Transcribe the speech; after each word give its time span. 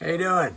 How 0.00 0.08
you 0.08 0.18
doing? 0.18 0.56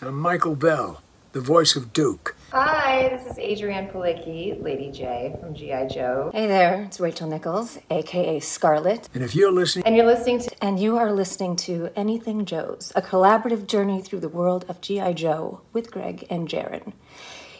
I'm 0.00 0.14
Michael 0.14 0.54
Bell, 0.54 1.02
the 1.32 1.40
voice 1.40 1.74
of 1.74 1.92
Duke. 1.92 2.36
Hi, 2.52 3.08
this 3.08 3.26
is 3.26 3.36
Adrianne 3.36 3.92
Palicki, 3.92 4.62
Lady 4.62 4.90
Jaye 4.90 5.38
from 5.40 5.54
G.I. 5.54 5.88
Joe. 5.88 6.30
Hey 6.32 6.46
there, 6.46 6.82
it's 6.84 7.00
Rachel 7.00 7.28
Nichols, 7.28 7.78
aka 7.90 8.38
Scarlett. 8.38 9.08
And 9.14 9.24
if 9.24 9.34
you're 9.34 9.50
listening, 9.50 9.84
And 9.84 9.96
you're 9.96 10.06
listening 10.06 10.38
to 10.40 10.64
And 10.64 10.78
you 10.78 10.96
are 10.96 11.12
listening 11.12 11.56
to 11.56 11.90
Anything 11.96 12.44
Joe's, 12.44 12.92
a 12.94 13.02
collaborative 13.02 13.66
journey 13.66 14.00
through 14.00 14.20
the 14.20 14.28
world 14.28 14.64
of 14.68 14.80
G.I. 14.80 15.12
Joe 15.14 15.60
with 15.72 15.90
Greg 15.90 16.24
and 16.30 16.48
Jaren. 16.48 16.92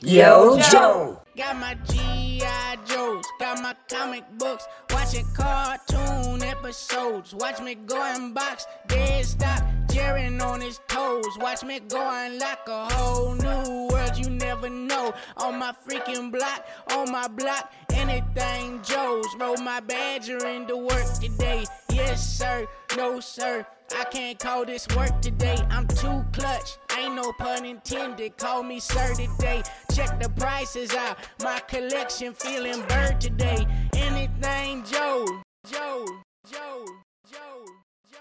Yo, 0.01 0.61
Joe! 0.71 1.21
Got 1.37 1.57
my 1.57 1.75
G.I. 1.91 2.68
Joes, 2.87 3.25
got 3.39 3.61
my 3.63 3.75
comic 3.91 4.25
books, 4.39 4.67
watching 4.91 5.27
cartoon 5.35 6.43
episodes. 6.43 7.35
Watch 7.35 7.61
me 7.61 7.75
go 7.75 8.03
and 8.03 8.35
box, 8.35 8.67
dead 8.87 9.25
stop, 9.25 9.63
Jaren 9.89 10.43
on 10.43 10.61
his 10.61 10.81
toes. 10.89 11.39
Watch 11.39 11.65
me 11.65 11.81
go 11.81 12.01
and 12.01 12.39
lock 12.39 12.61
a 12.67 12.95
whole 12.95 13.35
new 13.35 13.89
world 13.91 14.17
you 14.17 14.31
never 14.31 14.69
know. 14.69 15.15
On 15.37 15.59
my 15.59 15.73
freaking 15.87 16.31
block, 16.31 16.67
on 16.93 17.11
my 17.11 17.29
block, 17.29 17.73
anything 17.93 18.81
Joe's. 18.83 19.27
Roll 19.39 19.57
my 19.57 19.81
badger 19.81 20.47
into 20.47 20.77
work 20.77 21.13
today. 21.21 21.65
Yes, 21.91 22.39
sir, 22.39 22.67
no, 22.97 23.21
sir. 23.21 23.67
I 23.97 24.05
can't 24.05 24.39
call 24.39 24.65
this 24.65 24.87
work 24.97 25.21
today. 25.21 25.57
I'm 25.71 25.87
too 25.89 26.25
clutch. 26.33 26.77
Ain't 26.99 27.15
no 27.15 27.33
pun 27.33 27.65
intended. 27.65 28.37
Call 28.37 28.63
me 28.63 28.81
sir 28.81 29.15
today. 29.15 29.63
Check 29.95 30.21
the 30.21 30.29
prices 30.31 30.95
out. 30.95 31.19
My 31.43 31.61
collection 31.61 32.35
feeling 32.35 32.83
bird 32.83 33.21
today. 33.21 33.67
Anything 33.95 34.85
Joe. 34.85 35.25
Joe. 35.71 36.07
Joe. 36.51 36.85
Joe. 37.31 37.65
Joe. 38.13 38.19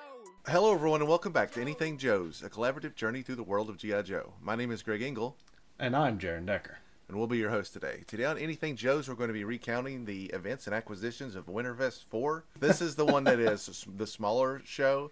Hello, 0.48 0.74
everyone, 0.74 1.02
and 1.02 1.10
welcome 1.10 1.34
back 1.34 1.52
to 1.52 1.62
Anything 1.62 1.98
Joe's, 1.98 2.42
a 2.42 2.50
collaborative 2.50 2.96
journey 2.96 3.22
through 3.22 3.36
the 3.36 3.44
world 3.44 3.70
of 3.70 3.78
G.I. 3.78 4.02
Joe. 4.04 4.34
My 4.42 4.56
name 4.56 4.72
is 4.72 4.82
Greg 4.84 5.02
Engel, 5.02 5.36
And 5.80 5.96
I'm 5.96 6.18
Jaren 6.18 6.46
Decker. 6.46 6.78
and 7.10 7.18
we'll 7.18 7.28
be 7.28 7.38
your 7.38 7.50
host 7.50 7.74
today. 7.74 8.04
Today 8.08 8.24
on 8.26 8.38
Anything 8.38 8.78
Joe's, 8.78 9.10
we're 9.10 9.16
going 9.16 9.28
to 9.30 9.34
be 9.34 9.44
recounting 9.44 10.06
the 10.06 10.26
events 10.28 10.66
and 10.66 10.74
acquisitions 10.76 11.36
of 11.36 11.48
Winterfest 11.48 12.06
4. 12.06 12.46
This 12.60 12.82
is 12.82 12.96
the 12.96 13.06
one 13.06 13.26
that 13.26 13.40
is 13.40 13.86
the 13.98 14.08
smaller 14.08 14.62
show. 14.64 15.12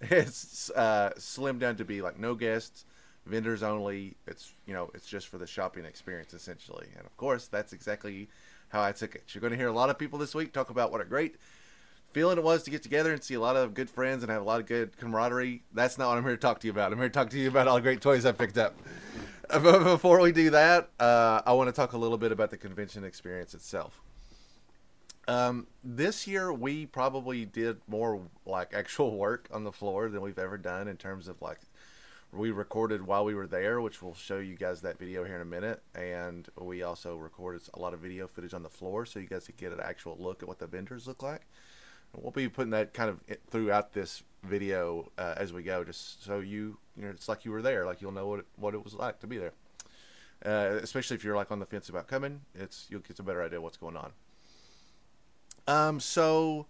It's 0.00 0.70
uh, 0.70 1.10
slimmed 1.16 1.60
down 1.60 1.76
to 1.76 1.84
be 1.84 2.02
like 2.02 2.18
no 2.18 2.34
guests, 2.34 2.84
vendors 3.24 3.62
only. 3.62 4.16
It's 4.26 4.52
you 4.66 4.74
know 4.74 4.90
it's 4.94 5.06
just 5.06 5.28
for 5.28 5.38
the 5.38 5.46
shopping 5.46 5.84
experience 5.84 6.34
essentially, 6.34 6.88
and 6.96 7.06
of 7.06 7.16
course 7.16 7.46
that's 7.46 7.72
exactly 7.72 8.28
how 8.68 8.82
I 8.82 8.92
took 8.92 9.14
it. 9.14 9.22
You're 9.28 9.40
going 9.40 9.52
to 9.52 9.56
hear 9.56 9.68
a 9.68 9.72
lot 9.72 9.90
of 9.90 9.98
people 9.98 10.18
this 10.18 10.34
week 10.34 10.52
talk 10.52 10.70
about 10.70 10.92
what 10.92 11.00
a 11.00 11.04
great 11.04 11.36
feeling 12.10 12.38
it 12.38 12.44
was 12.44 12.62
to 12.64 12.70
get 12.70 12.82
together 12.82 13.12
and 13.12 13.22
see 13.22 13.34
a 13.34 13.40
lot 13.40 13.56
of 13.56 13.74
good 13.74 13.90
friends 13.90 14.22
and 14.22 14.30
have 14.30 14.42
a 14.42 14.44
lot 14.44 14.60
of 14.60 14.66
good 14.66 14.96
camaraderie. 14.96 15.62
That's 15.72 15.98
not 15.98 16.08
what 16.08 16.18
I'm 16.18 16.24
here 16.24 16.32
to 16.32 16.40
talk 16.40 16.60
to 16.60 16.66
you 16.66 16.72
about. 16.72 16.92
I'm 16.92 16.98
here 16.98 17.08
to 17.08 17.14
talk 17.14 17.30
to 17.30 17.38
you 17.38 17.48
about 17.48 17.68
all 17.68 17.76
the 17.76 17.82
great 17.82 18.00
toys 18.00 18.24
I 18.24 18.32
picked 18.32 18.58
up. 18.58 18.74
But 19.48 19.84
before 19.84 20.20
we 20.20 20.32
do 20.32 20.50
that, 20.50 20.88
uh, 20.98 21.42
I 21.46 21.52
want 21.52 21.68
to 21.68 21.72
talk 21.72 21.92
a 21.92 21.98
little 21.98 22.18
bit 22.18 22.32
about 22.32 22.50
the 22.50 22.56
convention 22.56 23.04
experience 23.04 23.54
itself. 23.54 24.00
Um, 25.28 25.66
this 25.82 26.26
year 26.26 26.52
we 26.52 26.86
probably 26.86 27.44
did 27.44 27.78
more 27.88 28.20
like 28.44 28.72
actual 28.74 29.16
work 29.18 29.48
on 29.52 29.64
the 29.64 29.72
floor 29.72 30.08
than 30.08 30.20
we've 30.20 30.38
ever 30.38 30.56
done 30.56 30.88
in 30.88 30.96
terms 30.96 31.28
of 31.28 31.42
like 31.42 31.58
we 32.32 32.50
recorded 32.50 33.06
while 33.06 33.24
we 33.24 33.34
were 33.34 33.46
there, 33.46 33.80
which 33.80 34.02
we'll 34.02 34.14
show 34.14 34.38
you 34.38 34.56
guys 34.56 34.82
that 34.82 34.98
video 34.98 35.24
here 35.24 35.36
in 35.36 35.42
a 35.42 35.46
minute, 35.46 35.82
and 35.94 36.48
we 36.60 36.82
also 36.82 37.16
recorded 37.16 37.62
a 37.74 37.78
lot 37.78 37.94
of 37.94 38.00
video 38.00 38.26
footage 38.26 38.52
on 38.52 38.62
the 38.62 38.68
floor 38.68 39.06
so 39.06 39.18
you 39.18 39.26
guys 39.26 39.46
could 39.46 39.56
get 39.56 39.72
an 39.72 39.80
actual 39.80 40.16
look 40.18 40.42
at 40.42 40.48
what 40.48 40.58
the 40.58 40.66
vendors 40.66 41.06
look 41.06 41.22
like. 41.22 41.42
And 42.12 42.22
we'll 42.22 42.32
be 42.32 42.48
putting 42.48 42.70
that 42.70 42.92
kind 42.94 43.10
of 43.10 43.20
throughout 43.50 43.92
this 43.92 44.22
video 44.42 45.10
uh, 45.18 45.34
as 45.36 45.52
we 45.52 45.62
go, 45.62 45.84
just 45.84 46.24
so 46.24 46.40
you 46.40 46.78
you 46.96 47.04
know 47.04 47.10
it's 47.10 47.28
like 47.28 47.44
you 47.44 47.50
were 47.50 47.62
there, 47.62 47.86
like 47.86 48.02
you'll 48.02 48.12
know 48.12 48.26
what 48.26 48.40
it, 48.40 48.46
what 48.56 48.74
it 48.74 48.84
was 48.84 48.94
like 48.94 49.20
to 49.20 49.26
be 49.26 49.38
there. 49.38 49.52
Uh, 50.44 50.78
especially 50.82 51.16
if 51.16 51.24
you're 51.24 51.36
like 51.36 51.50
on 51.50 51.58
the 51.58 51.66
fence 51.66 51.88
about 51.88 52.06
coming, 52.06 52.42
it's 52.54 52.86
you'll 52.90 53.00
get 53.00 53.18
a 53.18 53.22
better 53.22 53.42
idea 53.42 53.60
what's 53.60 53.78
going 53.78 53.96
on. 53.96 54.12
Um, 55.66 56.00
so 56.00 56.66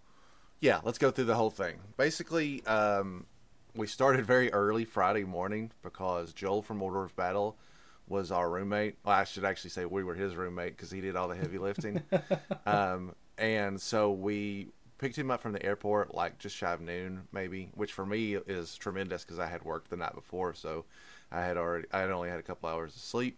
yeah, 0.59 0.79
let's 0.83 0.97
go 0.97 1.11
through 1.11 1.25
the 1.25 1.35
whole 1.35 1.49
thing. 1.49 1.77
Basically, 1.97 2.65
um, 2.65 3.25
we 3.75 3.87
started 3.87 4.25
very 4.25 4.51
early 4.51 4.85
Friday 4.85 5.23
morning 5.23 5.71
because 5.83 6.33
Joel 6.33 6.61
from 6.61 6.81
Order 6.81 7.03
of 7.03 7.15
Battle 7.15 7.57
was 8.07 8.31
our 8.31 8.49
roommate. 8.49 8.95
Well, 9.03 9.15
I 9.15 9.23
should 9.23 9.45
actually 9.45 9.69
say 9.69 9.85
we 9.85 10.03
were 10.03 10.15
his 10.15 10.35
roommate 10.35 10.75
because 10.75 10.89
he 10.89 11.01
did 11.01 11.15
all 11.15 11.27
the 11.27 11.35
heavy 11.35 11.57
lifting. 11.57 12.01
um, 12.65 13.13
and 13.37 13.79
so 13.79 14.11
we 14.11 14.69
picked 14.97 15.17
him 15.17 15.29
up 15.29 15.41
from 15.41 15.53
the 15.53 15.63
airport 15.63 16.15
like 16.15 16.39
just 16.39 16.55
shy 16.55 16.71
of 16.71 16.81
noon, 16.81 17.27
maybe, 17.31 17.69
which 17.75 17.93
for 17.93 18.05
me 18.05 18.35
is 18.35 18.75
tremendous 18.75 19.23
because 19.23 19.39
I 19.39 19.47
had 19.47 19.63
worked 19.63 19.89
the 19.89 19.97
night 19.97 20.15
before, 20.15 20.53
so 20.53 20.85
I 21.31 21.41
had 21.41 21.57
already 21.57 21.87
I 21.91 21.99
had 21.99 22.09
only 22.09 22.29
had 22.29 22.39
a 22.39 22.43
couple 22.43 22.69
hours 22.69 22.95
of 22.95 23.01
sleep. 23.01 23.37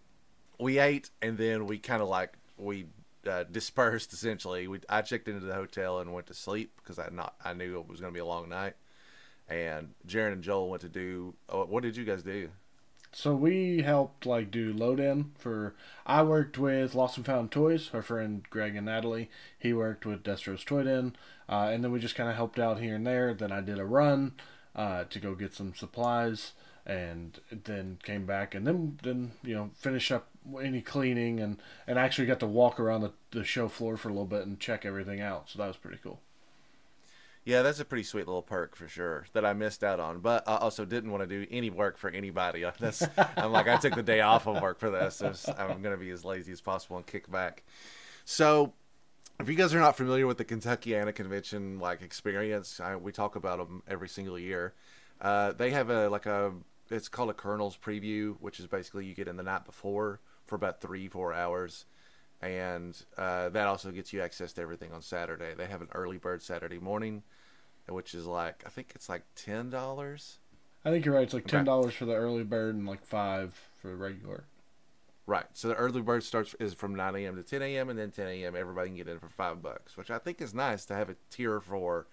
We 0.60 0.80
ate 0.80 1.10
and 1.22 1.38
then 1.38 1.66
we 1.66 1.80
kind 1.80 2.02
of 2.02 2.08
like 2.08 2.34
we 2.58 2.86
uh, 3.28 3.44
dispersed 3.44 4.14
essentially. 4.14 4.68
We 4.68 4.80
I 4.90 5.02
checked 5.02 5.28
into 5.28 5.46
the 5.46 5.54
hotel 5.54 6.00
and 6.00 6.14
went 6.14 6.28
to 6.28 6.34
sleep 6.34 6.74
because 6.78 7.00
I 7.00 7.10
not 7.12 7.36
I 7.44 7.54
knew 7.54 7.80
it 7.80 7.88
was 7.88 8.00
going 8.00 8.14
to 8.14 8.18
be 8.18 8.22
a 8.22 8.26
long 8.26 8.50
night. 8.50 8.76
And 9.48 9.96
Jaren 10.08 10.34
and 10.34 10.44
Joel 10.44 10.70
went 10.70 10.82
to 10.82 10.90
do. 10.90 11.34
Oh, 11.50 11.66
what 11.66 11.84
did 11.84 11.98
you 11.98 12.06
guys 12.06 12.22
do? 12.22 12.50
So 13.12 13.34
we 13.34 13.82
helped 13.82 14.26
like 14.26 14.52
do 14.52 14.72
load 14.72 15.00
in 15.00 15.32
for. 15.38 15.74
I 16.06 16.22
worked 16.22 16.58
with 16.58 16.94
Lost 16.94 17.18
and 17.18 17.26
Found 17.26 17.52
Toys, 17.52 17.90
our 17.94 18.04
friend 18.04 18.46
Greg 18.50 18.76
and 18.76 18.86
Natalie. 18.86 19.30
He 19.58 19.74
worked 19.74 20.06
with 20.06 20.24
Destro's 20.24 20.64
Toy 20.64 20.84
Den, 20.84 21.16
uh, 21.48 21.70
and 21.72 21.84
then 21.84 21.92
we 21.92 22.00
just 22.00 22.16
kind 22.16 22.30
of 22.30 22.36
helped 22.36 22.60
out 22.60 22.80
here 22.80 22.96
and 22.96 23.08
there. 23.08 23.34
Then 23.34 23.52
I 23.52 23.62
did 23.62 23.80
a 23.80 23.86
run 23.86 24.34
uh, 24.76 25.06
to 25.06 25.20
go 25.20 25.34
get 25.34 25.56
some 25.56 25.74
supplies, 25.74 26.54
and 26.86 27.40
then 27.52 27.98
came 28.04 28.28
back, 28.28 28.54
and 28.54 28.68
then 28.68 29.00
then 29.02 29.32
you 29.42 29.56
know 29.56 29.72
finish 29.76 30.12
up 30.12 30.29
any 30.62 30.82
cleaning, 30.82 31.40
and 31.40 31.62
and 31.88 32.00
actually 32.00 32.28
got 32.28 32.40
to 32.42 32.48
walk 32.48 32.80
around 32.80 33.02
the, 33.02 33.12
the 33.32 33.44
show 33.44 33.68
floor 33.68 33.98
for 33.98 34.10
a 34.10 34.12
little 34.12 34.26
bit 34.26 34.46
and 34.46 34.60
check 34.60 34.86
everything 34.86 35.22
out. 35.22 35.50
So 35.50 35.60
that 35.60 35.68
was 35.68 35.78
pretty 35.78 36.00
cool. 36.02 36.22
Yeah, 37.46 37.62
that's 37.62 37.80
a 37.80 37.86
pretty 37.86 38.04
sweet 38.04 38.28
little 38.28 38.42
perk 38.44 38.76
for 38.76 38.88
sure 38.88 39.26
that 39.34 39.46
I 39.46 39.54
missed 39.54 39.84
out 39.84 40.00
on. 40.00 40.20
But 40.20 40.48
I 40.48 40.58
also 40.58 40.86
didn't 40.86 41.12
want 41.12 41.28
to 41.28 41.28
do 41.28 41.48
any 41.50 41.70
work 41.70 41.98
for 41.98 42.10
anybody. 42.10 42.64
That's 42.80 43.02
I'm 43.36 43.52
like 43.52 43.68
I 43.68 43.78
took 43.78 43.96
the 43.96 44.04
day 44.04 44.22
off 44.22 44.46
of 44.46 44.62
work 44.62 44.80
for 44.80 44.92
this. 44.92 45.22
I'm 45.58 45.82
going 45.82 45.96
to 45.96 45.98
be 45.98 46.12
as 46.12 46.24
lazy 46.24 46.52
as 46.52 46.62
possible 46.62 46.98
and 46.98 47.06
kick 47.08 47.32
back. 47.32 47.64
So 48.26 48.74
if 49.40 49.50
you 49.50 49.56
guys 49.56 49.74
are 49.74 49.80
not 49.80 49.98
familiar 49.98 50.28
with 50.28 50.38
the 50.38 50.46
Kentuckiana 50.46 51.16
Convention 51.16 51.80
like 51.80 52.02
experience, 52.02 52.80
I, 52.80 52.96
we 52.98 53.12
talk 53.12 53.36
about 53.36 53.58
them 53.58 53.82
every 53.88 54.10
single 54.10 54.38
year. 54.38 54.74
Uh, 55.22 55.54
they 55.54 55.72
have 55.72 55.90
a 55.90 56.10
like 56.10 56.26
a 56.26 56.52
it's 56.92 57.08
called 57.08 57.30
a 57.30 57.34
Colonel's 57.34 57.78
preview, 57.78 58.36
which 58.40 58.60
is 58.60 58.68
basically 58.68 59.06
you 59.06 59.14
get 59.16 59.28
in 59.28 59.38
the 59.38 59.44
night 59.44 59.66
before 59.66 60.20
for 60.50 60.56
about 60.56 60.82
three 60.82 61.08
four 61.08 61.34
hours, 61.34 61.86
and 62.42 63.02
uh, 63.18 63.50
that 63.50 63.68
also 63.68 63.92
gets 63.92 64.12
you 64.12 64.22
access 64.22 64.52
to 64.54 64.62
everything 64.62 64.92
on 64.92 65.02
Saturday. 65.02 65.54
They 65.56 65.68
have 65.68 65.82
an 65.82 65.90
early 65.94 66.18
bird 66.18 66.42
Saturday 66.42 66.80
morning, 66.80 67.24
which 67.88 68.14
is 68.14 68.26
like 68.26 68.64
I 68.66 68.70
think 68.70 68.92
it's 68.96 69.08
like 69.08 69.24
ten 69.36 69.70
dollars. 69.70 70.40
I 70.84 70.92
think 70.92 71.06
you're 71.06 71.16
right. 71.16 71.24
It's 71.24 71.34
like 71.34 71.48
ten 71.48 71.64
dollars 71.64 71.94
for 71.94 72.06
the 72.06 72.16
early 72.16 72.44
bird 72.44 72.76
and 72.76 72.88
like 72.88 73.06
five 73.06 73.58
for 73.82 73.88
the 73.88 73.96
regular. 73.96 74.46
Right. 75.30 75.46
So 75.54 75.68
the 75.68 75.76
early 75.76 76.02
bird 76.02 76.24
starts 76.24 76.56
is 76.60 76.74
from 76.74 76.96
9 76.96 77.16
a.m. 77.18 77.36
to 77.36 77.44
10 77.44 77.62
a.m. 77.62 77.90
and 77.92 78.00
then 78.00 78.10
10 78.10 78.26
a.m. 78.26 78.56
everybody 78.56 78.90
can 78.90 78.98
get 78.98 79.08
in 79.08 79.20
for 79.20 79.30
five 79.30 79.62
bucks, 79.62 79.96
which 79.96 80.10
I 80.10 80.18
think 80.18 80.42
is 80.42 80.56
nice 80.56 80.86
to 80.86 80.96
have 80.96 81.08
a 81.08 81.16
tier 81.30 81.60
for. 81.60 82.08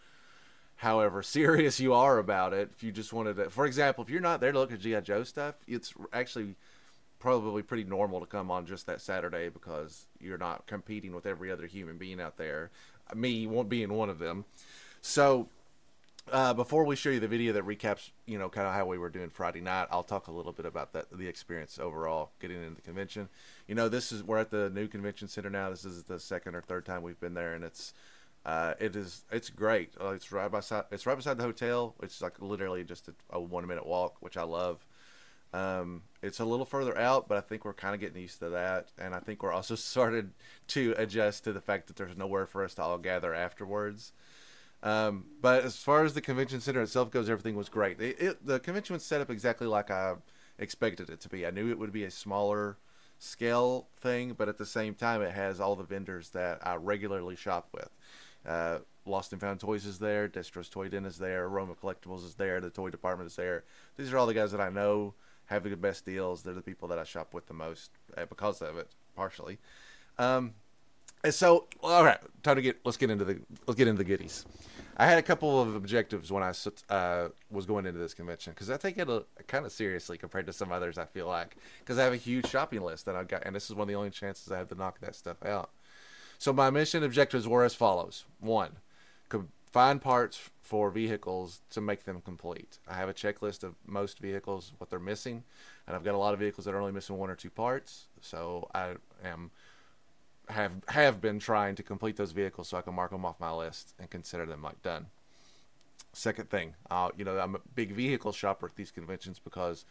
However 0.81 1.23
serious 1.23 1.81
you 1.81 1.95
are 1.95 2.19
about 2.19 2.53
it, 2.53 2.73
if 2.77 2.83
you 2.83 2.93
just 2.93 3.15
wanted 3.15 3.37
to, 3.37 3.49
for 3.49 3.65
example, 3.65 4.05
if 4.05 4.11
you're 4.11 4.21
not 4.21 4.43
there 4.43 4.53
to 4.53 4.59
look 4.59 4.71
at 4.71 4.81
GI 4.81 5.01
Joe 5.01 5.25
stuff, 5.25 5.55
it's 5.67 5.95
actually 6.13 6.57
probably 7.27 7.61
pretty 7.61 7.83
normal 7.83 8.21
to 8.21 8.27
come 8.27 8.53
on 8.53 8.65
just 8.65 8.87
that 8.87 9.01
Saturday 9.01 9.49
because 9.49 10.07
you're 10.21 10.39
not 10.39 10.65
competing 10.69 11.13
with 11.13 11.27
every 11.27 11.51
other 11.51 11.67
human 11.67 11.99
being 11.99 12.21
out 12.21 12.37
there. 12.37 12.71
Me 13.17 13.49
being 13.65 13.93
one 13.93 14.09
of 14.09 14.21
them. 14.21 14.45
So 15.01 15.49
uh, 16.31 16.55
before 16.55 16.85
we 16.85 16.95
show 16.95 17.11
you 17.11 17.19
the 17.19 17.27
video 17.27 17.53
that 17.55 17.67
recaps, 17.67 18.11
you 18.27 18.39
know, 18.39 18.49
kind 18.49 18.69
of 18.69 18.75
how 18.75 18.87
we 18.87 18.97
were 18.97 19.09
doing 19.09 19.29
Friday 19.29 19.61
night, 19.61 19.89
I'll 19.91 20.05
talk 20.05 20.29
a 20.29 20.31
little 20.31 20.53
bit 20.53 20.67
about 20.67 20.93
that, 20.93 21.07
the 21.11 21.27
experience 21.27 21.81
overall, 21.81 22.31
getting 22.39 22.63
into 22.63 22.77
the 22.77 22.83
convention. 22.83 23.29
You 23.67 23.75
know, 23.75 23.89
this 23.89 24.13
is 24.13 24.23
we're 24.23 24.39
at 24.39 24.53
the 24.53 24.71
new 24.71 24.87
convention 24.87 25.27
center 25.27 25.51
now. 25.51 25.69
This 25.69 25.85
is 25.85 26.05
the 26.05 26.21
second 26.21 26.55
or 26.55 26.63
third 26.63 26.87
time 26.87 27.03
we've 27.03 27.19
been 27.19 27.35
there, 27.35 27.55
and 27.55 27.65
it's 27.65 27.93
uh, 28.45 28.75
it 28.79 28.95
is 28.95 29.25
it's 29.33 29.51
great. 29.51 29.95
Uh, 30.01 30.11
it's 30.11 30.31
right 30.31 30.49
beside 30.49 30.85
it's 30.93 31.07
right 31.07 31.17
beside 31.17 31.39
the 31.39 31.43
hotel. 31.43 31.97
It's 32.05 32.23
like 32.23 32.41
literally 32.41 32.85
just 32.85 33.09
a, 33.09 33.15
a 33.31 33.41
one 33.41 33.67
minute 33.67 33.85
walk, 33.85 34.19
which 34.21 34.37
I 34.37 34.45
love. 34.45 34.87
Um, 35.53 36.03
it's 36.23 36.41
a 36.41 36.45
little 36.45 36.67
further 36.67 36.97
out, 36.99 37.29
but 37.29 37.39
I 37.39 37.41
think 37.41 37.65
we're 37.65 37.73
kind 37.73 37.95
of 37.95 38.01
getting 38.01 38.21
used 38.21 38.41
to 38.41 38.51
that, 38.51 38.89
and 38.99 39.15
I 39.15 39.21
think 39.21 39.43
we're 39.43 39.53
also 39.53 39.75
started 39.77 40.33
to 40.69 40.95
adjust 40.97 41.45
to 41.45 41.53
the 41.53 41.61
fact 41.61 41.87
that 41.87 41.97
there's 41.97 42.17
nowhere 42.17 42.47
for 42.47 42.65
us 42.65 42.75
to 42.75 42.83
all 42.83 42.99
gather 42.99 43.35
afterwards. 43.35 44.13
Um, 44.83 45.25
but 45.41 45.65
as 45.65 45.77
far 45.77 46.05
as 46.05 46.15
the 46.15 46.21
convention 46.21 46.61
center 46.61 46.83
itself 46.83 47.11
goes, 47.11 47.31
everything 47.31 47.57
was 47.57 47.69
great. 47.69 48.01
It, 48.01 48.21
it, 48.21 48.47
the 48.47 48.61
convention 48.61 48.95
was 48.95 49.05
set 49.05 49.21
up 49.21 49.31
exactly 49.31 49.67
like 49.67 49.91
I 49.91 50.15
expected 50.59 51.11
it 51.11 51.21
to 51.21 51.29
be. 51.29 51.47
I 51.47 51.51
knew 51.51 51.71
it 51.71 51.79
would 51.79 51.93
be 51.93 52.05
a 52.05 52.11
smaller 52.11 52.77
scale 53.19 53.89
thing, 54.01 54.35
but 54.37 54.49
at 54.49 54.59
the 54.59 54.67
same 54.67 54.95
time, 54.95 55.23
it 55.23 55.33
has 55.33 55.61
all 55.61 55.77
the 55.77 55.85
vendors 55.85 56.31
that 56.31 56.65
I 56.67 56.77
regularly 56.77 57.37
shop 57.37 57.69
with. 57.73 57.91
Uh, 58.47 58.79
Lost 59.07 59.33
and 59.33 59.41
Found 59.41 59.61
Toys 59.61 59.87
is 59.87 59.99
there. 59.99 60.29
Destro's 60.29 60.69
Toy 60.69 60.89
Den 60.89 61.07
is 61.07 61.19
there. 61.19 61.49
Roma 61.49 61.75
Collectibles 61.75 62.25
is 62.25 62.35
there. 62.35 62.61
The 62.61 62.71
toy 62.71 62.91
department 62.91 63.31
is 63.31 63.37
there. 63.37 63.65
These 63.97 64.13
are 64.13 64.19
all 64.19 64.27
the 64.27 64.35
guys 64.35 64.53
that 64.53 64.61
I 64.61 64.69
know 64.69 65.15
have 65.47 65.65
the 65.65 65.77
best 65.77 66.05
deals. 66.05 66.43
They're 66.43 66.55
the 66.55 66.63
people 66.63 66.89
that 66.89 66.99
I 66.99 67.05
shop 67.05 67.35
with 67.35 67.47
the 67.47 67.55
most 67.55 67.91
uh, 68.17 68.27
because 68.27 68.63
of 68.63 68.77
it, 68.77 68.89
partially. 69.15 69.59
Um, 70.19 70.55
and 71.25 71.35
so, 71.35 71.67
all 71.83 72.05
right, 72.05 72.19
time 72.43 72.57
to 72.57 72.63
get 72.63 72.79
let's 72.85 72.97
get 72.97 73.11
into 73.11 73.25
the 73.25 73.41
let's 73.67 73.77
get 73.77 73.89
into 73.89 73.99
the 73.99 74.05
goodies. 74.05 74.45
I 74.97 75.07
had 75.07 75.19
a 75.19 75.23
couple 75.23 75.61
of 75.61 75.75
objectives 75.75 76.33
when 76.33 76.43
I 76.43 76.53
uh, 76.89 77.29
was 77.51 77.67
going 77.67 77.85
into 77.85 77.99
this 77.99 78.15
convention 78.15 78.53
because 78.53 78.71
I 78.71 78.77
take 78.77 78.97
it 78.97 79.09
kind 79.47 79.67
of 79.67 79.73
seriously 79.73 80.17
compared 80.17 80.47
to 80.47 80.53
some 80.53 80.73
others. 80.73 80.99
I 80.99 81.05
feel 81.05 81.27
like 81.27 81.57
because 81.81 81.99
I 81.99 82.05
have 82.05 82.13
a 82.13 82.17
huge 82.19 82.49
shopping 82.49 82.81
list 82.81 83.05
that 83.07 83.17
I've 83.17 83.29
got, 83.29 83.43
and 83.45 83.55
this 83.55 83.69
is 83.69 83.75
one 83.75 83.83
of 83.83 83.89
the 83.89 83.95
only 83.95 84.11
chances 84.11 84.51
I 84.51 84.59
have 84.59 84.69
to 84.69 84.75
knock 84.75 85.01
that 85.01 85.15
stuff 85.15 85.45
out. 85.45 85.71
So 86.39 86.53
my 86.53 86.71
mission 86.71 87.03
objectives 87.03 87.47
were 87.49 87.65
as 87.65 87.75
follows: 87.75 88.25
one, 88.41 88.77
find 89.77 90.01
parts 90.01 90.41
for 90.63 90.91
vehicles 90.91 91.61
to 91.69 91.83
make 91.83 92.05
them 92.05 92.23
complete. 92.23 92.79
I 92.89 92.95
have 92.95 93.11
a 93.11 93.13
checklist 93.13 93.63
of 93.63 93.75
most 93.87 94.21
vehicles, 94.21 94.73
what 94.79 94.89
they're 94.89 94.99
missing, 94.99 95.45
and 95.87 95.95
I've 95.95 96.03
got 96.03 96.15
a 96.15 96.19
lot 96.19 96.33
of 96.33 96.41
vehicles 96.41 96.65
that 96.65 96.73
are 96.73 96.81
only 96.81 96.93
missing 96.93 97.19
one 97.19 97.29
or 97.29 97.35
two 97.35 97.51
parts. 97.51 98.07
So 98.23 98.71
I 98.75 98.95
am 99.23 99.51
have 100.49 100.73
have 100.89 101.21
been 101.21 101.39
trying 101.39 101.75
to 101.75 101.83
complete 101.83 102.17
those 102.17 102.33
vehicles 102.33 102.69
so 102.69 102.79
I 102.79 102.81
can 102.81 102.95
mark 102.95 103.11
them 103.11 103.27
off 103.27 103.39
my 103.39 103.53
list 103.53 103.93
and 103.99 104.09
consider 104.09 104.47
them 104.47 104.63
like 104.63 104.81
done. 104.81 105.09
Second 106.15 106.49
thing, 106.49 106.75
uh, 106.91 107.11
you 107.15 107.27
know, 107.27 107.39
I'm 107.39 107.57
a 107.57 107.61
big 107.75 107.93
vehicle 107.93 108.33
shopper 108.33 108.69
at 108.69 108.77
these 108.77 108.91
conventions 108.91 109.39
because 109.39 109.85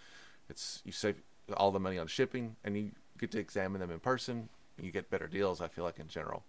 it's 0.50 0.82
you 0.84 0.94
save 0.94 1.18
all 1.58 1.72
the 1.72 1.80
money 1.80 2.00
on 2.00 2.08
shipping 2.08 2.56
and 2.64 2.76
you 2.76 2.90
get 3.20 3.30
to 3.34 3.40
examine 3.40 3.82
them 3.82 3.92
in 3.92 4.00
person. 4.00 4.50
You 4.82 4.92
get 4.92 5.12
better 5.12 5.28
deals. 5.28 5.62
I 5.62 5.68
feel 5.68 5.84
like 5.84 6.00
in 6.00 6.08
general. 6.08 6.44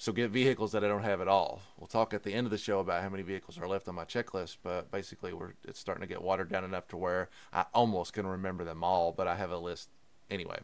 So 0.00 0.12
get 0.12 0.30
vehicles 0.30 0.70
that 0.72 0.84
I 0.84 0.88
don't 0.88 1.02
have 1.02 1.20
at 1.20 1.26
all. 1.26 1.60
We'll 1.76 1.88
talk 1.88 2.14
at 2.14 2.22
the 2.22 2.32
end 2.32 2.46
of 2.46 2.52
the 2.52 2.56
show 2.56 2.78
about 2.78 3.02
how 3.02 3.08
many 3.08 3.24
vehicles 3.24 3.58
are 3.58 3.66
left 3.66 3.88
on 3.88 3.96
my 3.96 4.04
checklist, 4.04 4.58
but 4.62 4.92
basically 4.92 5.32
we're 5.32 5.54
it's 5.64 5.80
starting 5.80 6.02
to 6.02 6.06
get 6.06 6.22
watered 6.22 6.52
down 6.52 6.62
enough 6.62 6.86
to 6.88 6.96
where 6.96 7.30
I 7.52 7.64
almost 7.74 8.12
can 8.12 8.24
remember 8.24 8.62
them 8.62 8.84
all, 8.84 9.10
but 9.10 9.26
I 9.26 9.34
have 9.34 9.50
a 9.50 9.58
list 9.58 9.88
anyway. 10.30 10.60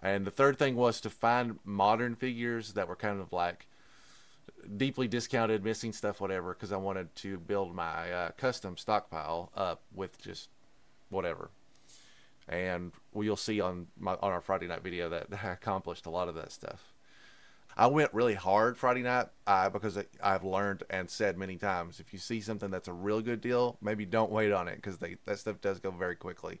And 0.00 0.26
the 0.26 0.30
third 0.30 0.58
thing 0.58 0.76
was 0.76 0.98
to 1.02 1.10
find 1.10 1.58
modern 1.62 2.14
figures 2.14 2.72
that 2.72 2.88
were 2.88 2.96
kind 2.96 3.20
of 3.20 3.34
like 3.34 3.66
deeply 4.78 5.08
discounted, 5.08 5.62
missing 5.62 5.92
stuff, 5.92 6.18
whatever, 6.18 6.54
because 6.54 6.72
I 6.72 6.78
wanted 6.78 7.14
to 7.16 7.36
build 7.36 7.74
my 7.74 8.10
uh, 8.10 8.30
custom 8.38 8.78
stockpile 8.78 9.52
up 9.54 9.82
with 9.94 10.18
just 10.18 10.48
whatever. 11.10 11.50
And 12.48 12.92
well, 13.12 13.24
you'll 13.24 13.36
see 13.36 13.60
on 13.60 13.88
my 14.00 14.14
on 14.14 14.32
our 14.32 14.40
Friday 14.40 14.68
night 14.68 14.82
video 14.82 15.10
that 15.10 15.26
I 15.44 15.48
accomplished 15.50 16.06
a 16.06 16.10
lot 16.10 16.28
of 16.28 16.34
that 16.36 16.50
stuff. 16.50 16.91
I 17.76 17.86
went 17.86 18.12
really 18.12 18.34
hard 18.34 18.76
Friday 18.76 19.02
night 19.02 19.28
uh, 19.46 19.70
because 19.70 19.98
I've 20.22 20.44
learned 20.44 20.82
and 20.90 21.08
said 21.08 21.38
many 21.38 21.56
times 21.56 22.00
if 22.00 22.12
you 22.12 22.18
see 22.18 22.40
something 22.40 22.70
that's 22.70 22.88
a 22.88 22.92
real 22.92 23.20
good 23.20 23.40
deal, 23.40 23.78
maybe 23.80 24.04
don't 24.04 24.30
wait 24.30 24.52
on 24.52 24.68
it 24.68 24.76
because 24.76 24.98
that 24.98 25.38
stuff 25.38 25.60
does 25.60 25.80
go 25.80 25.90
very 25.90 26.16
quickly. 26.16 26.60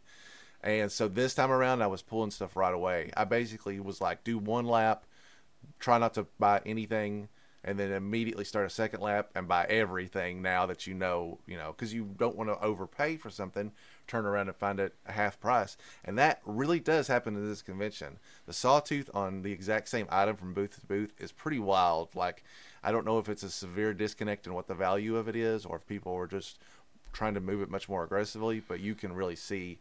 And 0.62 0.90
so 0.90 1.08
this 1.08 1.34
time 1.34 1.50
around, 1.50 1.82
I 1.82 1.88
was 1.88 2.02
pulling 2.02 2.30
stuff 2.30 2.56
right 2.56 2.72
away. 2.72 3.10
I 3.16 3.24
basically 3.24 3.80
was 3.80 4.00
like, 4.00 4.24
do 4.24 4.38
one 4.38 4.66
lap, 4.66 5.04
try 5.80 5.98
not 5.98 6.14
to 6.14 6.26
buy 6.38 6.62
anything, 6.64 7.28
and 7.64 7.78
then 7.78 7.92
immediately 7.92 8.44
start 8.44 8.66
a 8.66 8.70
second 8.70 9.00
lap 9.00 9.30
and 9.34 9.46
buy 9.46 9.64
everything 9.66 10.42
now 10.42 10.66
that 10.66 10.86
you 10.86 10.94
know, 10.94 11.38
you 11.46 11.56
know, 11.56 11.72
because 11.76 11.94
you 11.94 12.10
don't 12.18 12.36
want 12.36 12.50
to 12.50 12.60
overpay 12.60 13.16
for 13.16 13.30
something, 13.30 13.72
turn 14.08 14.26
around 14.26 14.48
and 14.48 14.56
find 14.56 14.80
it 14.80 14.94
half 15.06 15.38
price. 15.40 15.76
And 16.04 16.18
that 16.18 16.40
really 16.44 16.80
does 16.80 17.06
happen 17.06 17.36
in 17.36 17.48
this 17.48 17.62
convention. 17.62 18.18
The 18.46 18.52
sawtooth 18.52 19.10
on 19.14 19.42
the 19.42 19.52
exact 19.52 19.88
same 19.88 20.06
item 20.10 20.36
from 20.36 20.54
booth 20.54 20.80
to 20.80 20.86
booth 20.86 21.14
is 21.18 21.30
pretty 21.30 21.60
wild. 21.60 22.14
Like, 22.16 22.42
I 22.82 22.90
don't 22.90 23.06
know 23.06 23.18
if 23.18 23.28
it's 23.28 23.44
a 23.44 23.50
severe 23.50 23.94
disconnect 23.94 24.46
in 24.46 24.54
what 24.54 24.66
the 24.66 24.74
value 24.74 25.16
of 25.16 25.28
it 25.28 25.36
is 25.36 25.64
or 25.64 25.76
if 25.76 25.86
people 25.86 26.14
are 26.14 26.26
just 26.26 26.58
trying 27.12 27.34
to 27.34 27.40
move 27.40 27.62
it 27.62 27.70
much 27.70 27.88
more 27.88 28.02
aggressively, 28.02 28.60
but 28.60 28.80
you 28.80 28.94
can 28.94 29.12
really 29.12 29.36
see 29.36 29.78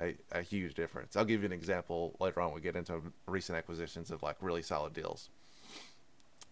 a, 0.00 0.16
a 0.32 0.42
huge 0.42 0.74
difference. 0.74 1.14
I'll 1.14 1.24
give 1.24 1.42
you 1.42 1.46
an 1.46 1.52
example 1.52 2.16
later 2.18 2.40
on. 2.40 2.52
We 2.52 2.60
get 2.60 2.74
into 2.74 3.00
recent 3.28 3.56
acquisitions 3.56 4.10
of 4.10 4.22
like 4.22 4.36
really 4.40 4.62
solid 4.62 4.94
deals. 4.94 5.28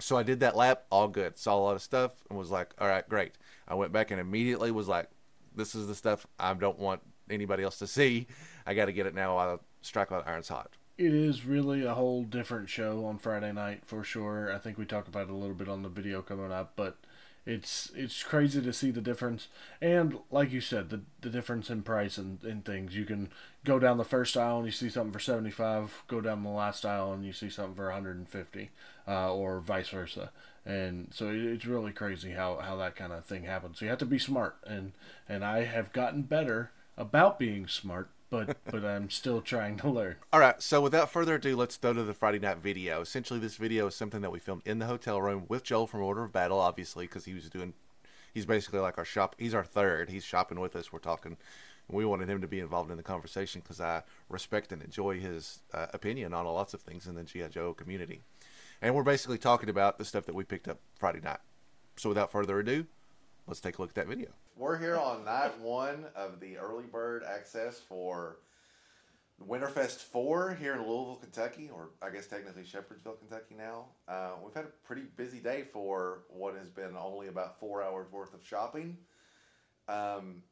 So 0.01 0.17
I 0.17 0.23
did 0.23 0.41
that 0.41 0.57
lap, 0.57 0.85
all 0.91 1.09
good. 1.09 1.39
Saw 1.39 1.57
a 1.57 1.61
lot 1.61 1.75
of 1.75 1.83
stuff 1.83 2.13
and 2.29 2.39
was 2.39 2.51
like, 2.51 2.73
all 2.79 2.87
right, 2.87 3.09
great. 3.09 3.33
I 3.67 3.75
went 3.75 3.93
back 3.93 4.11
and 4.11 4.21
immediately 4.21 4.71
was 4.71 4.89
like, 4.89 5.11
this 5.57 5.75
is 5.75 5.89
the 5.89 5.95
stuff 5.95 6.27
I 6.39 6.55
don't 6.55 6.79
want 6.79 7.01
anybody 7.29 7.63
else 7.63 7.79
to 7.81 7.87
see. 7.87 8.27
I 8.67 8.75
got 8.75 8.87
to 8.87 8.93
get 8.93 9.07
it 9.07 9.15
now 9.15 9.35
while 9.37 9.55
I 9.55 9.57
strike 9.83 10.11
while 10.11 10.23
iron's 10.27 10.49
hot. 10.49 10.71
It 10.97 11.15
is 11.15 11.45
really 11.45 11.85
a 11.85 11.95
whole 11.95 12.25
different 12.25 12.69
show 12.69 13.05
on 13.05 13.19
Friday 13.19 13.53
night 13.53 13.83
for 13.87 14.03
sure. 14.03 14.53
I 14.53 14.59
think 14.59 14.79
we 14.79 14.85
talk 14.85 15.09
about 15.09 15.29
it 15.29 15.31
a 15.31 15.37
little 15.37 15.55
bit 15.55 15.69
on 15.69 15.83
the 15.83 15.89
video 15.89 16.23
coming 16.23 16.53
up, 16.53 16.73
but 16.75 16.97
it's 17.49 17.91
it's 17.97 18.23
crazy 18.23 18.61
to 18.61 18.73
see 18.75 18.91
the 18.91 19.01
difference. 19.01 19.49
And 19.81 20.19
like 20.31 20.53
you 20.53 20.61
said 20.61 20.91
the 20.91 21.01
the 21.23 21.31
difference 21.31 21.71
in 21.71 21.83
price 21.83 22.19
and, 22.19 22.45
and 22.45 22.63
things. 22.63 22.95
You 22.95 23.07
can 23.07 23.31
go 23.65 23.79
down 23.79 23.97
the 23.97 24.05
first 24.05 24.37
aisle 24.37 24.59
and 24.59 24.67
you 24.67 24.73
see 24.73 24.91
something 24.91 25.13
for 25.13 25.19
75 25.19 26.05
go 26.09 26.21
down 26.21 26.43
the 26.43 26.51
last 26.51 26.85
aisle 26.85 27.13
and 27.13 27.25
you 27.25 27.33
see 27.33 27.49
something 27.49 27.75
for 27.75 27.87
150 27.87 28.71
uh, 29.09 29.33
or 29.35 29.61
vice 29.61 29.89
versa. 29.89 30.31
And 30.67 31.09
so 31.11 31.31
it, 31.31 31.37
it's 31.37 31.65
really 31.65 31.93
crazy 31.93 32.33
how, 32.33 32.59
how 32.59 32.77
that 32.77 32.97
kind 32.97 33.15
of 33.15 33.25
thing 33.25 33.45
happens. 33.45 33.79
So 33.79 33.87
you 33.87 33.91
have 33.91 33.99
to 34.01 34.07
be 34.07 34.19
smart. 34.19 34.57
And 34.67 34.93
and 35.27 35.43
i 35.43 35.65
have 35.65 35.93
gotten 35.95 36.23
better 36.23 36.71
about 36.99 37.39
being 37.39 37.67
smart 37.67 38.11
but 38.31 38.57
but 38.71 38.85
i'm 38.85 39.09
still 39.11 39.41
trying 39.41 39.77
to 39.77 39.89
learn 39.89 40.17
All 40.33 40.41
right, 40.41 40.61
so 40.63 40.81
without 40.81 41.11
further 41.11 41.37
ado, 41.37 41.57
let's 41.57 41.77
go 41.77 41.93
to 41.93 42.03
the 42.03 42.13
Friday 42.13 42.39
night 42.39 42.59
video. 42.59 43.01
Essentially, 43.01 43.41
this 43.41 43.57
video 43.57 43.87
is 43.87 43.95
something 43.95 44.21
that 44.21 44.31
we 44.31 44.39
filmed 44.39 44.63
in 44.67 44.79
the 44.79 44.87
hotel 44.87 45.21
room 45.23 45.45
with 45.49 45.65
Joel 45.65 45.87
from 45.87 46.03
Order 46.03 46.25
of 46.25 46.33
Battle, 46.33 46.61
obviously, 46.61 47.07
because 47.07 47.25
he 47.25 47.35
was 47.35 47.49
doing. 47.49 47.73
He's 48.35 48.45
basically 48.47 48.81
like 48.81 48.99
our 48.99 49.05
shop. 49.05 49.35
He's 49.39 49.55
our 49.55 49.65
third. 49.65 50.11
He's 50.11 50.25
shopping 50.25 50.61
with 50.61 50.77
us. 50.77 50.93
We're 50.93 50.99
talking. 50.99 51.39
We 51.89 52.05
wanted 52.05 52.29
him 52.29 52.43
to 52.43 52.47
be 52.47 52.61
involved 52.61 52.91
in 52.91 52.99
the 52.99 53.03
conversation 53.03 53.63
because 53.63 53.81
I 53.81 54.03
respect 54.29 54.73
and 54.73 54.83
enjoy 54.83 55.19
his 55.19 55.61
uh, 55.73 55.87
opinion 55.95 56.35
on 56.35 56.45
lots 56.45 56.75
of 56.75 56.83
things 56.83 57.07
in 57.07 57.15
the 57.15 57.25
GI 57.25 57.49
Joe 57.49 57.73
community, 57.73 58.21
and 58.83 58.95
we're 58.95 59.03
basically 59.03 59.39
talking 59.39 59.71
about 59.71 59.97
the 59.97 60.05
stuff 60.05 60.27
that 60.27 60.35
we 60.35 60.45
picked 60.45 60.69
up 60.69 60.79
Friday 60.99 61.21
night. 61.21 61.41
So 61.97 62.11
without 62.11 62.31
further 62.31 62.59
ado, 62.59 62.87
let's 63.47 63.61
take 63.61 63.79
a 63.79 63.83
look 63.83 63.91
at 63.91 63.95
that 63.97 64.09
video. 64.09 64.29
We're 64.59 64.77
here 64.77 64.97
on 64.97 65.25
night 65.25 65.61
one 65.61 66.07
of 66.17 66.41
the 66.41 66.59
early 66.59 66.83
bird 66.83 67.23
access 67.23 67.79
for 67.79 68.39
Winterfest 69.49 69.99
4 69.99 70.57
here 70.59 70.73
in 70.73 70.81
Louisville, 70.81 71.21
Kentucky, 71.23 71.71
or 71.73 71.91
I 72.03 72.11
guess 72.11 72.27
technically 72.27 72.65
Shepherdsville, 72.65 73.21
Kentucky 73.21 73.55
now. 73.57 73.85
Uh, 74.09 74.31
we've 74.45 74.53
had 74.53 74.65
a 74.65 74.73
pretty 74.85 75.03
busy 75.17 75.39
day 75.39 75.63
for 75.73 76.25
what 76.29 76.57
has 76.57 76.69
been 76.71 76.97
only 76.97 77.29
about 77.29 77.61
four 77.61 77.85
hours 77.85 78.11
worth 78.11 78.35
of 78.35 78.45
shopping. 78.45 78.97
Um, 79.89 80.43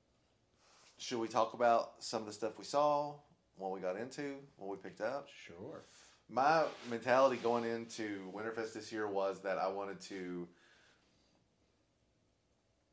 should 0.99 1.19
we 1.19 1.27
talk 1.27 1.55
about 1.55 1.95
some 1.99 2.21
of 2.21 2.29
the 2.29 2.33
stuff 2.33 2.61
we 2.61 2.65
saw, 2.65 3.15
what 3.57 3.73
we 3.73 3.81
got 3.81 3.97
into, 3.97 4.37
what 4.57 4.71
we 4.71 4.77
picked 4.77 5.01
up? 5.01 5.27
sure 5.49 5.83
my 6.29 6.65
mentality 6.91 7.37
going 7.37 7.65
into 7.65 8.33
Winterfest 8.35 8.73
this 8.73 8.91
year 8.91 9.07
was 9.07 9.41
that 9.43 9.59
I 9.59 9.69
wanted 9.69 10.01
to 10.03 10.49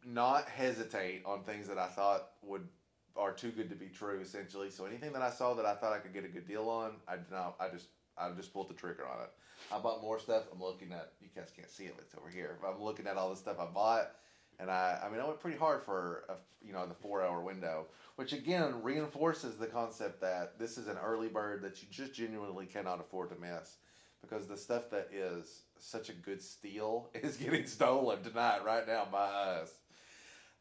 not 0.05 0.47
hesitate 0.49 1.23
on 1.25 1.43
things 1.43 1.67
that 1.67 1.77
I 1.77 1.87
thought 1.87 2.29
would 2.41 2.67
are 3.15 3.31
too 3.31 3.51
good 3.51 3.69
to 3.69 3.75
be 3.75 3.87
true 3.87 4.19
essentially. 4.21 4.69
So 4.71 4.85
anything 4.85 5.13
that 5.13 5.21
I 5.21 5.29
saw 5.29 5.53
that 5.53 5.65
I 5.65 5.75
thought 5.75 5.93
I 5.93 5.99
could 5.99 6.13
get 6.13 6.25
a 6.25 6.29
good 6.29 6.47
deal 6.47 6.69
on, 6.69 6.93
I 7.07 7.15
did 7.15 7.31
not 7.31 7.55
I 7.59 7.69
just 7.69 7.87
I 8.17 8.29
just 8.31 8.53
pulled 8.53 8.69
the 8.69 8.73
trigger 8.73 9.07
on 9.07 9.23
it. 9.23 9.29
I 9.71 9.79
bought 9.79 10.01
more 10.01 10.19
stuff. 10.19 10.43
I'm 10.51 10.61
looking 10.61 10.91
at 10.91 11.13
you 11.21 11.29
guys 11.35 11.51
can't 11.55 11.69
see 11.69 11.85
it, 11.85 11.95
it's 11.99 12.15
over 12.15 12.29
here. 12.29 12.57
But 12.61 12.73
I'm 12.73 12.81
looking 12.81 13.07
at 13.07 13.17
all 13.17 13.29
the 13.29 13.35
stuff 13.35 13.59
I 13.59 13.65
bought 13.65 14.11
and 14.59 14.69
I 14.69 14.99
I 15.03 15.09
mean 15.09 15.19
I 15.19 15.25
went 15.25 15.39
pretty 15.39 15.57
hard 15.57 15.83
for 15.83 16.23
a, 16.29 16.33
you 16.65 16.73
know 16.73 16.85
the 16.85 16.93
4 16.93 17.23
hour 17.23 17.41
window, 17.41 17.87
which 18.15 18.33
again 18.33 18.81
reinforces 18.81 19.57
the 19.57 19.67
concept 19.67 20.21
that 20.21 20.57
this 20.59 20.77
is 20.77 20.87
an 20.87 20.97
early 21.03 21.27
bird 21.27 21.61
that 21.63 21.81
you 21.81 21.87
just 21.91 22.13
genuinely 22.13 22.65
cannot 22.65 22.99
afford 22.99 23.29
to 23.29 23.35
miss 23.35 23.77
because 24.21 24.47
the 24.47 24.57
stuff 24.57 24.89
that 24.89 25.09
is 25.13 25.63
such 25.77 26.09
a 26.09 26.13
good 26.13 26.41
steal 26.41 27.09
is 27.13 27.37
getting 27.37 27.67
stolen 27.67 28.23
tonight 28.23 28.63
right 28.65 28.87
now 28.87 29.07
by 29.11 29.27
us. 29.27 29.71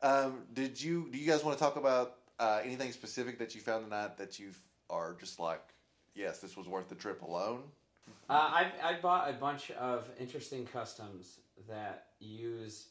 Um, 0.02 0.42
did 0.52 0.82
you 0.82 1.08
do 1.10 1.18
you 1.18 1.26
guys 1.26 1.44
want 1.44 1.56
to 1.56 1.62
talk 1.62 1.76
about 1.76 2.16
uh, 2.38 2.60
anything 2.64 2.90
specific 2.92 3.38
that 3.38 3.54
you 3.54 3.60
found 3.60 3.84
tonight 3.84 4.18
that 4.18 4.38
you 4.38 4.50
are 4.90 5.16
just 5.18 5.38
like, 5.38 5.62
yes, 6.14 6.40
this 6.40 6.56
was 6.56 6.66
worth 6.66 6.88
the 6.88 6.96
trip 6.96 7.22
alone? 7.22 7.62
Uh, 8.28 8.32
I 8.32 8.66
I 8.82 8.94
bought 9.00 9.30
a 9.30 9.32
bunch 9.34 9.70
of 9.72 10.08
interesting 10.18 10.66
customs 10.66 11.38
that 11.68 12.06
use 12.18 12.88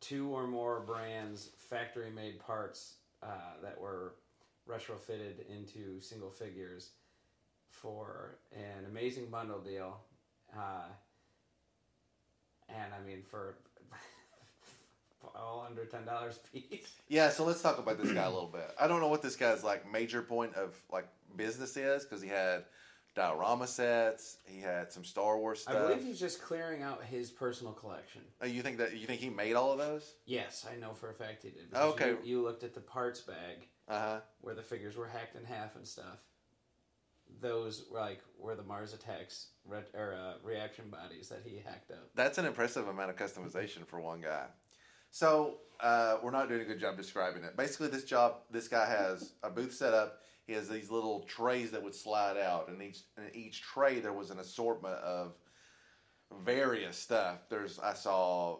two 0.00 0.28
or 0.28 0.46
more 0.46 0.80
brands 0.80 1.50
factory 1.56 2.10
made 2.10 2.38
parts 2.40 2.96
uh, 3.22 3.54
that 3.62 3.80
were 3.80 4.14
retrofitted 4.68 5.48
into 5.48 6.00
single 6.00 6.30
figures 6.30 6.90
for 7.70 8.36
an 8.52 8.84
amazing 8.86 9.26
bundle 9.26 9.60
deal. 9.60 9.98
Uh, 10.54 10.88
and 12.68 12.92
I 12.92 13.06
mean 13.06 13.22
for 13.22 13.56
all 15.34 15.64
under 15.68 15.84
ten 15.84 16.04
dollars 16.04 16.38
a 16.44 16.58
piece. 16.60 16.92
Yeah, 17.08 17.28
so 17.30 17.44
let's 17.44 17.62
talk 17.62 17.78
about 17.78 18.02
this 18.02 18.12
guy 18.12 18.24
a 18.24 18.30
little 18.30 18.48
bit. 18.48 18.70
I 18.80 18.86
don't 18.88 19.00
know 19.00 19.08
what 19.08 19.22
this 19.22 19.36
guy's 19.36 19.62
like 19.64 19.90
major 19.90 20.22
point 20.22 20.54
of 20.54 20.74
like 20.92 21.06
business 21.36 21.76
is 21.76 22.04
because 22.04 22.22
he 22.22 22.28
had 22.28 22.64
diorama 23.14 23.66
sets. 23.66 24.38
He 24.46 24.60
had 24.60 24.90
some 24.90 25.04
Star 25.04 25.38
Wars 25.38 25.64
I 25.68 25.74
believe 25.74 26.02
he's 26.02 26.18
just 26.20 26.42
clearing 26.42 26.82
out 26.82 27.04
his 27.04 27.30
personal 27.30 27.72
collection. 27.74 28.22
Oh, 28.40 28.46
you 28.46 28.62
think 28.62 28.78
that 28.78 28.96
you 28.96 29.06
think 29.06 29.20
he 29.20 29.28
made 29.30 29.54
all 29.54 29.72
of 29.72 29.78
those? 29.78 30.14
Yes, 30.26 30.66
I 30.70 30.78
know 30.80 30.94
for 30.94 31.10
a 31.10 31.14
fact 31.14 31.42
he 31.42 31.50
did. 31.50 31.66
Okay. 31.74 32.10
You, 32.10 32.18
you 32.24 32.42
looked 32.42 32.64
at 32.64 32.72
the 32.74 32.80
parts 32.80 33.20
bag 33.20 33.68
Uh 33.88 34.00
huh. 34.00 34.20
where 34.40 34.54
the 34.54 34.62
figures 34.62 34.96
were 34.96 35.06
hacked 35.08 35.36
in 35.36 35.44
half 35.44 35.76
and 35.76 35.86
stuff. 35.86 36.18
Those 37.40 37.84
were 37.90 37.98
like 38.00 38.20
were 38.38 38.54
the 38.54 38.62
Mars 38.62 38.92
attacks 38.94 39.48
re- 39.66 39.80
or 39.94 40.14
uh, 40.14 40.34
reaction 40.44 40.84
bodies 40.90 41.28
that 41.30 41.42
he 41.44 41.56
hacked 41.64 41.90
up. 41.90 42.08
That's 42.14 42.38
an 42.38 42.44
impressive 42.44 42.88
amount 42.88 43.10
of 43.10 43.16
customization 43.16 43.86
for 43.86 44.00
one 44.00 44.20
guy. 44.20 44.46
So 45.12 45.58
uh, 45.78 46.16
we're 46.22 46.30
not 46.30 46.48
doing 46.48 46.62
a 46.62 46.64
good 46.64 46.80
job 46.80 46.96
describing 46.96 47.44
it. 47.44 47.54
Basically, 47.54 47.88
this 47.88 48.04
job, 48.04 48.36
this 48.50 48.66
guy 48.66 48.86
has 48.86 49.34
a 49.42 49.50
booth 49.50 49.74
set 49.74 49.92
up. 49.92 50.22
He 50.46 50.54
has 50.54 50.68
these 50.68 50.90
little 50.90 51.20
trays 51.20 51.70
that 51.70 51.82
would 51.82 51.94
slide 51.94 52.38
out, 52.38 52.68
and 52.68 52.82
each 52.82 53.02
in 53.18 53.24
each 53.34 53.60
tray 53.60 54.00
there 54.00 54.14
was 54.14 54.30
an 54.30 54.38
assortment 54.38 54.96
of 54.96 55.34
various 56.42 56.96
stuff. 56.96 57.40
There's 57.50 57.78
I 57.78 57.92
saw, 57.92 58.58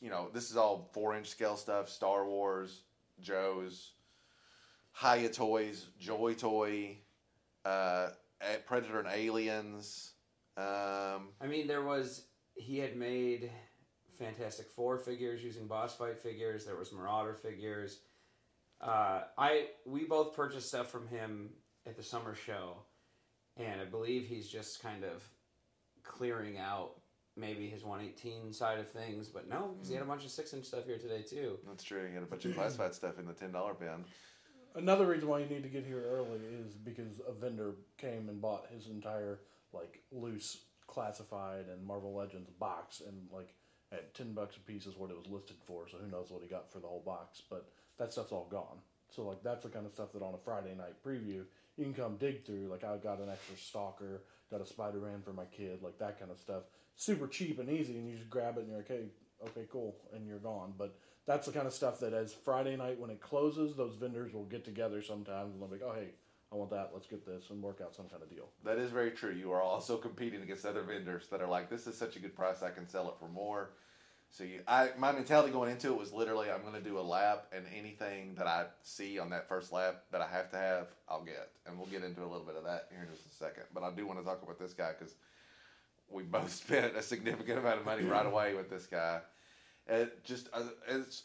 you 0.00 0.10
know, 0.10 0.28
this 0.34 0.50
is 0.50 0.56
all 0.56 0.90
four 0.92 1.16
inch 1.16 1.28
scale 1.28 1.56
stuff: 1.56 1.88
Star 1.88 2.26
Wars, 2.26 2.80
Joe's, 3.22 3.92
Hiya 5.00 5.30
Toys, 5.30 5.86
Joy 6.00 6.34
Toy, 6.34 6.98
uh, 7.64 8.08
Predator 8.66 8.98
and 8.98 9.08
Aliens. 9.08 10.14
Um, 10.56 11.28
I 11.40 11.46
mean, 11.48 11.68
there 11.68 11.82
was 11.82 12.24
he 12.56 12.78
had 12.78 12.96
made 12.96 13.50
Fantastic 14.20 14.68
Four 14.68 14.98
figures 14.98 15.42
using 15.42 15.66
boss 15.66 15.96
fight 15.96 16.18
figures. 16.18 16.66
There 16.66 16.76
was 16.76 16.92
Marauder 16.92 17.34
figures. 17.34 18.00
Uh, 18.80 19.22
I 19.36 19.68
we 19.86 20.04
both 20.04 20.36
purchased 20.36 20.68
stuff 20.68 20.90
from 20.90 21.08
him 21.08 21.50
at 21.86 21.96
the 21.96 22.02
summer 22.02 22.34
show, 22.34 22.76
and 23.56 23.80
I 23.80 23.86
believe 23.86 24.26
he's 24.26 24.48
just 24.48 24.82
kind 24.82 25.04
of 25.04 25.22
clearing 26.02 26.58
out 26.58 27.00
maybe 27.36 27.68
his 27.68 27.82
118 27.82 28.52
side 28.52 28.78
of 28.78 28.90
things. 28.90 29.28
But 29.28 29.48
no, 29.48 29.72
because 29.74 29.88
he 29.88 29.94
had 29.94 30.02
a 30.02 30.06
bunch 30.06 30.24
of 30.24 30.30
six 30.30 30.52
inch 30.52 30.66
stuff 30.66 30.84
here 30.84 30.98
today 30.98 31.22
too. 31.22 31.58
That's 31.66 31.82
true. 31.84 32.06
He 32.06 32.14
had 32.14 32.22
a 32.22 32.26
bunch 32.26 32.44
of 32.44 32.54
classified 32.54 32.94
stuff 32.94 33.18
in 33.18 33.26
the 33.26 33.32
ten 33.32 33.52
dollar 33.52 33.72
bin. 33.72 34.04
Another 34.74 35.06
reason 35.06 35.28
why 35.28 35.40
you 35.40 35.46
need 35.46 35.62
to 35.62 35.68
get 35.68 35.84
here 35.84 36.04
early 36.10 36.40
is 36.62 36.74
because 36.74 37.20
a 37.26 37.32
vendor 37.32 37.72
came 37.96 38.28
and 38.28 38.40
bought 38.40 38.66
his 38.72 38.86
entire 38.86 39.40
like 39.72 40.02
loose 40.12 40.58
classified 40.86 41.66
and 41.72 41.84
Marvel 41.84 42.14
Legends 42.14 42.50
box 42.50 43.00
and 43.06 43.28
like 43.32 43.54
at 43.92 44.14
ten 44.14 44.32
bucks 44.32 44.56
a 44.56 44.60
piece 44.60 44.86
is 44.86 44.96
what 44.96 45.10
it 45.10 45.16
was 45.16 45.26
listed 45.28 45.56
for. 45.66 45.88
So 45.88 45.98
who 45.98 46.10
knows 46.10 46.30
what 46.30 46.42
he 46.42 46.48
got 46.48 46.72
for 46.72 46.78
the 46.78 46.86
whole 46.86 47.02
box? 47.04 47.42
But 47.48 47.68
that 47.98 48.12
stuff's 48.12 48.32
all 48.32 48.48
gone. 48.50 48.78
So 49.10 49.22
like 49.22 49.42
that's 49.42 49.64
the 49.64 49.70
kind 49.70 49.86
of 49.86 49.92
stuff 49.92 50.12
that 50.12 50.22
on 50.22 50.34
a 50.34 50.38
Friday 50.38 50.74
night 50.76 51.02
preview 51.04 51.44
you 51.76 51.84
can 51.84 51.94
come 51.94 52.16
dig 52.16 52.44
through. 52.44 52.68
Like 52.70 52.84
I 52.84 52.96
got 52.98 53.20
an 53.20 53.30
extra 53.30 53.56
Stalker, 53.56 54.22
got 54.50 54.60
a 54.60 54.66
Spider 54.66 54.98
Man 54.98 55.22
for 55.24 55.32
my 55.32 55.46
kid, 55.46 55.82
like 55.82 55.98
that 55.98 56.18
kind 56.18 56.30
of 56.30 56.38
stuff. 56.38 56.64
Super 56.96 57.26
cheap 57.26 57.58
and 57.58 57.70
easy, 57.70 57.96
and 57.96 58.08
you 58.08 58.16
just 58.16 58.28
grab 58.28 58.58
it 58.58 58.60
and 58.60 58.68
you're 58.68 58.78
like, 58.78 58.88
hey, 58.88 59.04
okay, 59.46 59.66
cool, 59.72 59.96
and 60.14 60.26
you're 60.26 60.38
gone. 60.38 60.74
But 60.76 60.98
that's 61.26 61.46
the 61.46 61.52
kind 61.52 61.66
of 61.66 61.72
stuff 61.72 62.00
that 62.00 62.12
as 62.12 62.32
Friday 62.32 62.76
night 62.76 63.00
when 63.00 63.10
it 63.10 63.20
closes, 63.20 63.74
those 63.74 63.94
vendors 63.94 64.32
will 64.34 64.44
get 64.44 64.64
together 64.64 65.00
sometimes 65.00 65.54
and 65.54 65.62
they'll 65.62 65.68
be 65.68 65.76
like, 65.76 65.84
oh 65.84 65.94
hey, 65.94 66.08
I 66.52 66.56
want 66.56 66.70
that, 66.70 66.90
let's 66.92 67.06
get 67.06 67.24
this 67.24 67.44
and 67.50 67.62
work 67.62 67.80
out 67.80 67.94
some 67.94 68.06
kind 68.06 68.22
of 68.22 68.28
deal. 68.28 68.48
That 68.64 68.78
is 68.78 68.90
very 68.90 69.12
true. 69.12 69.32
You 69.32 69.52
are 69.52 69.62
also 69.62 69.96
competing 69.96 70.42
against 70.42 70.66
other 70.66 70.82
vendors 70.82 71.28
that 71.30 71.40
are 71.40 71.46
like, 71.46 71.70
this 71.70 71.86
is 71.86 71.96
such 71.96 72.16
a 72.16 72.18
good 72.18 72.34
price, 72.34 72.62
I 72.62 72.70
can 72.70 72.88
sell 72.88 73.08
it 73.08 73.14
for 73.20 73.28
more. 73.28 73.70
So 74.32 74.44
you, 74.44 74.60
I, 74.66 74.90
my 74.96 75.10
mentality 75.10 75.52
going 75.52 75.70
into 75.70 75.88
it 75.88 75.98
was 75.98 76.12
literally, 76.12 76.50
I'm 76.50 76.62
going 76.62 76.74
to 76.74 76.80
do 76.80 76.98
a 76.98 77.02
lap, 77.02 77.46
and 77.52 77.64
anything 77.76 78.34
that 78.36 78.46
I 78.46 78.66
see 78.82 79.18
on 79.18 79.30
that 79.30 79.48
first 79.48 79.72
lap 79.72 80.04
that 80.12 80.20
I 80.20 80.28
have 80.28 80.50
to 80.52 80.56
have, 80.56 80.86
I'll 81.08 81.24
get. 81.24 81.50
And 81.66 81.76
we'll 81.76 81.88
get 81.88 82.04
into 82.04 82.22
a 82.22 82.30
little 82.30 82.46
bit 82.46 82.54
of 82.54 82.64
that 82.64 82.86
here 82.90 83.02
in 83.02 83.10
just 83.12 83.26
a 83.26 83.34
second. 83.34 83.64
But 83.74 83.82
I 83.82 83.90
do 83.90 84.06
want 84.06 84.20
to 84.20 84.24
talk 84.24 84.42
about 84.42 84.58
this 84.58 84.72
guy 84.72 84.92
because 84.96 85.14
we 86.08 86.22
both 86.22 86.52
spent 86.54 86.96
a 86.96 87.02
significant 87.02 87.58
amount 87.58 87.80
of 87.80 87.84
money 87.84 88.04
right 88.04 88.26
away 88.26 88.54
with 88.54 88.70
this 88.70 88.86
guy. 88.86 89.20
It 89.90 90.24
just, 90.24 90.48
uh, 90.52 90.62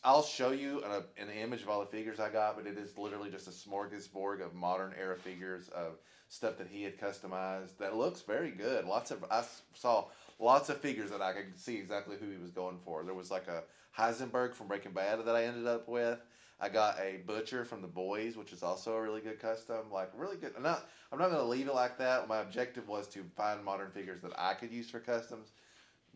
I'll 0.03 0.23
show 0.23 0.49
you 0.49 0.83
an, 0.83 1.03
an 1.19 1.29
image 1.29 1.61
of 1.61 1.69
all 1.69 1.81
the 1.81 1.85
figures 1.85 2.19
I 2.19 2.29
got, 2.29 2.57
but 2.57 2.65
it 2.65 2.79
is 2.79 2.97
literally 2.97 3.29
just 3.29 3.47
a 3.47 3.51
smorgasbord 3.51 4.43
of 4.43 4.55
modern 4.55 4.93
era 4.99 5.15
figures 5.15 5.69
of 5.69 5.99
stuff 6.29 6.57
that 6.57 6.67
he 6.67 6.81
had 6.81 6.99
customized 6.99 7.77
that 7.77 7.95
looks 7.95 8.21
very 8.21 8.49
good. 8.49 8.85
Lots 8.85 9.11
of, 9.11 9.23
I 9.29 9.43
saw 9.75 10.05
lots 10.39 10.69
of 10.69 10.79
figures 10.79 11.11
that 11.11 11.21
I 11.21 11.33
could 11.33 11.59
see 11.59 11.77
exactly 11.77 12.17
who 12.19 12.29
he 12.29 12.37
was 12.37 12.49
going 12.49 12.79
for. 12.83 13.03
There 13.03 13.13
was 13.13 13.29
like 13.29 13.47
a 13.47 13.61
Heisenberg 13.95 14.55
from 14.55 14.67
Breaking 14.67 14.93
Bad 14.93 15.23
that 15.23 15.35
I 15.35 15.43
ended 15.43 15.67
up 15.67 15.87
with. 15.87 16.19
I 16.59 16.69
got 16.69 16.97
a 16.99 17.17
Butcher 17.25 17.65
from 17.65 17.81
The 17.81 17.87
Boys, 17.87 18.35
which 18.35 18.51
is 18.51 18.63
also 18.63 18.95
a 18.95 19.01
really 19.01 19.21
good 19.21 19.39
custom. 19.39 19.91
Like 19.91 20.09
really 20.15 20.37
good. 20.37 20.53
I'm 20.57 20.63
not. 20.63 20.89
I'm 21.11 21.19
not 21.19 21.29
going 21.29 21.41
to 21.41 21.47
leave 21.47 21.67
it 21.67 21.75
like 21.75 21.97
that. 21.99 22.27
My 22.27 22.39
objective 22.39 22.87
was 22.87 23.07
to 23.09 23.23
find 23.37 23.63
modern 23.63 23.91
figures 23.91 24.21
that 24.21 24.31
I 24.37 24.53
could 24.53 24.71
use 24.71 24.89
for 24.89 24.99
customs. 24.99 25.51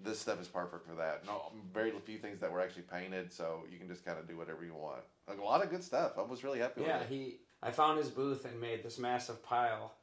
This 0.04 0.20
stuff 0.20 0.40
is 0.42 0.48
perfect 0.48 0.88
for 0.88 0.96
that. 0.96 1.26
No, 1.26 1.52
very 1.74 1.92
few 2.06 2.18
things 2.18 2.40
that 2.40 2.52
were 2.52 2.62
actually 2.62 2.84
painted, 2.84 3.34
so 3.34 3.64
you 3.72 3.78
can 3.78 3.88
just 3.88 4.06
kind 4.06 4.18
of 4.18 4.28
do 4.28 4.38
whatever 4.38 4.64
you 4.64 4.74
want. 4.74 5.02
Like 5.28 5.40
a 5.40 5.44
lot 5.44 5.64
of 5.64 5.70
good 5.70 5.84
stuff. 5.84 6.14
I 6.18 6.22
was 6.22 6.44
really 6.44 6.60
happy 6.60 6.82
Yeah, 6.82 7.00
with 7.00 7.12
it. 7.12 7.14
Yeah, 7.14 7.18
he. 7.18 7.38
I 7.62 7.72
found 7.72 7.98
his 7.98 8.10
booth 8.10 8.46
and 8.46 8.60
made 8.62 8.84
this 8.84 8.98
massive 8.98 9.44
pile, 9.44 9.94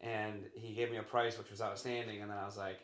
and 0.00 0.44
he 0.54 0.74
gave 0.74 0.90
me 0.90 0.96
a 0.96 1.02
price 1.02 1.38
which 1.38 1.50
was 1.50 1.60
outstanding. 1.60 2.20
And 2.22 2.30
then 2.30 2.38
I 2.38 2.44
was 2.44 2.56
like, 2.56 2.80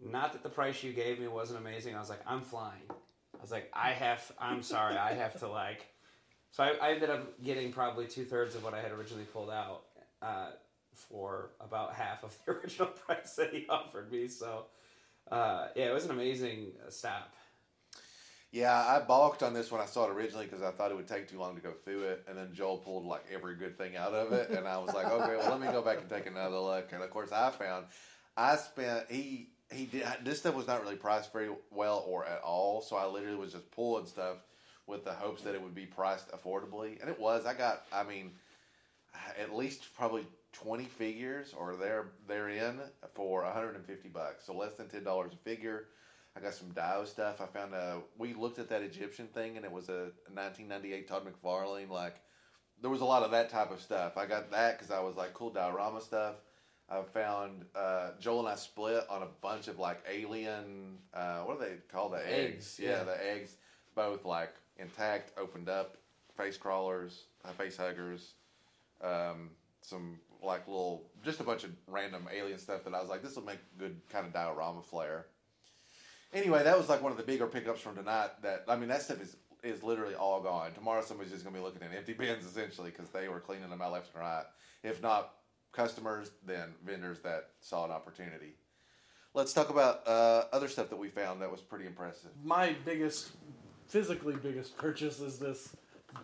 not 0.00 0.32
that 0.32 0.44
the 0.44 0.48
price 0.48 0.82
you 0.84 0.92
gave 0.92 1.18
me 1.18 1.26
wasn't 1.26 1.58
amazing. 1.58 1.96
I 1.96 1.98
was 1.98 2.08
like, 2.08 2.20
I'm 2.26 2.40
flying. 2.40 2.82
I 2.90 3.42
was 3.42 3.50
like, 3.50 3.70
I 3.72 3.90
have. 3.90 4.30
I'm 4.38 4.62
sorry, 4.62 4.96
I 4.96 5.14
have 5.14 5.38
to 5.40 5.48
like. 5.48 5.86
So 6.50 6.62
I, 6.64 6.70
I 6.80 6.92
ended 6.92 7.10
up 7.10 7.42
getting 7.44 7.70
probably 7.72 8.06
two 8.06 8.24
thirds 8.24 8.54
of 8.54 8.64
what 8.64 8.72
I 8.72 8.80
had 8.80 8.90
originally 8.90 9.24
pulled 9.24 9.50
out 9.50 9.82
uh, 10.22 10.52
for 10.94 11.50
about 11.60 11.92
half 11.92 12.24
of 12.24 12.34
the 12.46 12.52
original 12.58 12.88
price 12.88 13.34
that 13.34 13.52
he 13.52 13.66
offered 13.68 14.10
me. 14.10 14.28
So 14.28 14.64
uh, 15.30 15.68
yeah, 15.74 15.86
it 15.86 15.94
was 15.94 16.04
an 16.04 16.10
amazing 16.10 16.72
stop. 16.88 17.34
Yeah, 18.50 18.74
I 18.74 19.00
balked 19.00 19.42
on 19.42 19.52
this 19.52 19.70
when 19.70 19.80
I 19.80 19.84
saw 19.84 20.06
it 20.06 20.12
originally 20.12 20.46
because 20.46 20.62
I 20.62 20.70
thought 20.70 20.90
it 20.90 20.96
would 20.96 21.06
take 21.06 21.28
too 21.28 21.38
long 21.38 21.54
to 21.56 21.60
go 21.60 21.72
through 21.84 22.04
it, 22.04 22.24
and 22.26 22.36
then 22.36 22.54
Joel 22.54 22.78
pulled 22.78 23.04
like 23.04 23.24
every 23.32 23.56
good 23.56 23.76
thing 23.76 23.94
out 23.96 24.14
of 24.14 24.32
it, 24.32 24.50
and 24.50 24.66
I 24.66 24.78
was 24.78 24.94
like, 24.94 25.06
okay, 25.06 25.36
well 25.36 25.50
let 25.50 25.60
me 25.60 25.66
go 25.66 25.82
back 25.82 25.98
and 25.98 26.08
take 26.08 26.26
another 26.26 26.58
look. 26.58 26.90
And 26.92 27.02
of 27.02 27.10
course, 27.10 27.30
I 27.30 27.50
found 27.50 27.84
I 28.36 28.56
spent 28.56 29.10
he 29.10 29.50
he 29.70 29.84
did 29.84 30.06
this 30.24 30.38
stuff 30.38 30.54
was 30.54 30.66
not 30.66 30.82
really 30.82 30.96
priced 30.96 31.30
very 31.30 31.50
well 31.70 32.04
or 32.06 32.24
at 32.24 32.40
all, 32.40 32.80
so 32.80 32.96
I 32.96 33.06
literally 33.06 33.36
was 33.36 33.52
just 33.52 33.70
pulling 33.70 34.06
stuff 34.06 34.38
with 34.86 35.04
the 35.04 35.12
hopes 35.12 35.42
that 35.42 35.54
it 35.54 35.62
would 35.62 35.74
be 35.74 35.84
priced 35.84 36.30
affordably, 36.30 36.98
and 37.00 37.10
it 37.10 37.20
was. 37.20 37.44
I 37.44 37.52
got, 37.52 37.82
I 37.92 38.04
mean, 38.04 38.32
at 39.38 39.54
least 39.54 39.94
probably 39.94 40.26
twenty 40.52 40.84
figures 40.84 41.54
or 41.56 41.76
there 41.76 42.06
therein 42.26 42.80
for 43.14 43.42
one 43.42 43.52
hundred 43.52 43.76
and 43.76 43.84
fifty 43.84 44.08
bucks, 44.08 44.44
so 44.46 44.54
less 44.54 44.74
than 44.74 44.88
ten 44.88 45.04
dollars 45.04 45.32
a 45.32 45.36
figure. 45.36 45.86
I 46.36 46.40
got 46.40 46.54
some 46.54 46.68
Dio 46.70 47.04
stuff. 47.04 47.40
I 47.40 47.46
found 47.46 47.74
a. 47.74 48.00
We 48.16 48.32
looked 48.34 48.58
at 48.58 48.68
that 48.68 48.82
Egyptian 48.82 49.26
thing, 49.28 49.56
and 49.56 49.64
it 49.64 49.72
was 49.72 49.88
a 49.88 50.12
1998 50.32 51.08
Todd 51.08 51.24
McFarlane. 51.26 51.88
Like, 51.90 52.16
there 52.80 52.90
was 52.90 53.00
a 53.00 53.04
lot 53.04 53.24
of 53.24 53.32
that 53.32 53.50
type 53.50 53.72
of 53.72 53.80
stuff. 53.80 54.16
I 54.16 54.26
got 54.26 54.50
that 54.52 54.78
because 54.78 54.92
I 54.92 55.00
was 55.00 55.16
like, 55.16 55.34
cool 55.34 55.50
diorama 55.50 56.00
stuff. 56.00 56.36
I 56.88 57.02
found 57.02 57.64
uh, 57.74 58.10
Joel 58.20 58.40
and 58.40 58.48
I 58.48 58.54
split 58.54 59.04
on 59.10 59.22
a 59.22 59.28
bunch 59.42 59.66
of 59.68 59.78
like 59.80 60.00
alien. 60.08 60.98
Uh, 61.12 61.40
what 61.40 61.58
do 61.58 61.66
they 61.66 61.76
call 61.90 62.08
the 62.08 62.18
eggs? 62.18 62.54
Eggs, 62.54 62.80
Yeah, 62.80 62.90
yeah. 62.98 63.04
the 63.04 63.30
eggs, 63.32 63.56
both 63.96 64.24
like 64.24 64.54
intact, 64.76 65.32
opened 65.38 65.68
up, 65.68 65.96
face 66.36 66.56
crawlers, 66.56 67.24
uh, 67.44 67.50
face 67.52 67.76
huggers, 67.76 68.34
um, 69.02 69.50
some 69.82 70.18
like 70.42 70.66
little, 70.66 71.10
just 71.24 71.40
a 71.40 71.44
bunch 71.44 71.64
of 71.64 71.70
random 71.86 72.28
alien 72.32 72.58
stuff 72.58 72.84
that 72.84 72.94
I 72.94 73.00
was 73.00 73.08
like, 73.08 73.22
this 73.22 73.36
will 73.36 73.44
make 73.44 73.58
good 73.78 74.00
kind 74.10 74.26
of 74.26 74.32
diorama 74.32 74.82
flair. 74.82 75.26
Anyway, 76.32 76.62
that 76.62 76.76
was 76.76 76.88
like 76.88 77.02
one 77.02 77.12
of 77.12 77.18
the 77.18 77.24
bigger 77.24 77.46
pickups 77.46 77.80
from 77.80 77.96
tonight. 77.96 78.30
That 78.42 78.64
I 78.68 78.76
mean, 78.76 78.88
that 78.88 79.02
stuff 79.02 79.20
is 79.20 79.36
is 79.62 79.82
literally 79.82 80.14
all 80.14 80.40
gone. 80.40 80.72
Tomorrow, 80.72 81.02
somebody's 81.02 81.32
just 81.32 81.44
gonna 81.44 81.56
be 81.56 81.62
looking 81.62 81.82
at 81.82 81.94
empty 81.96 82.12
bins 82.18 82.44
essentially 82.44 82.90
because 82.90 83.10
they 83.10 83.28
were 83.28 83.40
cleaning 83.40 83.70
them 83.70 83.80
out 83.80 83.92
left 83.92 84.14
and 84.14 84.22
right. 84.22 84.44
If 84.82 85.02
not 85.02 85.34
customers, 85.72 86.30
then 86.46 86.74
vendors 86.84 87.20
that 87.20 87.50
saw 87.60 87.84
an 87.84 87.90
opportunity. 87.90 88.54
Let's 89.34 89.52
talk 89.52 89.70
about 89.70 90.06
uh, 90.06 90.44
other 90.52 90.68
stuff 90.68 90.88
that 90.90 90.96
we 90.96 91.08
found 91.08 91.42
that 91.42 91.50
was 91.50 91.60
pretty 91.60 91.86
impressive. 91.86 92.30
My 92.42 92.74
biggest, 92.84 93.30
physically 93.86 94.34
biggest 94.34 94.76
purchase 94.76 95.20
is 95.20 95.38
this 95.38 95.76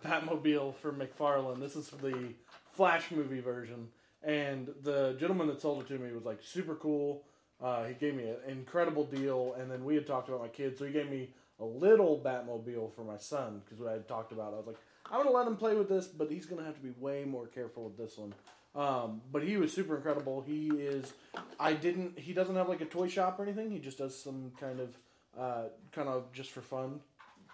Batmobile 0.05 0.75
for 0.77 0.93
McFarlane. 0.93 1.61
This 1.61 1.77
is 1.77 1.89
the 1.91 2.35
Flash 2.73 3.11
movie 3.11 3.41
version, 3.41 3.89
and 4.25 4.71
the 4.83 5.17
gentleman 5.19 5.47
that 5.49 5.61
sold 5.61 5.83
it 5.83 5.89
to 5.89 5.99
me 5.99 6.13
was 6.13 6.25
like 6.25 6.41
super 6.43 6.75
cool. 6.75 7.25
Uh, 7.63 7.85
he 7.85 7.95
gave 7.95 8.15
me 8.15 8.25
an 8.25 8.37
incredible 8.49 9.05
deal, 9.05 9.55
and 9.59 9.71
then 9.71 9.85
we 9.85 9.95
had 9.95 10.07
talked 10.07 10.29
about 10.29 10.41
my 10.41 10.49
kids, 10.49 10.79
so 10.79 10.85
he 10.85 10.93
gave 10.93 11.11
me 11.11 11.31
a 11.61 11.65
little 11.65 12.21
Batmobile 12.23 12.93
for 12.95 13.05
my 13.05 13.17
son 13.17 13.63
because 13.65 13.79
what 13.79 13.91
I 13.91 13.93
had 13.93 14.09
talked 14.09 14.33
about. 14.33 14.53
I 14.53 14.57
was 14.57 14.67
like, 14.67 14.79
I'm 15.11 15.23
gonna 15.23 15.37
let 15.37 15.47
him 15.47 15.57
play 15.57 15.75
with 15.75 15.89
this, 15.89 16.07
but 16.07 16.31
he's 16.31 16.47
gonna 16.47 16.65
have 16.65 16.75
to 16.75 16.81
be 16.81 16.93
way 16.99 17.25
more 17.25 17.47
careful 17.47 17.85
with 17.85 17.97
this 17.97 18.19
one. 18.19 18.35
Um, 18.75 19.23
but 19.31 19.45
he 19.45 19.57
was 19.57 19.73
super 19.73 19.97
incredible. 19.97 20.43
He 20.43 20.69
is. 20.69 21.13
I 21.61 21.75
didn't. 21.75 22.19
He 22.19 22.33
doesn't 22.33 22.57
have 22.57 22.69
like 22.69 22.81
a 22.81 22.87
toy 22.87 23.09
shop 23.09 23.39
or 23.39 23.45
anything. 23.45 23.71
He 23.71 23.79
just 23.79 23.99
does 23.99 24.21
some 24.21 24.51
kind 24.59 24.81
of, 24.81 24.97
uh, 25.39 25.69
kind 25.93 26.09
of 26.09 26.33
just 26.33 26.51
for 26.51 26.61
fun, 26.61 27.01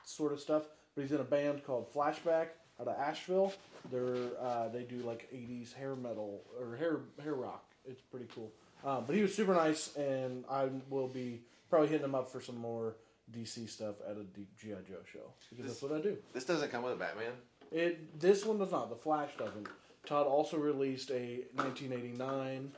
sort 0.04 0.32
of 0.32 0.40
stuff. 0.40 0.62
But 0.94 1.02
he's 1.02 1.12
in 1.12 1.20
a 1.20 1.24
band 1.24 1.64
called 1.64 1.92
Flashback. 1.92 2.48
Out 2.80 2.88
of 2.88 2.98
Asheville. 2.98 3.52
They're 3.90 4.16
uh, 4.40 4.68
they 4.68 4.82
do 4.82 4.96
like 4.98 5.28
'80s 5.32 5.72
hair 5.74 5.94
metal 5.96 6.42
or 6.58 6.76
hair 6.76 7.00
hair 7.22 7.34
rock. 7.34 7.64
It's 7.84 8.00
pretty 8.00 8.26
cool. 8.34 8.52
Um, 8.84 9.04
but 9.06 9.14
he 9.14 9.22
was 9.22 9.34
super 9.34 9.54
nice, 9.54 9.94
and 9.96 10.44
I 10.50 10.68
will 10.88 11.08
be 11.08 11.42
probably 11.68 11.88
hitting 11.88 12.04
him 12.04 12.14
up 12.14 12.30
for 12.30 12.40
some 12.40 12.56
more 12.56 12.96
DC 13.34 13.68
stuff 13.68 13.96
at 14.08 14.16
a 14.16 14.24
GI 14.58 14.74
Joe 14.88 14.96
show 15.10 15.32
because 15.50 15.66
that's 15.66 15.82
what 15.82 15.92
I 15.92 16.00
do. 16.00 16.16
This 16.32 16.44
doesn't 16.44 16.70
come 16.70 16.82
with 16.82 16.94
a 16.94 16.96
Batman. 16.96 17.32
It 17.70 18.18
this 18.18 18.44
one 18.44 18.58
does 18.58 18.72
not. 18.72 18.90
The 18.90 18.96
Flash 18.96 19.30
doesn't. 19.38 19.68
Todd 20.06 20.26
also 20.26 20.56
released 20.56 21.10
a 21.10 21.44
1989 21.54 22.72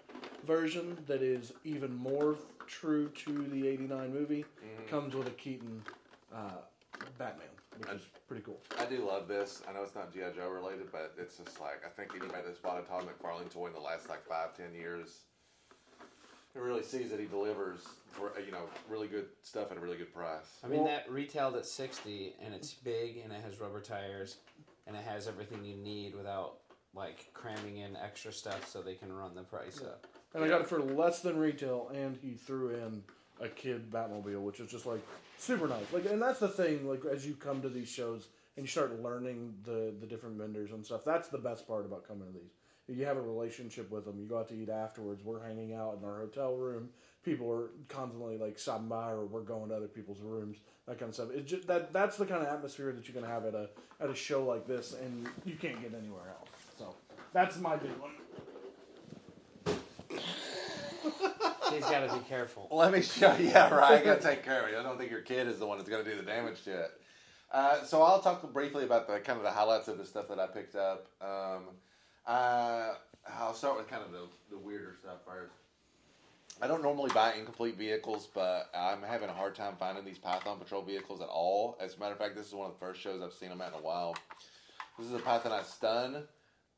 version 0.45 0.99
that 1.07 1.23
is 1.23 1.53
even 1.65 1.95
more 1.97 2.37
true 2.67 3.09
to 3.25 3.45
the 3.49 3.69
'89 3.69 4.13
movie. 4.13 4.45
Comes 4.89 5.15
with 5.15 5.29
a 5.29 5.31
Keaton 5.31 5.83
uh, 6.35 6.51
Batman, 7.19 7.47
which 7.79 7.89
is 7.91 8.03
pretty 8.29 8.43
cool. 8.43 8.61
I 8.79 8.85
do 8.87 9.07
love 9.07 9.29
this. 9.29 9.63
I 9.69 9.73
know 9.73 9.83
it's 9.83 9.95
not 9.95 10.13
GI 10.13 10.21
Joe 10.37 10.49
related, 10.51 10.91
but 10.93 11.15
it's 11.19 11.37
just 11.39 11.61
like 11.61 11.83
I 11.85 11.89
think 11.89 12.11
anybody 12.15 12.43
that's 12.47 12.59
bought 12.59 12.79
a 12.79 12.83
Todd 12.83 13.05
McFarlane 13.07 13.53
toy 13.53 13.67
in 13.69 13.73
the 13.73 13.81
last 13.81 14.09
like 14.09 14.25
five, 14.27 14.57
ten 14.57 14.75
years, 14.75 15.21
it 16.55 16.61
really 16.61 16.83
sees 16.83 17.11
that 17.11 17.21
he 17.21 17.27
delivers 17.27 17.81
for 18.11 18.33
you 18.45 18.53
know 18.53 18.65
really 18.89 19.09
good 19.09 19.27
stuff 19.43 19.71
at 19.71 19.77
a 19.77 19.81
really 19.81 19.97
good 19.97 20.13
price. 20.15 20.59
I 20.65 20.69
mean, 20.69 20.81
Well- 20.81 20.89
that 20.89 21.11
retailed 21.11 21.57
at 21.57 21.67
60 21.67 22.35
and 22.45 22.55
it's 22.55 22.73
big 22.75 23.19
and 23.19 23.33
it 23.33 23.41
has 23.43 23.59
rubber 23.61 23.81
tires 23.81 24.37
and 24.87 24.97
it 24.97 25.03
has 25.05 25.29
everything 25.29 25.65
you 25.65 25.77
need 25.77 26.15
without 26.15 26.59
like 26.95 27.33
cramming 27.33 27.79
in 27.79 27.97
extra 27.97 28.33
stuff 28.33 28.69
so 28.69 28.83
they 28.83 28.95
can 28.95 29.13
run 29.13 29.35
the 29.35 29.43
price 29.43 29.81
up. 29.81 30.07
And 30.35 30.45
I 30.45 30.49
got 30.49 30.63
it 30.63 30.67
for 30.67 30.81
less 30.81 31.21
than 31.21 31.39
retail, 31.39 31.91
and 31.95 32.17
he 32.17 32.33
threw 32.33 32.71
in 32.71 33.03
a 33.41 33.49
kid 33.49 33.91
Batmobile, 33.91 34.41
which 34.41 34.61
is 34.61 34.71
just 34.71 34.87
like 34.87 35.01
super 35.43 35.69
nice. 35.69 35.93
Like, 35.93 36.07
and 36.07 36.21
that's 36.21 36.41
the 36.41 36.49
thing. 36.49 36.89
Like, 36.89 37.05
as 37.05 37.27
you 37.27 37.35
come 37.35 37.61
to 37.63 37.69
these 37.69 37.89
shows 37.89 38.29
and 38.57 38.65
you 38.65 38.71
start 38.71 39.03
learning 39.03 39.55
the 39.65 39.95
the 40.01 40.07
different 40.07 40.37
vendors 40.37 40.73
and 40.73 40.85
stuff, 40.85 41.05
that's 41.05 41.29
the 41.29 41.39
best 41.39 41.67
part 41.67 41.85
about 41.85 42.07
coming 42.07 42.27
to 42.27 42.33
these. 42.33 42.53
You 42.89 43.07
have 43.07 43.17
a 43.17 43.23
relationship 43.23 43.91
with 43.91 44.05
them. 44.05 44.19
You 44.19 44.27
go 44.27 44.39
out 44.39 44.49
to 44.49 44.55
eat 44.55 44.69
afterwards. 44.69 45.25
We're 45.25 45.43
hanging 45.43 45.73
out 45.73 45.99
in 46.01 46.09
our 46.09 46.19
hotel 46.19 46.57
room. 46.57 46.91
People 47.25 47.51
are 47.51 47.71
constantly 47.89 48.37
like 48.37 48.59
stopping 48.59 48.89
by, 48.89 49.13
or 49.13 49.25
we're 49.25 49.43
going 49.43 49.69
to 49.69 49.77
other 49.77 49.87
people's 49.87 50.21
rooms. 50.21 50.59
That 50.87 50.99
kind 50.99 51.09
of 51.09 51.15
stuff. 51.15 51.29
It 51.33 51.47
just, 51.47 51.67
that 51.69 51.93
that's 51.93 52.17
the 52.17 52.27
kind 52.27 52.43
of 52.43 52.49
atmosphere 52.49 52.93
that 52.93 53.09
you're 53.09 53.15
gonna 53.15 53.33
have 53.33 53.47
at 53.47 53.55
a 53.55 53.71
at 54.01 54.11
a 54.11 54.15
show 54.15 54.45
like 54.45 54.67
this, 54.67 54.95
and 54.95 55.29
you 55.45 55.55
can't 55.55 55.81
get 55.81 55.95
anywhere 55.95 56.29
else. 56.39 56.49
So 56.77 56.95
that's 57.33 57.59
my 57.59 57.77
big 57.77 57.93
one. 57.99 58.11
He's 61.73 61.85
got 61.85 62.09
to 62.09 62.15
be 62.15 62.25
careful. 62.29 62.69
Let 62.71 62.93
me 62.93 63.03
show 63.03 63.35
you. 63.37 63.49
Yeah, 63.53 63.73
right. 63.75 64.01
I 64.01 64.05
gotta 64.05 64.23
take 64.23 64.45
care 64.45 64.65
of 64.65 64.71
you. 64.71 64.79
I 64.79 64.83
don't 64.83 64.99
think 64.99 65.11
your 65.11 65.21
kid 65.21 65.47
is 65.47 65.59
the 65.59 65.67
one 65.67 65.79
that's 65.79 65.91
gonna 65.91 66.05
do 66.05 66.17
the 66.17 66.23
damage 66.23 66.63
to 66.65 66.73
it. 66.73 66.91
Uh, 67.51 67.83
so 67.85 68.03
I'll 68.03 68.21
talk 68.21 68.51
briefly 68.53 68.85
about 68.85 69.07
the 69.07 69.21
kind 69.21 69.37
of 69.37 69.45
the 69.45 69.51
highlights 69.51 69.89
of 69.89 69.99
the 69.99 70.07
stuff 70.07 70.29
that 70.29 70.39
I 70.39 70.47
picked 70.47 70.75
up. 70.75 71.07
Um, 71.21 71.65
uh, 72.27 72.95
I'll 73.39 73.55
start 73.55 73.77
with 73.77 73.89
kind 73.89 74.03
of 74.03 74.13
the, 74.13 74.29
the 74.51 74.59
weirder 74.59 74.95
stuff 75.01 75.19
first. 75.27 75.53
I 76.61 76.67
don't 76.67 76.83
normally 76.83 77.11
buy 77.13 77.33
incomplete 77.35 77.77
vehicles, 77.77 78.29
but 78.33 78.71
I'm 78.75 79.03
having 79.03 79.29
a 79.29 79.33
hard 79.33 79.55
time 79.55 79.75
finding 79.79 80.05
these 80.05 80.19
Python 80.19 80.59
Patrol 80.59 80.83
vehicles 80.83 81.21
at 81.21 81.29
all. 81.29 81.77
As 81.81 81.97
a 81.97 81.99
matter 81.99 82.13
of 82.13 82.19
fact, 82.19 82.37
this 82.37 82.47
is 82.47 82.55
one 82.55 82.69
of 82.71 82.75
the 82.75 82.79
first 82.79 83.01
shows 83.01 83.21
I've 83.21 83.33
seen 83.33 83.49
them 83.49 83.61
at 83.61 83.69
in 83.73 83.75
a 83.81 83.83
while. 83.83 84.15
This 84.99 85.09
is 85.09 85.15
a 85.15 85.19
Python 85.19 85.53
I 85.53 85.63
stun. 85.63 86.25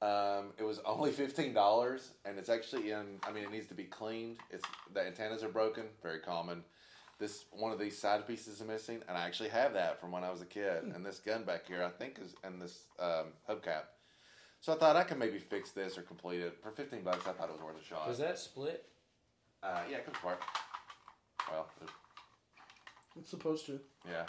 Um, 0.02 0.52
it 0.58 0.64
was 0.64 0.80
only 0.84 1.10
fifteen 1.12 1.52
dollars, 1.54 2.10
and 2.24 2.38
it's 2.38 2.48
actually 2.48 2.90
in. 2.90 3.18
I 3.26 3.32
mean, 3.32 3.44
it 3.44 3.50
needs 3.50 3.66
to 3.68 3.74
be 3.74 3.84
cleaned. 3.84 4.38
It's 4.50 4.64
the 4.92 5.06
antennas 5.06 5.42
are 5.42 5.48
broken, 5.48 5.84
very 6.02 6.18
common. 6.20 6.64
This 7.18 7.44
one 7.52 7.70
of 7.72 7.78
these 7.78 7.96
side 7.96 8.26
pieces 8.26 8.60
is 8.60 8.66
missing, 8.66 9.00
and 9.08 9.16
I 9.16 9.24
actually 9.24 9.50
have 9.50 9.72
that 9.74 10.00
from 10.00 10.10
when 10.10 10.24
I 10.24 10.30
was 10.30 10.42
a 10.42 10.46
kid. 10.46 10.82
And 10.82 11.06
this 11.06 11.20
gun 11.20 11.44
back 11.44 11.66
here, 11.68 11.82
I 11.82 11.88
think, 11.90 12.18
is 12.22 12.34
and 12.42 12.60
this 12.60 12.84
um, 12.98 13.26
hubcap. 13.48 13.82
So 14.60 14.72
I 14.72 14.76
thought 14.76 14.96
I 14.96 15.04
could 15.04 15.18
maybe 15.18 15.38
fix 15.38 15.70
this 15.70 15.96
or 15.96 16.02
complete 16.02 16.40
it 16.40 16.56
for 16.62 16.70
fifteen 16.72 17.02
bucks. 17.02 17.26
I 17.28 17.32
thought 17.32 17.48
it 17.48 17.52
was 17.52 17.60
worth 17.62 17.80
a 17.80 17.84
shot. 17.84 18.06
Does 18.08 18.18
that 18.18 18.38
split? 18.38 18.84
Uh, 19.62 19.80
yeah, 19.90 19.98
it 19.98 20.04
comes 20.04 20.16
apart. 20.18 20.40
Well, 21.50 21.66
it- 21.82 21.88
It's 23.20 23.30
supposed 23.30 23.64
to. 23.66 23.78
yeah, 24.10 24.26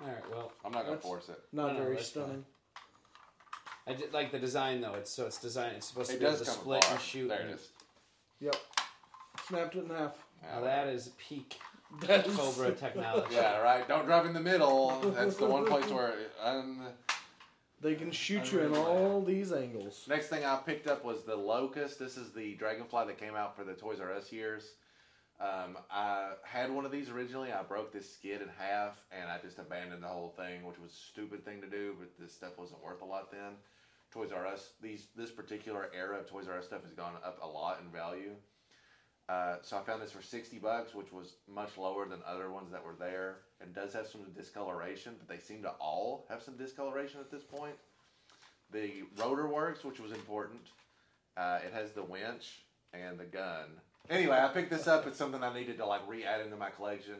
All 0.00 0.08
right, 0.08 0.30
well, 0.30 0.52
I'm 0.64 0.72
not 0.72 0.80
gonna 0.84 0.96
That's- 0.96 1.02
force 1.06 1.28
it. 1.28 1.38
Not 1.52 1.68
No, 1.68 1.72
no, 1.78 1.84
very 1.84 1.94
that's 1.96 2.08
stunning. 2.08 2.44
I 3.86 3.92
did 3.92 4.12
like 4.12 4.32
the 4.32 4.38
design 4.38 4.80
though. 4.80 4.94
It's 4.94 5.10
so 5.10 5.26
it's 5.26 5.38
designed. 5.38 5.76
It's 5.76 5.86
supposed 5.88 6.10
to 6.10 6.16
It 6.16 6.20
be 6.20 6.26
able 6.26 6.36
does 6.38 6.46
to 6.46 6.52
come 6.52 6.60
split 6.60 6.84
apart. 6.84 6.92
and 6.98 7.02
shoot. 7.04 7.28
There 7.28 7.38
it 7.40 7.44
and- 7.46 7.54
is. 7.54 7.68
Yep. 8.40 8.56
Snapped 9.48 9.74
it 9.76 9.84
in 9.84 9.90
half. 9.90 10.16
Now 10.42 10.60
that 10.62 10.88
is 10.88 11.10
peak 11.18 11.58
That 12.00 12.26
is- 12.26 12.34
Cobra 12.36 12.72
technology. 12.86 13.34
Yeah, 13.34 13.58
right. 13.60 13.86
Don't 13.86 14.06
drive 14.06 14.26
in 14.26 14.32
the 14.32 14.40
middle. 14.40 14.98
That's 15.14 15.36
the 15.36 15.46
one 15.46 15.64
place 15.66 15.86
where. 15.88 16.14
Um, 16.42 16.86
They 17.80 17.94
can 17.94 18.10
shoot 18.10 18.50
you 18.50 18.60
in 18.60 18.74
all 18.74 19.20
these 19.22 19.52
angles. 19.52 20.06
Next 20.08 20.28
thing 20.28 20.42
I 20.44 20.56
picked 20.56 20.86
up 20.86 21.04
was 21.04 21.22
the 21.24 21.36
Locust. 21.36 21.98
This 21.98 22.16
is 22.16 22.32
the 22.32 22.54
Dragonfly 22.54 23.04
that 23.06 23.18
came 23.18 23.34
out 23.34 23.54
for 23.54 23.62
the 23.64 23.74
Toys 23.74 24.00
R 24.00 24.10
Us 24.14 24.32
years. 24.32 24.70
Um, 25.38 25.76
I 25.90 26.30
had 26.44 26.70
one 26.72 26.86
of 26.86 26.92
these 26.92 27.10
originally. 27.10 27.52
I 27.52 27.62
broke 27.62 27.92
this 27.92 28.10
skid 28.10 28.40
in 28.40 28.48
half, 28.58 28.98
and 29.12 29.28
I 29.30 29.36
just 29.38 29.58
abandoned 29.58 30.02
the 30.02 30.06
whole 30.08 30.32
thing, 30.36 30.64
which 30.64 30.78
was 30.78 30.92
a 30.92 30.94
stupid 30.94 31.44
thing 31.44 31.60
to 31.60 31.66
do. 31.68 31.94
But 31.98 32.08
this 32.18 32.32
stuff 32.32 32.56
wasn't 32.56 32.82
worth 32.82 33.02
a 33.02 33.04
lot 33.04 33.30
then. 33.30 33.52
Toys 34.14 34.30
R 34.32 34.46
Us, 34.46 34.70
these 34.80 35.08
this 35.16 35.32
particular 35.32 35.90
era 35.92 36.20
of 36.20 36.30
Toys 36.30 36.46
R 36.48 36.58
Us 36.58 36.66
stuff 36.66 36.84
has 36.84 36.92
gone 36.92 37.14
up 37.24 37.40
a 37.42 37.46
lot 37.46 37.80
in 37.84 37.90
value. 37.90 38.30
Uh, 39.28 39.56
so 39.62 39.76
I 39.76 39.82
found 39.82 40.00
this 40.00 40.12
for 40.12 40.22
sixty 40.22 40.58
bucks, 40.58 40.94
which 40.94 41.12
was 41.12 41.34
much 41.48 41.76
lower 41.76 42.06
than 42.06 42.20
other 42.24 42.50
ones 42.50 42.70
that 42.70 42.84
were 42.84 42.94
there. 42.96 43.38
It 43.60 43.74
does 43.74 43.92
have 43.92 44.06
some 44.06 44.20
discoloration, 44.36 45.14
but 45.18 45.28
they 45.28 45.42
seem 45.42 45.62
to 45.62 45.70
all 45.80 46.26
have 46.28 46.42
some 46.42 46.56
discoloration 46.56 47.18
at 47.18 47.30
this 47.30 47.42
point. 47.42 47.74
The 48.72 49.02
rotor 49.18 49.48
works, 49.48 49.82
which 49.82 49.98
was 49.98 50.12
important. 50.12 50.60
Uh, 51.36 51.58
it 51.66 51.72
has 51.72 51.90
the 51.90 52.04
winch 52.04 52.60
and 52.92 53.18
the 53.18 53.24
gun. 53.24 53.80
Anyway, 54.08 54.38
I 54.38 54.48
picked 54.48 54.70
this 54.70 54.86
up. 54.86 55.06
It's 55.06 55.18
something 55.18 55.42
I 55.42 55.52
needed 55.52 55.78
to 55.78 55.86
like 55.86 56.02
re-add 56.06 56.42
into 56.42 56.56
my 56.56 56.70
collection. 56.70 57.16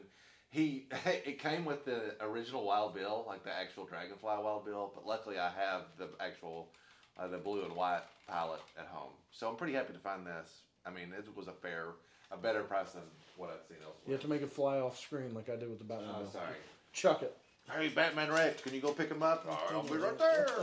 He, 0.51 0.87
it 1.05 1.41
came 1.41 1.65
with 1.65 1.85
the 1.85 2.15
original 2.21 2.65
Wild 2.65 2.95
Bill, 2.95 3.25
like 3.27 3.43
the 3.43 3.53
actual 3.53 3.87
Dragonfly 3.87 4.23
Wild 4.23 4.65
Bill, 4.65 4.93
but 4.95 5.05
luckily 5.05 5.37
I 5.37 5.51
have 5.51 5.83
the 5.99 6.11
actual, 6.21 6.69
uh, 7.19 7.29
the 7.29 7.39
blue 7.39 7.65
and 7.65 7.75
white 7.75 8.03
palette 8.29 8.63
at 8.79 8.87
home. 8.87 9.13
So 9.33 9.49
I'm 9.49 9.57
pretty 9.57 9.75
happy 9.75 9.93
to 9.93 9.99
find 9.99 10.27
this. 10.27 10.63
I 10.87 10.91
mean, 10.91 11.13
it 11.17 11.25
was 11.37 11.49
a 11.49 11.53
fair, 11.53 11.87
a 12.31 12.37
better 12.37 12.63
price 12.63 12.93
than 12.93 13.03
what 13.37 13.51
I'd 13.51 13.67
seen 13.69 13.79
elsewhere. 13.79 14.03
You 14.07 14.13
have 14.13 14.23
to 14.23 14.29
make 14.29 14.43
it 14.43 14.51
fly 14.51 14.79
off 14.79 14.99
screen 14.99 15.35
like 15.35 15.49
I 15.49 15.57
did 15.57 15.69
with 15.69 15.79
the 15.79 15.85
Batman. 15.85 16.11
Oh, 16.15 16.21
bill. 16.21 16.31
sorry. 16.33 16.57
Chuck 16.93 17.23
it. 17.23 17.37
Hey, 17.71 17.89
Batman 17.89 18.31
Rex, 18.31 18.61
can 18.63 18.75
you 18.75 18.81
go 18.81 18.93
pick 18.93 19.11
him 19.11 19.23
up? 19.23 19.47
Oh, 19.49 19.59
I'll 19.73 19.83
be 19.83 19.97
right 19.97 20.19
there. 20.19 20.47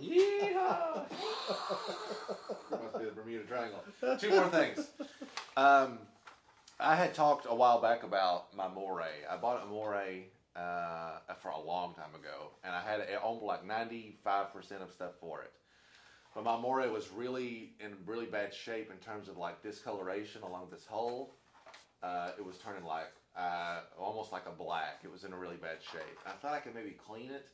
Yeah. 0.00 1.02
Must 2.70 2.98
be 2.98 3.04
the 3.04 3.10
Bermuda 3.10 3.44
Triangle. 3.44 3.80
Two 4.18 4.30
more 4.30 4.48
things. 4.48 4.88
Um, 5.58 5.98
I 6.78 6.96
had 6.96 7.12
talked 7.12 7.46
a 7.48 7.54
while 7.54 7.82
back 7.82 8.02
about 8.02 8.54
my 8.56 8.66
Moray. 8.66 9.26
I 9.30 9.36
bought 9.36 9.62
a 9.62 9.66
Moray 9.66 10.24
uh, 10.56 11.18
for 11.40 11.50
a 11.50 11.60
long 11.60 11.92
time 11.94 12.14
ago, 12.14 12.50
and 12.64 12.74
I 12.74 12.80
had 12.80 13.00
it 13.00 13.20
owned 13.22 13.42
like 13.42 13.66
ninety 13.66 14.16
five 14.24 14.54
percent 14.54 14.82
of 14.82 14.90
stuff 14.90 15.12
for 15.20 15.42
it. 15.42 15.52
But 16.34 16.44
my 16.44 16.56
Moray 16.56 16.88
was 16.88 17.10
really 17.10 17.72
in 17.80 17.96
really 18.06 18.26
bad 18.26 18.54
shape 18.54 18.90
in 18.90 18.98
terms 18.98 19.28
of 19.28 19.36
like 19.36 19.62
discoloration 19.62 20.42
along 20.42 20.68
this 20.70 20.86
hole. 20.86 21.34
Uh, 22.02 22.30
it 22.38 22.44
was 22.44 22.56
turning 22.58 22.84
like 22.84 23.12
uh, 23.36 23.80
almost 23.98 24.32
like 24.32 24.46
a 24.46 24.52
black. 24.52 25.00
It 25.02 25.10
was 25.10 25.24
in 25.24 25.32
a 25.32 25.36
really 25.36 25.56
bad 25.56 25.78
shape. 25.92 26.18
I 26.26 26.30
thought 26.30 26.54
I 26.54 26.60
could 26.60 26.74
maybe 26.74 26.96
clean 27.06 27.30
it. 27.30 27.48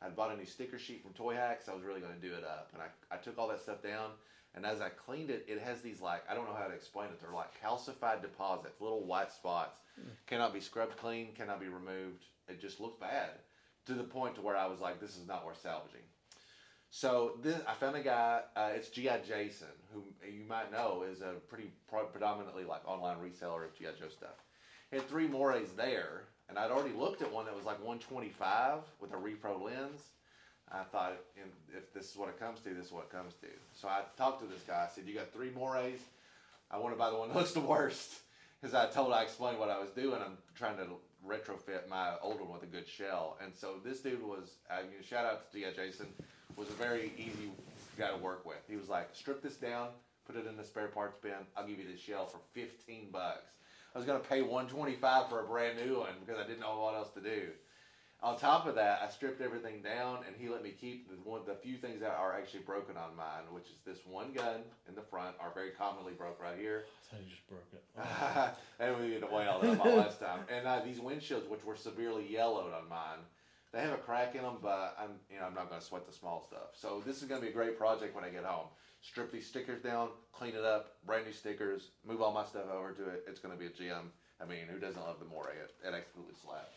I 0.00 0.08
bought 0.08 0.32
a 0.32 0.36
new 0.36 0.46
sticker 0.46 0.78
sheet 0.78 1.02
from 1.02 1.12
Toyhax. 1.12 1.68
I 1.68 1.74
was 1.74 1.82
really 1.82 2.00
going 2.00 2.14
to 2.14 2.20
do 2.20 2.32
it 2.32 2.44
up, 2.44 2.70
and 2.72 2.80
I, 2.80 3.14
I 3.14 3.18
took 3.18 3.36
all 3.38 3.48
that 3.48 3.60
stuff 3.60 3.82
down. 3.82 4.10
And 4.54 4.64
as 4.64 4.80
I 4.80 4.88
cleaned 4.90 5.30
it, 5.30 5.44
it 5.48 5.60
has 5.60 5.80
these 5.80 6.00
like 6.00 6.22
I 6.30 6.34
don't 6.34 6.46
know 6.46 6.56
how 6.56 6.68
to 6.68 6.74
explain 6.74 7.08
it. 7.08 7.20
They're 7.20 7.34
like 7.34 7.50
calcified 7.62 8.22
deposits, 8.22 8.80
little 8.80 9.04
white 9.04 9.32
spots. 9.32 9.78
Cannot 10.26 10.54
be 10.54 10.60
scrubbed 10.60 10.96
clean. 10.96 11.28
Cannot 11.36 11.60
be 11.60 11.68
removed. 11.68 12.24
It 12.48 12.60
just 12.60 12.78
looks 12.80 13.00
bad 13.00 13.30
to 13.86 13.94
the 13.94 14.04
point 14.04 14.34
to 14.36 14.42
where 14.42 14.56
I 14.56 14.66
was 14.66 14.80
like, 14.80 15.00
this 15.00 15.16
is 15.16 15.26
not 15.26 15.44
worth 15.44 15.60
salvaging. 15.60 16.02
So 16.90 17.32
this, 17.42 17.60
I 17.66 17.74
found 17.74 17.96
a 17.96 18.02
guy. 18.02 18.40
Uh, 18.56 18.70
it's 18.74 18.88
GI 18.88 19.10
Jason, 19.26 19.68
who 19.92 20.02
you 20.26 20.44
might 20.48 20.72
know 20.72 21.04
is 21.10 21.20
a 21.20 21.34
pretty 21.48 21.70
pro- 21.88 22.06
predominantly 22.06 22.64
like 22.64 22.86
online 22.86 23.18
reseller 23.18 23.64
of 23.64 23.74
GI 23.76 23.88
Joe 23.98 24.08
stuff. 24.08 24.42
He 24.90 24.96
had 24.96 25.08
three 25.08 25.28
Morays 25.28 25.70
there, 25.76 26.24
and 26.48 26.58
I'd 26.58 26.70
already 26.70 26.94
looked 26.94 27.20
at 27.20 27.30
one 27.30 27.44
that 27.44 27.54
was 27.54 27.66
like 27.66 27.78
125 27.84 28.78
with 29.00 29.12
a 29.12 29.16
repro 29.16 29.62
lens. 29.62 30.00
I 30.70 30.82
thought, 30.82 31.16
if 31.74 31.92
this 31.94 32.10
is 32.10 32.16
what 32.16 32.28
it 32.28 32.38
comes 32.38 32.60
to, 32.60 32.70
this 32.74 32.86
is 32.86 32.92
what 32.92 33.04
it 33.04 33.10
comes 33.10 33.34
to. 33.40 33.48
So 33.74 33.88
I 33.88 34.02
talked 34.16 34.40
to 34.42 34.46
this 34.46 34.62
guy. 34.66 34.86
I 34.90 34.94
said, 34.94 35.04
"You 35.06 35.14
got 35.14 35.32
three 35.32 35.50
Morays. 35.50 36.00
I 36.70 36.78
want 36.78 36.94
to 36.94 36.98
buy 36.98 37.10
the 37.10 37.16
one 37.16 37.28
that 37.28 37.36
looks 37.36 37.52
the 37.52 37.60
worst." 37.60 38.20
Because 38.60 38.74
I 38.74 38.86
told, 38.90 39.12
I 39.12 39.22
explained 39.22 39.58
what 39.58 39.70
I 39.70 39.78
was 39.78 39.90
doing. 39.90 40.20
I'm 40.20 40.36
trying 40.56 40.76
to 40.78 40.86
retrofit 41.26 41.88
my 41.88 42.14
old 42.22 42.40
one 42.40 42.52
with 42.52 42.64
a 42.64 42.66
good 42.66 42.88
shell. 42.88 43.38
And 43.42 43.54
so 43.54 43.74
this 43.84 44.00
dude 44.00 44.22
was, 44.22 44.56
uh, 44.68 44.78
you 44.80 44.98
know, 44.98 45.02
shout 45.08 45.24
out 45.24 45.52
to 45.52 45.58
G.I. 45.58 45.72
Jason, 45.72 46.06
was 46.58 46.68
a 46.68 46.72
very 46.72 47.12
easy 47.16 47.50
guy 47.96 48.10
to 48.10 48.16
work 48.16 48.44
with. 48.44 48.58
He 48.68 48.76
was 48.76 48.88
like, 48.88 49.08
strip 49.12 49.42
this 49.42 49.56
down, 49.56 49.88
put 50.26 50.36
it 50.36 50.46
in 50.46 50.56
the 50.56 50.64
spare 50.64 50.88
parts 50.88 51.16
bin. 51.22 51.32
I'll 51.56 51.66
give 51.66 51.78
you 51.78 51.86
this 51.90 52.00
shell 52.00 52.26
for 52.26 52.38
15 52.54 53.10
bucks. 53.12 53.52
I 53.94 53.98
was 53.98 54.06
going 54.06 54.20
to 54.20 54.28
pay 54.28 54.42
125 54.42 55.28
for 55.28 55.40
a 55.44 55.46
brand 55.46 55.78
new 55.84 56.00
one 56.00 56.12
because 56.24 56.40
I 56.42 56.46
didn't 56.46 56.60
know 56.60 56.78
what 56.80 56.94
else 56.94 57.10
to 57.14 57.20
do. 57.20 57.48
On 58.20 58.36
top 58.36 58.66
of 58.66 58.74
that, 58.74 59.00
I 59.00 59.08
stripped 59.10 59.40
everything 59.40 59.80
down, 59.80 60.18
and 60.26 60.34
he 60.36 60.48
let 60.48 60.64
me 60.64 60.70
keep 60.70 61.08
the 61.08 61.14
one, 61.30 61.42
the 61.46 61.54
few 61.54 61.76
things 61.76 62.00
that 62.00 62.10
are 62.18 62.34
actually 62.34 62.60
broken 62.64 62.96
on 62.96 63.14
mine, 63.16 63.46
which 63.52 63.66
is 63.66 63.78
this 63.86 63.98
one 64.10 64.32
gun 64.32 64.62
in 64.88 64.96
the 64.96 65.02
front, 65.02 65.36
are 65.38 65.52
very 65.54 65.70
commonly 65.70 66.14
broke 66.14 66.42
right 66.42 66.58
here, 66.58 66.86
So 67.08 67.16
you 67.16 67.30
just 67.30 67.48
broke 67.48 67.68
it. 67.72 67.84
and 68.80 68.98
we 69.00 69.10
didn't 69.10 69.32
weigh 69.32 69.46
all 69.46 69.60
that 69.60 69.80
out 69.80 69.96
last 69.96 70.18
time. 70.18 70.40
And 70.52 70.66
uh, 70.66 70.80
these 70.84 70.98
windshields, 70.98 71.48
which 71.48 71.64
were 71.64 71.76
severely 71.76 72.26
yellowed 72.28 72.72
on 72.74 72.88
mine, 72.88 73.20
they 73.72 73.80
have 73.80 73.92
a 73.92 73.98
crack 73.98 74.34
in 74.34 74.42
them, 74.42 74.56
but 74.62 74.96
I'm 74.98 75.10
you 75.30 75.38
know 75.38 75.46
I'm 75.46 75.54
not 75.54 75.68
going 75.68 75.80
to 75.80 75.86
sweat 75.86 76.06
the 76.06 76.12
small 76.12 76.44
stuff. 76.46 76.74
So 76.74 77.02
this 77.04 77.22
is 77.22 77.28
going 77.28 77.40
to 77.40 77.46
be 77.46 77.50
a 77.50 77.54
great 77.54 77.78
project 77.78 78.14
when 78.14 78.24
I 78.24 78.30
get 78.30 78.44
home. 78.44 78.66
Strip 79.00 79.30
these 79.30 79.46
stickers 79.46 79.82
down, 79.82 80.08
clean 80.32 80.54
it 80.54 80.64
up, 80.64 80.96
brand 81.06 81.26
new 81.26 81.32
stickers, 81.32 81.90
move 82.06 82.20
all 82.20 82.32
my 82.32 82.44
stuff 82.44 82.64
over 82.72 82.92
to 82.92 83.08
it. 83.10 83.24
It's 83.28 83.40
going 83.40 83.56
to 83.56 83.58
be 83.58 83.66
a 83.66 83.70
gem. 83.70 84.10
I 84.40 84.44
mean, 84.44 84.66
who 84.70 84.78
doesn't 84.78 85.00
love 85.00 85.18
the 85.18 85.26
Moray? 85.26 85.52
It, 85.52 85.74
it 85.86 85.94
absolutely 85.94 86.34
slaps. 86.42 86.74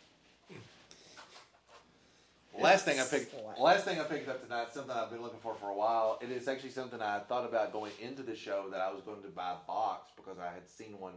Last 2.59 2.85
thing 2.85 2.99
I 2.99 3.05
picked. 3.05 3.33
Last 3.59 3.85
thing 3.85 3.99
I 3.99 4.03
picked 4.03 4.27
up 4.27 4.43
tonight. 4.43 4.67
Something 4.73 4.91
I've 4.91 5.09
been 5.09 5.21
looking 5.21 5.39
for 5.39 5.55
for 5.55 5.69
a 5.69 5.75
while. 5.75 6.19
It 6.21 6.31
is 6.31 6.47
actually 6.47 6.71
something 6.71 7.01
I 7.01 7.19
thought 7.19 7.45
about 7.47 7.71
going 7.71 7.93
into 8.01 8.23
the 8.23 8.35
show 8.35 8.65
that 8.71 8.81
I 8.81 8.91
was 8.91 9.01
going 9.03 9.21
to 9.23 9.29
buy 9.29 9.53
a 9.53 9.67
box 9.67 10.11
because 10.15 10.37
I 10.37 10.53
had 10.53 10.69
seen 10.69 10.99
one 10.99 11.13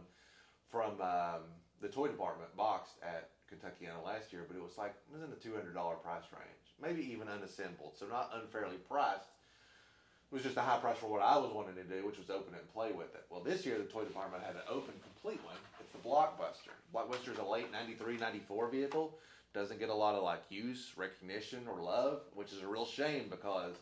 from 0.71 1.01
um, 1.01 1.41
the 1.81 1.89
toy 1.89 2.07
department 2.07 2.55
boxed 2.55 2.93
at 3.03 3.29
Kentuckiana 3.51 4.03
last 4.05 4.33
year, 4.33 4.43
but 4.47 4.57
it 4.57 4.63
was 4.63 4.77
like 4.77 4.93
it 5.09 5.13
was 5.13 5.23
in 5.23 5.29
the 5.29 5.35
two 5.35 5.53
hundred 5.53 5.73
dollar 5.73 5.95
price 5.95 6.25
range, 6.33 6.65
maybe 6.81 7.05
even 7.11 7.27
unassembled, 7.27 7.93
so 7.97 8.05
not 8.05 8.31
unfairly 8.33 8.77
priced. 8.89 9.29
It 10.31 10.33
was 10.33 10.43
just 10.43 10.57
a 10.57 10.61
high 10.61 10.79
price 10.79 10.97
for 10.97 11.07
what 11.07 11.21
I 11.21 11.37
was 11.37 11.51
wanting 11.53 11.75
to 11.75 11.83
do, 11.83 12.05
which 12.05 12.17
was 12.17 12.29
open 12.29 12.53
it 12.55 12.61
and 12.61 12.73
play 12.73 12.91
with 12.91 13.13
it. 13.13 13.23
Well, 13.29 13.41
this 13.41 13.65
year 13.65 13.77
the 13.77 13.85
toy 13.85 14.03
department 14.03 14.43
had 14.43 14.55
an 14.55 14.67
open, 14.69 14.93
complete 15.03 15.39
one. 15.45 15.55
It's 15.79 15.91
the 15.91 16.01
Blockbuster. 16.01 16.73
Blockbuster 16.93 17.31
is 17.31 17.39
a 17.39 17.45
late 17.45 17.71
93, 17.71 18.17
94 18.17 18.67
vehicle. 18.69 19.13
Doesn't 19.53 19.79
get 19.79 19.89
a 19.89 19.93
lot 19.93 20.15
of 20.15 20.23
like 20.23 20.41
use, 20.49 20.91
recognition, 20.97 21.67
or 21.71 21.81
love, 21.81 22.21
which 22.33 22.51
is 22.51 22.61
a 22.63 22.67
real 22.67 22.85
shame 22.85 23.27
because 23.29 23.75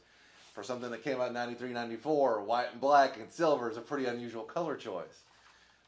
for 0.54 0.64
something 0.64 0.92
that 0.92 1.04
came 1.04 1.20
out 1.20 1.30
in 1.30 1.34
93, 1.34 1.70
94, 1.70 2.44
white 2.44 2.68
and 2.72 2.82
black 2.82 3.18
and 3.18 3.32
silver 3.32 3.72
is 3.72 3.78
a 3.78 3.82
pretty 3.82 4.06
unusual 4.06 4.44
color 4.44 4.76
choice. 4.76 5.24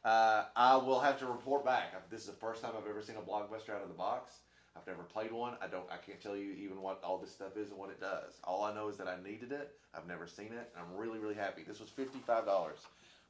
Uh, 0.05 0.45
I 0.55 0.77
will 0.77 0.99
have 0.99 1.17
to 1.19 1.25
report 1.25 1.65
back. 1.65 2.09
This 2.11 2.21
is 2.21 2.27
the 2.27 2.33
first 2.33 2.61
time 2.61 2.73
I've 2.77 2.87
ever 2.87 3.01
seen 3.01 3.15
a 3.15 3.21
blockbuster 3.21 3.71
out 3.75 3.81
of 3.81 3.87
the 3.87 3.95
box. 3.95 4.33
I've 4.77 4.85
never 4.85 5.01
played 5.01 5.31
one. 5.31 5.53
I 5.63 5.67
don't. 5.67 5.85
I 5.91 5.97
can't 5.97 6.21
tell 6.21 6.37
you 6.37 6.51
even 6.51 6.79
what 6.79 7.01
all 7.03 7.17
this 7.17 7.31
stuff 7.31 7.57
is 7.57 7.71
and 7.71 7.79
what 7.79 7.89
it 7.89 7.99
does. 7.99 8.33
All 8.43 8.63
I 8.63 8.75
know 8.75 8.87
is 8.87 8.97
that 8.97 9.07
I 9.07 9.15
needed 9.23 9.51
it. 9.51 9.71
I've 9.95 10.07
never 10.07 10.27
seen 10.27 10.47
it, 10.47 10.69
and 10.75 10.85
I'm 10.85 10.95
really, 10.95 11.17
really 11.17 11.33
happy. 11.33 11.63
This 11.67 11.79
was 11.79 11.89
fifty 11.89 12.19
five 12.27 12.45
dollars, 12.45 12.79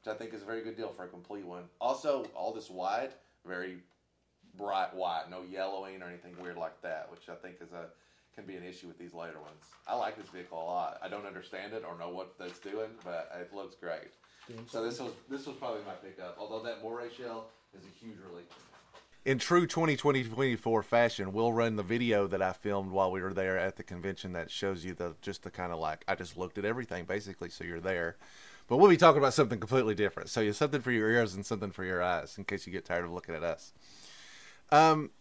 which 0.04 0.14
I 0.14 0.18
think 0.18 0.34
is 0.34 0.42
a 0.42 0.46
very 0.46 0.64
good 0.64 0.76
deal 0.76 0.90
for 0.90 1.06
a 1.06 1.08
complete 1.08 1.46
one. 1.46 1.64
Also, 1.80 2.26
all 2.36 2.52
this 2.52 2.70
white, 2.70 3.12
very 3.46 3.78
bright 4.58 4.94
white, 4.94 5.26
no 5.30 5.44
yellowing 5.50 6.02
or 6.02 6.08
anything 6.08 6.36
weird 6.42 6.58
like 6.58 6.82
that, 6.82 7.10
which 7.10 7.30
I 7.30 7.36
think 7.36 7.58
is 7.62 7.72
a 7.72 7.86
can 8.36 8.46
be 8.46 8.58
an 8.58 8.64
issue 8.66 8.88
with 8.88 8.98
these 9.00 9.14
later 9.14 9.40
ones. 9.40 9.64
I 9.88 9.96
like 9.96 10.18
this 10.18 10.28
vehicle 10.28 10.62
a 10.62 10.66
lot. 10.66 11.00
I 11.02 11.08
don't 11.08 11.26
understand 11.26 11.72
it 11.72 11.86
or 11.88 11.98
know 11.98 12.10
what 12.10 12.38
that's 12.38 12.60
doing, 12.60 12.90
but 13.06 13.32
it 13.40 13.56
looks 13.56 13.76
great. 13.76 14.12
So 14.68 14.84
this 14.84 15.00
was 15.00 15.12
this 15.30 15.46
was 15.46 15.56
probably 15.56 15.82
my 15.86 15.94
pickup. 15.94 16.38
Although 16.40 16.64
that 16.64 16.84
Moray 16.84 17.10
shell 17.16 17.48
is 17.78 17.84
a 17.84 18.06
huge 18.06 18.18
relief. 18.30 18.46
In 19.26 19.40
true 19.40 19.66
2020-24 19.66 20.84
fashion, 20.84 21.34
we'll 21.34 21.52
run 21.52 21.78
the 21.78 21.84
video 21.84 22.28
that 22.28 22.44
I 22.44 22.54
filmed 22.54 22.92
while 22.92 23.10
we 23.10 23.24
were 23.24 23.34
there 23.34 23.58
at 23.58 23.76
the 23.76 23.82
convention 23.82 24.34
that 24.34 24.52
shows 24.52 24.86
you 24.86 24.94
the 24.94 25.16
just 25.22 25.42
the 25.42 25.50
kind 25.50 25.72
of 25.72 25.80
like 25.80 26.06
I 26.08 26.14
just 26.14 26.38
looked 26.38 26.60
at 26.60 26.66
everything 26.66 27.06
basically, 27.06 27.50
so 27.50 27.64
you're 27.64 27.80
there. 27.80 28.18
But 28.68 28.78
we'll 28.78 28.90
be 28.90 28.98
talking 28.98 29.18
about 29.18 29.34
something 29.34 29.60
completely 29.60 29.96
different. 29.96 30.30
So 30.30 30.42
you 30.42 30.54
something 30.54 30.82
for 30.82 30.92
your 30.92 31.10
ears 31.10 31.34
and 31.34 31.46
something 31.46 31.72
for 31.72 31.84
your 31.84 32.04
eyes, 32.04 32.38
in 32.38 32.44
case 32.46 32.68
you 32.68 32.74
get 32.74 32.86
tired 32.86 33.06
of 33.06 33.12
looking 33.12 33.36
at 33.36 33.44
us. 33.44 33.74
Um, 34.72 35.12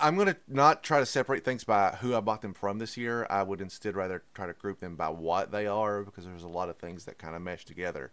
I'm 0.00 0.16
gonna 0.16 0.36
not 0.48 0.82
try 0.82 0.98
to 0.98 1.06
separate 1.06 1.44
things 1.44 1.62
by 1.62 1.96
who 2.00 2.16
I 2.16 2.20
bought 2.20 2.42
them 2.42 2.54
from 2.54 2.80
this 2.80 2.96
year. 2.96 3.28
I 3.30 3.44
would 3.44 3.60
instead 3.60 3.94
rather 3.94 4.24
try 4.34 4.46
to 4.46 4.52
group 4.52 4.80
them 4.80 4.96
by 4.96 5.08
what 5.08 5.52
they 5.52 5.68
are 5.68 6.02
because 6.02 6.24
there's 6.24 6.42
a 6.42 6.48
lot 6.48 6.68
of 6.68 6.78
things 6.78 7.04
that 7.04 7.18
kind 7.18 7.36
of 7.36 7.42
mesh 7.42 7.64
together. 7.64 8.10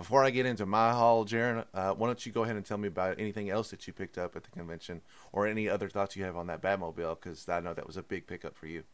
Before 0.00 0.24
I 0.24 0.30
get 0.30 0.46
into 0.46 0.64
my 0.64 0.92
haul, 0.92 1.26
Jaren, 1.26 1.66
uh, 1.74 1.92
why 1.92 2.06
don't 2.06 2.24
you 2.24 2.32
go 2.32 2.42
ahead 2.44 2.56
and 2.56 2.64
tell 2.64 2.78
me 2.78 2.88
about 2.88 3.20
anything 3.20 3.50
else 3.50 3.68
that 3.68 3.86
you 3.86 3.92
picked 3.92 4.16
up 4.16 4.34
at 4.34 4.44
the 4.44 4.50
convention 4.50 5.02
or 5.30 5.46
any 5.46 5.68
other 5.68 5.90
thoughts 5.90 6.16
you 6.16 6.24
have 6.24 6.38
on 6.38 6.46
that 6.46 6.62
Batmobile? 6.62 7.20
Because 7.20 7.46
I 7.50 7.60
know 7.60 7.74
that 7.74 7.86
was 7.86 7.98
a 7.98 8.02
big 8.02 8.26
pickup 8.26 8.56
for 8.56 8.66
you. 8.66 8.84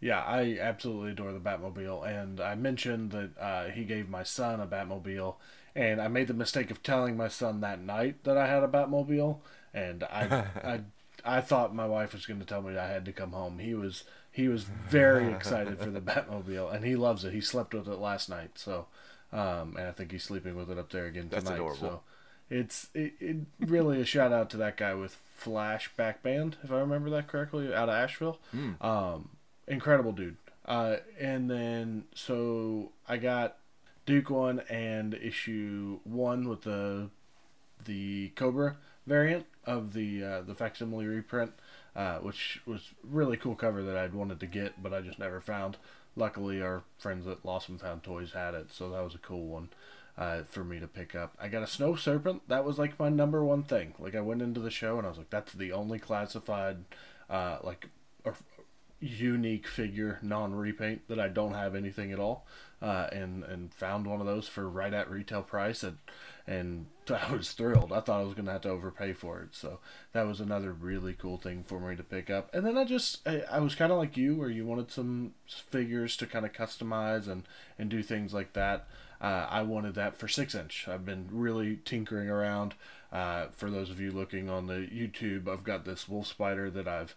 Yeah, 0.00 0.20
I 0.20 0.58
absolutely 0.60 1.12
adore 1.12 1.32
the 1.32 1.40
Batmobile, 1.40 2.06
and 2.06 2.40
I 2.40 2.56
mentioned 2.56 3.12
that 3.12 3.30
uh, 3.40 3.70
he 3.70 3.84
gave 3.84 4.10
my 4.10 4.22
son 4.22 4.60
a 4.60 4.66
Batmobile, 4.66 5.36
and 5.74 5.98
I 5.98 6.08
made 6.08 6.28
the 6.28 6.34
mistake 6.34 6.70
of 6.70 6.82
telling 6.82 7.16
my 7.16 7.28
son 7.28 7.62
that 7.62 7.80
night 7.80 8.22
that 8.24 8.36
I 8.36 8.46
had 8.46 8.62
a 8.62 8.68
Batmobile, 8.68 9.38
and 9.72 10.04
I 10.04 10.44
I 10.62 10.80
I 11.24 11.40
thought 11.40 11.74
my 11.74 11.86
wife 11.86 12.12
was 12.12 12.26
going 12.26 12.40
to 12.40 12.46
tell 12.46 12.60
me 12.60 12.76
I 12.76 12.88
had 12.88 13.06
to 13.06 13.12
come 13.12 13.32
home. 13.32 13.60
He 13.60 13.74
was 13.74 14.04
he 14.30 14.48
was 14.48 14.64
very 14.64 15.32
excited 15.32 15.78
for 15.78 15.90
the 15.90 16.02
Batmobile, 16.02 16.74
and 16.74 16.84
he 16.84 16.96
loves 16.96 17.24
it. 17.24 17.32
He 17.32 17.40
slept 17.40 17.72
with 17.72 17.88
it 17.88 17.98
last 17.98 18.28
night, 18.28 18.58
so 18.58 18.88
um, 19.34 19.76
and 19.76 19.88
I 19.88 19.90
think 19.90 20.12
he's 20.12 20.22
sleeping 20.22 20.56
with 20.56 20.70
it 20.70 20.78
up 20.78 20.90
there 20.90 21.06
again 21.06 21.28
tonight. 21.28 21.44
That's 21.44 21.50
adorable. 21.50 21.76
So 21.76 22.00
it's 22.48 22.88
it, 22.94 23.14
it 23.20 23.36
really 23.60 24.00
a 24.00 24.04
shout 24.04 24.32
out 24.32 24.48
to 24.50 24.56
that 24.58 24.76
guy 24.76 24.94
with 24.94 25.18
Flashback 25.42 26.22
Band, 26.22 26.56
if 26.62 26.70
I 26.70 26.78
remember 26.78 27.10
that 27.10 27.26
correctly, 27.26 27.74
out 27.74 27.88
of 27.88 27.94
Asheville. 27.94 28.38
Um, 28.80 29.30
incredible 29.66 30.12
dude. 30.12 30.36
Uh, 30.64 30.96
and 31.20 31.50
then 31.50 32.04
so 32.14 32.92
I 33.08 33.18
got 33.18 33.58
Duke 34.06 34.30
one 34.30 34.60
and 34.70 35.14
issue 35.14 36.00
one 36.04 36.48
with 36.48 36.62
the 36.62 37.10
the 37.84 38.28
Cobra 38.36 38.76
variant 39.06 39.46
of 39.64 39.92
the 39.92 40.22
uh, 40.24 40.40
the 40.42 40.54
facsimile 40.54 41.06
reprint, 41.06 41.52
uh, 41.96 42.18
which 42.18 42.62
was 42.66 42.92
really 43.02 43.36
cool 43.36 43.54
cover 43.54 43.82
that 43.82 43.96
I'd 43.96 44.14
wanted 44.14 44.40
to 44.40 44.46
get, 44.46 44.82
but 44.82 44.94
I 44.94 45.00
just 45.00 45.18
never 45.18 45.40
found. 45.40 45.76
Luckily, 46.16 46.62
our 46.62 46.84
friends 46.96 47.26
at 47.26 47.44
Lost 47.44 47.68
and 47.68 47.80
Found 47.80 48.02
Toys 48.02 48.32
had 48.32 48.54
it, 48.54 48.70
so 48.72 48.90
that 48.90 49.02
was 49.02 49.14
a 49.14 49.18
cool 49.18 49.46
one 49.46 49.68
uh, 50.16 50.42
for 50.44 50.62
me 50.62 50.78
to 50.80 50.86
pick 50.86 51.14
up. 51.14 51.36
I 51.40 51.48
got 51.48 51.62
a 51.62 51.66
Snow 51.66 51.96
Serpent. 51.96 52.42
That 52.48 52.64
was 52.64 52.78
like 52.78 52.98
my 52.98 53.08
number 53.08 53.44
one 53.44 53.64
thing. 53.64 53.94
Like 53.98 54.14
I 54.14 54.20
went 54.20 54.42
into 54.42 54.60
the 54.60 54.70
show 54.70 54.96
and 54.98 55.06
I 55.06 55.10
was 55.10 55.18
like, 55.18 55.30
that's 55.30 55.52
the 55.52 55.72
only 55.72 55.98
classified, 55.98 56.84
uh, 57.28 57.58
like, 57.62 57.88
unique 59.00 59.66
figure, 59.66 60.18
non 60.22 60.54
repaint 60.54 61.08
that 61.08 61.20
I 61.20 61.28
don't 61.28 61.54
have 61.54 61.74
anything 61.74 62.12
at 62.12 62.18
all, 62.18 62.46
uh, 62.80 63.08
and 63.12 63.44
and 63.44 63.72
found 63.74 64.06
one 64.06 64.20
of 64.20 64.26
those 64.26 64.48
for 64.48 64.68
right 64.68 64.92
at 64.92 65.10
retail 65.10 65.42
price, 65.42 65.82
and 65.82 65.98
and 66.46 66.86
I 67.10 67.32
was 67.32 67.52
thrilled. 67.52 67.92
I 67.92 68.00
thought 68.00 68.20
I 68.20 68.24
was 68.24 68.34
gonna 68.34 68.52
have 68.52 68.62
to 68.62 68.70
overpay 68.70 69.12
for 69.12 69.40
it, 69.40 69.54
so 69.54 69.80
that 70.12 70.26
was 70.26 70.40
another 70.40 70.72
really 70.72 71.12
cool 71.12 71.36
thing 71.36 71.64
for 71.64 71.80
me 71.80 71.96
to 71.96 72.02
pick 72.02 72.30
up. 72.30 72.50
And 72.54 72.66
then 72.66 72.78
I 72.78 72.84
just 72.84 73.26
I, 73.26 73.42
I 73.50 73.60
was 73.60 73.74
kind 73.74 73.92
of 73.92 73.98
like 73.98 74.16
you, 74.16 74.36
where 74.36 74.50
you 74.50 74.64
wanted 74.64 74.90
some 74.90 75.34
figures 75.46 76.16
to 76.18 76.26
kind 76.26 76.44
of 76.44 76.52
customize 76.52 77.28
and 77.28 77.44
and 77.78 77.88
do 77.90 78.02
things 78.02 78.32
like 78.32 78.52
that. 78.54 78.86
Uh, 79.20 79.46
I 79.48 79.62
wanted 79.62 79.94
that 79.94 80.16
for 80.16 80.28
six 80.28 80.54
inch. 80.54 80.86
I've 80.88 81.04
been 81.06 81.28
really 81.30 81.78
tinkering 81.84 82.28
around. 82.28 82.74
Uh, 83.10 83.46
for 83.52 83.70
those 83.70 83.90
of 83.90 84.00
you 84.00 84.10
looking 84.10 84.50
on 84.50 84.66
the 84.66 84.88
YouTube, 84.92 85.48
I've 85.48 85.62
got 85.62 85.84
this 85.84 86.08
wolf 86.08 86.26
spider 86.26 86.68
that 86.70 86.88
I've 86.88 87.14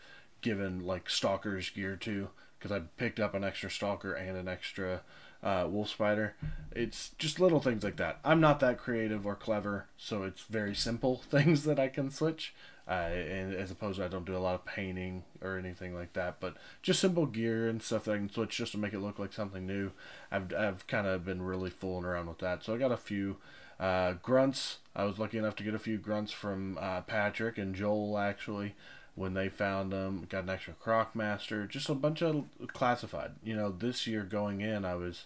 given 0.48 0.86
like 0.86 1.10
stalker's 1.10 1.70
gear 1.70 1.98
to 1.98 2.30
because 2.58 2.72
I 2.72 2.80
picked 2.96 3.20
up 3.20 3.34
an 3.34 3.44
extra 3.44 3.70
stalker 3.70 4.14
and 4.14 4.38
an 4.38 4.48
extra 4.48 5.02
uh, 5.44 5.68
wolf 5.70 5.90
spider. 5.90 6.36
It's 6.72 7.10
just 7.18 7.42
little 7.42 7.60
things 7.60 7.84
like 7.84 7.98
that. 7.98 8.20
I'm 8.24 8.40
not 8.40 8.62
that 8.62 8.78
creative 8.78 9.26
or 9.26 9.36
clever, 9.36 9.88
so 9.98 10.24
it's 10.24 10.44
very 10.44 10.74
simple 10.74 11.18
things 11.30 11.66
that 11.66 11.82
I 11.82 11.90
can 11.90 12.10
switch. 12.10 12.56
Uh, 12.88 13.10
and 13.12 13.54
as 13.54 13.70
opposed 13.70 14.00
to 14.00 14.06
I 14.06 14.08
don't 14.08 14.26
do 14.26 14.38
a 14.38 14.40
lot 14.40 14.56
of 14.56 14.64
painting 14.64 15.24
or 15.42 15.58
anything 15.58 15.94
like 15.94 16.14
that, 16.14 16.40
but 16.40 16.56
just 16.82 17.02
simple 17.02 17.26
gear 17.26 17.68
and 17.68 17.84
stuff 17.84 18.06
that 18.06 18.14
I 18.14 18.18
can 18.18 18.32
switch 18.32 18.56
just 18.56 18.72
to 18.72 18.78
make 18.78 18.94
it 18.94 19.00
look 19.02 19.20
like 19.20 19.34
something 19.34 19.68
new. 19.68 19.92
I've 20.32 20.54
I've 20.54 20.88
kind 20.88 21.08
of 21.08 21.26
been 21.26 21.42
really 21.42 21.70
fooling 21.70 22.06
around 22.06 22.28
with 22.28 22.38
that. 22.38 22.64
So 22.64 22.74
I 22.74 22.78
got 22.78 22.94
a 22.94 22.98
few 22.98 23.36
uh, 23.78 24.14
grunts. 24.24 24.78
I 24.96 25.04
was 25.04 25.20
lucky 25.20 25.38
enough 25.38 25.58
to 25.58 25.64
get 25.64 25.76
a 25.76 25.80
few 25.80 25.98
grunts 25.98 26.32
from 26.32 26.78
uh, 26.80 27.02
Patrick 27.02 27.58
and 27.58 27.76
Joel 27.76 28.18
actually 28.18 28.74
when 29.18 29.34
they 29.34 29.50
found 29.50 29.92
them. 29.92 30.26
Got 30.30 30.44
an 30.44 30.52
extra 30.52 30.74
Croc 30.74 31.16
Master, 31.16 31.66
just 31.66 31.90
a 31.90 31.96
bunch 31.96 32.22
of 32.22 32.46
classified. 32.68 33.32
You 33.44 33.56
know, 33.56 33.72
this 33.72 34.08
year 34.08 34.24
going 34.24 34.62
in, 34.62 34.86
I 34.86 34.96
was 34.96 35.26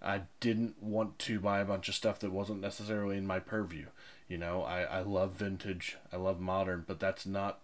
I 0.00 0.22
didn't 0.40 0.82
want 0.82 1.18
to 1.20 1.40
buy 1.40 1.60
a 1.60 1.64
bunch 1.64 1.88
of 1.88 1.94
stuff 1.94 2.20
that 2.20 2.30
wasn't 2.30 2.60
necessarily 2.60 3.16
in 3.16 3.26
my 3.26 3.40
purview. 3.40 3.86
You 4.28 4.38
know, 4.38 4.62
I, 4.62 4.82
I 4.82 5.00
love 5.00 5.32
vintage, 5.32 5.96
I 6.12 6.16
love 6.16 6.40
modern, 6.40 6.84
but 6.86 7.00
that's 7.00 7.26
not 7.26 7.60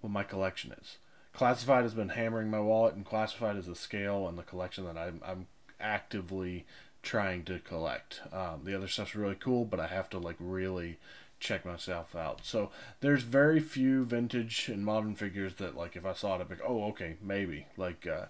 what 0.00 0.10
my 0.10 0.24
collection 0.24 0.74
is. 0.80 0.96
Classified 1.32 1.84
has 1.84 1.94
been 1.94 2.10
hammering 2.10 2.50
my 2.50 2.60
wallet, 2.60 2.94
and 2.94 3.06
classified 3.06 3.56
is 3.56 3.68
a 3.68 3.74
scale 3.74 4.28
and 4.28 4.36
the 4.36 4.42
collection 4.42 4.84
that 4.84 4.98
I'm, 4.98 5.20
I'm 5.24 5.46
actively 5.80 6.66
trying 7.02 7.44
to 7.44 7.58
collect. 7.60 8.20
Um, 8.32 8.62
the 8.64 8.74
other 8.74 8.88
stuff's 8.88 9.14
really 9.14 9.34
cool, 9.34 9.64
but 9.64 9.80
I 9.80 9.86
have 9.86 10.10
to 10.10 10.18
like 10.18 10.36
really 10.38 10.98
check 11.42 11.66
myself 11.66 12.14
out. 12.14 12.40
So 12.44 12.70
there's 13.00 13.24
very 13.24 13.60
few 13.60 14.04
vintage 14.04 14.68
and 14.68 14.84
modern 14.84 15.14
figures 15.14 15.54
that 15.56 15.76
like 15.76 15.96
if 15.96 16.06
I 16.06 16.12
saw 16.12 16.36
it, 16.36 16.40
I'd 16.40 16.48
be 16.48 16.54
like, 16.54 16.64
oh 16.66 16.84
okay, 16.90 17.16
maybe 17.20 17.66
like, 17.76 18.06
uh, 18.06 18.26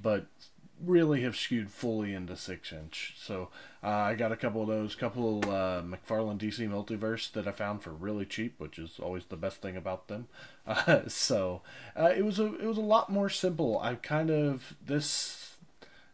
but 0.00 0.26
really 0.84 1.22
have 1.22 1.36
skewed 1.36 1.70
fully 1.70 2.14
into 2.14 2.36
six 2.36 2.72
inch. 2.72 3.14
So 3.18 3.50
uh, 3.82 3.88
I 3.88 4.14
got 4.14 4.32
a 4.32 4.36
couple 4.36 4.62
of 4.62 4.68
those, 4.68 4.94
couple 4.94 5.40
uh, 5.44 5.82
McFarlane 5.82 6.38
DC 6.38 6.68
Multiverse 6.68 7.30
that 7.32 7.46
I 7.46 7.52
found 7.52 7.82
for 7.82 7.90
really 7.90 8.24
cheap, 8.24 8.54
which 8.58 8.78
is 8.78 8.98
always 9.00 9.26
the 9.26 9.36
best 9.36 9.60
thing 9.60 9.76
about 9.76 10.08
them. 10.08 10.28
Uh, 10.64 11.08
so 11.08 11.60
it 11.96 12.24
was 12.24 12.38
a 12.38 12.54
it 12.54 12.66
was 12.66 12.78
a 12.78 12.80
lot 12.80 13.10
more 13.10 13.28
simple. 13.28 13.80
I 13.80 13.96
kind 13.96 14.30
of 14.30 14.76
this 14.86 15.56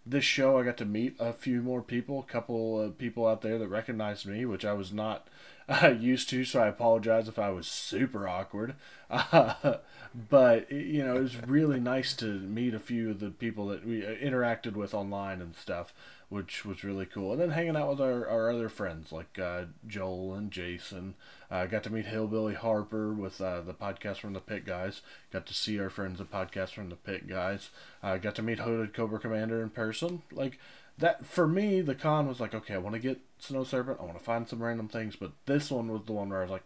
this 0.06 0.24
show 0.24 0.58
I 0.58 0.62
got 0.62 0.78
to 0.78 0.86
meet 0.86 1.16
a 1.18 1.34
few 1.34 1.60
more 1.60 1.82
people, 1.82 2.20
a 2.20 2.32
couple 2.32 2.80
of 2.80 2.96
people 2.96 3.26
out 3.26 3.42
there 3.42 3.58
that 3.58 3.68
recognized 3.68 4.24
me, 4.24 4.46
which 4.46 4.64
I 4.64 4.72
was 4.72 4.90
not 4.90 5.28
uh, 5.68 5.88
used 5.88 6.28
to. 6.30 6.44
So 6.44 6.60
I 6.60 6.68
apologize 6.68 7.28
if 7.28 7.38
I 7.38 7.50
was 7.50 7.66
super 7.66 8.26
awkward. 8.26 8.74
Uh, 9.10 9.76
but 10.30 10.70
you 10.72 11.04
know, 11.04 11.16
it 11.16 11.22
was 11.22 11.42
really 11.46 11.80
nice 11.80 12.14
to 12.14 12.26
meet 12.26 12.74
a 12.74 12.80
few 12.80 13.10
of 13.10 13.20
the 13.20 13.30
people 13.30 13.66
that 13.68 13.86
we 13.86 14.04
uh, 14.04 14.14
interacted 14.14 14.74
with 14.74 14.94
online 14.94 15.40
and 15.40 15.54
stuff, 15.54 15.92
which 16.28 16.64
was 16.64 16.84
really 16.84 17.06
cool. 17.06 17.32
And 17.32 17.40
then 17.40 17.50
hanging 17.50 17.76
out 17.76 17.90
with 17.90 18.00
our, 18.00 18.26
our 18.26 18.50
other 18.50 18.68
friends 18.68 19.12
like 19.12 19.38
uh, 19.38 19.64
Joel 19.86 20.34
and 20.34 20.50
Jason. 20.50 21.14
I 21.50 21.60
uh, 21.60 21.66
got 21.66 21.82
to 21.84 21.92
meet 21.92 22.06
Hillbilly 22.06 22.54
Harper 22.54 23.12
with 23.12 23.40
uh, 23.40 23.62
the 23.62 23.74
podcast 23.74 24.18
from 24.18 24.34
the 24.34 24.40
Pit 24.40 24.66
Guys. 24.66 25.00
Got 25.32 25.46
to 25.46 25.54
see 25.54 25.78
our 25.80 25.90
friends 25.90 26.20
at 26.20 26.30
podcast 26.30 26.70
from 26.70 26.90
the 26.90 26.96
Pit 26.96 27.26
Guys. 27.26 27.70
I 28.02 28.18
got 28.18 28.34
to 28.36 28.42
meet 28.42 28.60
Hooded 28.60 28.94
Cobra 28.94 29.18
Commander 29.18 29.62
in 29.62 29.70
person. 29.70 30.22
Like 30.30 30.58
that 30.98 31.24
for 31.26 31.46
me, 31.46 31.80
the 31.80 31.94
con 31.94 32.26
was 32.28 32.40
like, 32.40 32.54
okay, 32.54 32.74
I 32.74 32.78
want 32.78 32.94
to 32.94 33.00
get 33.00 33.20
Snow 33.38 33.64
Serpent. 33.64 33.98
I 34.00 34.04
want 34.04 34.18
to 34.18 34.24
find 34.24 34.48
some 34.48 34.62
random 34.62 34.88
things, 34.88 35.16
but 35.16 35.32
this 35.46 35.70
one 35.70 35.88
was 35.88 36.02
the 36.06 36.12
one 36.12 36.28
where 36.28 36.40
I 36.40 36.42
was 36.42 36.50
like, 36.50 36.64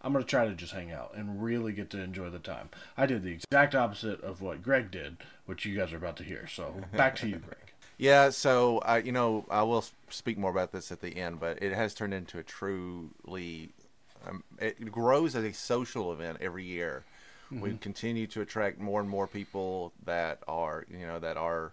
I'm 0.00 0.12
going 0.12 0.24
to 0.24 0.30
try 0.30 0.46
to 0.46 0.54
just 0.54 0.72
hang 0.72 0.92
out 0.92 1.12
and 1.16 1.42
really 1.42 1.72
get 1.72 1.90
to 1.90 2.00
enjoy 2.00 2.30
the 2.30 2.38
time. 2.38 2.68
I 2.96 3.06
did 3.06 3.22
the 3.24 3.32
exact 3.32 3.74
opposite 3.74 4.20
of 4.22 4.40
what 4.40 4.62
Greg 4.62 4.90
did, 4.90 5.16
which 5.46 5.64
you 5.64 5.76
guys 5.76 5.92
are 5.92 5.96
about 5.96 6.16
to 6.18 6.24
hear. 6.24 6.46
So 6.46 6.74
back 6.96 7.16
to 7.16 7.28
you, 7.28 7.36
Greg. 7.36 7.72
Yeah, 7.96 8.30
so 8.30 8.78
uh, 8.78 9.00
you 9.04 9.10
know 9.10 9.44
I 9.50 9.64
will 9.64 9.84
speak 10.08 10.38
more 10.38 10.52
about 10.52 10.70
this 10.70 10.92
at 10.92 11.00
the 11.00 11.16
end, 11.16 11.40
but 11.40 11.60
it 11.60 11.72
has 11.72 11.94
turned 11.94 12.14
into 12.14 12.38
a 12.38 12.44
truly 12.44 13.70
um, 14.26 14.44
it 14.60 14.92
grows 14.92 15.34
as 15.34 15.44
a 15.44 15.52
social 15.52 16.12
event 16.12 16.38
every 16.40 16.64
year. 16.64 17.04
Mm-hmm. 17.52 17.60
We 17.60 17.76
continue 17.78 18.28
to 18.28 18.40
attract 18.40 18.78
more 18.78 19.00
and 19.00 19.10
more 19.10 19.26
people 19.26 19.92
that 20.04 20.42
are 20.46 20.86
you 20.88 21.06
know 21.06 21.18
that 21.18 21.36
are 21.36 21.72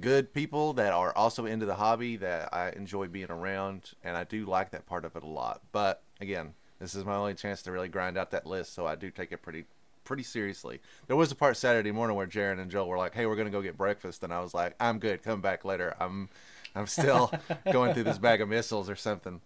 good 0.00 0.32
people 0.32 0.74
that 0.74 0.92
are 0.92 1.14
also 1.16 1.46
into 1.46 1.66
the 1.66 1.74
hobby 1.74 2.16
that 2.16 2.52
I 2.52 2.70
enjoy 2.70 3.08
being 3.08 3.30
around, 3.30 3.92
and 4.02 4.16
I 4.16 4.24
do 4.24 4.44
like 4.44 4.70
that 4.70 4.86
part 4.86 5.04
of 5.04 5.16
it 5.16 5.22
a 5.22 5.26
lot. 5.26 5.62
But 5.72 6.02
again, 6.20 6.54
this 6.78 6.94
is 6.94 7.04
my 7.04 7.14
only 7.14 7.34
chance 7.34 7.62
to 7.62 7.72
really 7.72 7.88
grind 7.88 8.16
out 8.18 8.30
that 8.32 8.46
list, 8.46 8.74
so 8.74 8.86
I 8.86 8.94
do 8.94 9.10
take 9.10 9.32
it 9.32 9.42
pretty 9.42 9.64
pretty 10.04 10.22
seriously. 10.22 10.80
There 11.06 11.16
was 11.16 11.30
a 11.30 11.34
part 11.34 11.58
Saturday 11.58 11.92
morning 11.92 12.16
where 12.16 12.26
Jaren 12.26 12.58
and 12.60 12.70
Joel 12.70 12.88
were 12.88 12.96
like, 12.96 13.14
"Hey, 13.14 13.26
we're 13.26 13.36
gonna 13.36 13.50
go 13.50 13.60
get 13.60 13.76
breakfast," 13.76 14.22
and 14.22 14.32
I 14.32 14.40
was 14.40 14.54
like, 14.54 14.74
"I'm 14.80 14.98
good. 14.98 15.22
Come 15.22 15.40
back 15.40 15.64
later. 15.64 15.94
I'm 16.00 16.28
I'm 16.74 16.86
still 16.86 17.32
going 17.72 17.94
through 17.94 18.04
this 18.04 18.18
bag 18.18 18.40
of 18.40 18.48
missiles 18.48 18.88
or 18.88 18.96
something." 18.96 19.40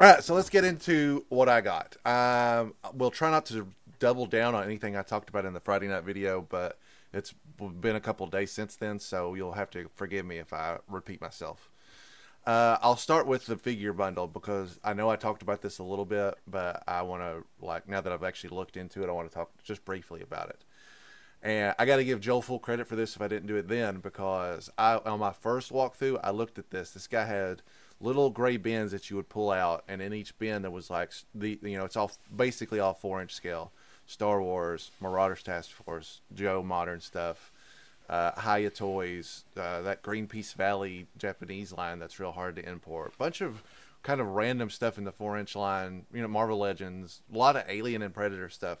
All 0.00 0.06
right, 0.08 0.22
so 0.22 0.34
let's 0.34 0.48
get 0.48 0.64
into 0.64 1.24
what 1.28 1.48
I 1.48 1.60
got. 1.60 1.96
Um, 2.06 2.74
we'll 2.94 3.10
try 3.10 3.30
not 3.30 3.46
to 3.46 3.68
double 3.98 4.26
down 4.26 4.54
on 4.54 4.64
anything 4.64 4.96
I 4.96 5.02
talked 5.02 5.28
about 5.28 5.44
in 5.44 5.52
the 5.52 5.60
Friday 5.60 5.86
night 5.86 6.02
video, 6.02 6.40
but 6.40 6.78
it's 7.12 7.34
been 7.80 7.96
a 7.96 8.00
couple 8.00 8.26
days 8.26 8.50
since 8.52 8.76
then, 8.76 8.98
so 8.98 9.34
you'll 9.34 9.52
have 9.52 9.70
to 9.70 9.88
forgive 9.94 10.26
me 10.26 10.38
if 10.38 10.52
I 10.52 10.78
repeat 10.88 11.20
myself. 11.20 11.70
Uh, 12.44 12.76
I'll 12.82 12.96
start 12.96 13.26
with 13.26 13.46
the 13.46 13.56
figure 13.56 13.92
bundle 13.92 14.26
because 14.26 14.80
I 14.82 14.94
know 14.94 15.08
I 15.08 15.16
talked 15.16 15.42
about 15.42 15.62
this 15.62 15.78
a 15.78 15.84
little 15.84 16.04
bit, 16.04 16.34
but 16.46 16.82
I 16.88 17.02
want 17.02 17.22
to 17.22 17.44
like 17.64 17.88
now 17.88 18.00
that 18.00 18.12
I've 18.12 18.24
actually 18.24 18.50
looked 18.50 18.76
into 18.76 19.02
it, 19.02 19.08
I 19.08 19.12
want 19.12 19.30
to 19.30 19.34
talk 19.34 19.50
just 19.62 19.84
briefly 19.84 20.22
about 20.22 20.48
it. 20.48 20.64
And 21.40 21.74
I 21.78 21.86
got 21.86 21.96
to 21.96 22.04
give 22.04 22.20
Joel 22.20 22.42
full 22.42 22.58
credit 22.58 22.86
for 22.86 22.96
this 22.96 23.14
if 23.14 23.22
I 23.22 23.28
didn't 23.28 23.46
do 23.46 23.56
it 23.56 23.68
then 23.68 23.98
because 24.00 24.70
I 24.76 24.96
on 24.96 25.20
my 25.20 25.32
first 25.32 25.72
walkthrough 25.72 26.18
I 26.22 26.30
looked 26.30 26.58
at 26.58 26.70
this. 26.70 26.90
This 26.90 27.06
guy 27.06 27.24
had 27.24 27.62
little 28.00 28.30
gray 28.30 28.56
bins 28.56 28.90
that 28.90 29.08
you 29.08 29.16
would 29.16 29.28
pull 29.28 29.52
out, 29.52 29.84
and 29.86 30.02
in 30.02 30.12
each 30.12 30.36
bin 30.38 30.62
there 30.62 30.70
was 30.72 30.90
like 30.90 31.12
the 31.34 31.60
you 31.62 31.78
know 31.78 31.84
it's 31.84 31.96
all 31.96 32.10
basically 32.34 32.80
all 32.80 32.94
four 32.94 33.22
inch 33.22 33.32
scale. 33.32 33.72
Star 34.06 34.42
Wars, 34.42 34.90
Marauders 35.00 35.42
Task 35.42 35.70
Force, 35.70 36.20
Joe 36.34 36.62
modern 36.62 37.00
stuff, 37.00 37.52
uh, 38.08 38.32
Hiya 38.40 38.70
Toys, 38.70 39.44
uh, 39.56 39.82
that 39.82 40.02
Greenpeace 40.02 40.54
Valley 40.54 41.06
Japanese 41.16 41.72
line 41.72 41.98
that's 41.98 42.20
real 42.20 42.32
hard 42.32 42.56
to 42.56 42.68
import. 42.68 43.16
Bunch 43.16 43.40
of 43.40 43.62
kind 44.02 44.20
of 44.20 44.28
random 44.28 44.68
stuff 44.68 44.98
in 44.98 45.04
the 45.04 45.12
four 45.12 45.38
inch 45.38 45.54
line, 45.54 46.06
you 46.12 46.20
know, 46.20 46.28
Marvel 46.28 46.58
Legends, 46.58 47.20
a 47.32 47.38
lot 47.38 47.56
of 47.56 47.64
Alien 47.68 48.02
and 48.02 48.12
Predator 48.12 48.48
stuff. 48.48 48.78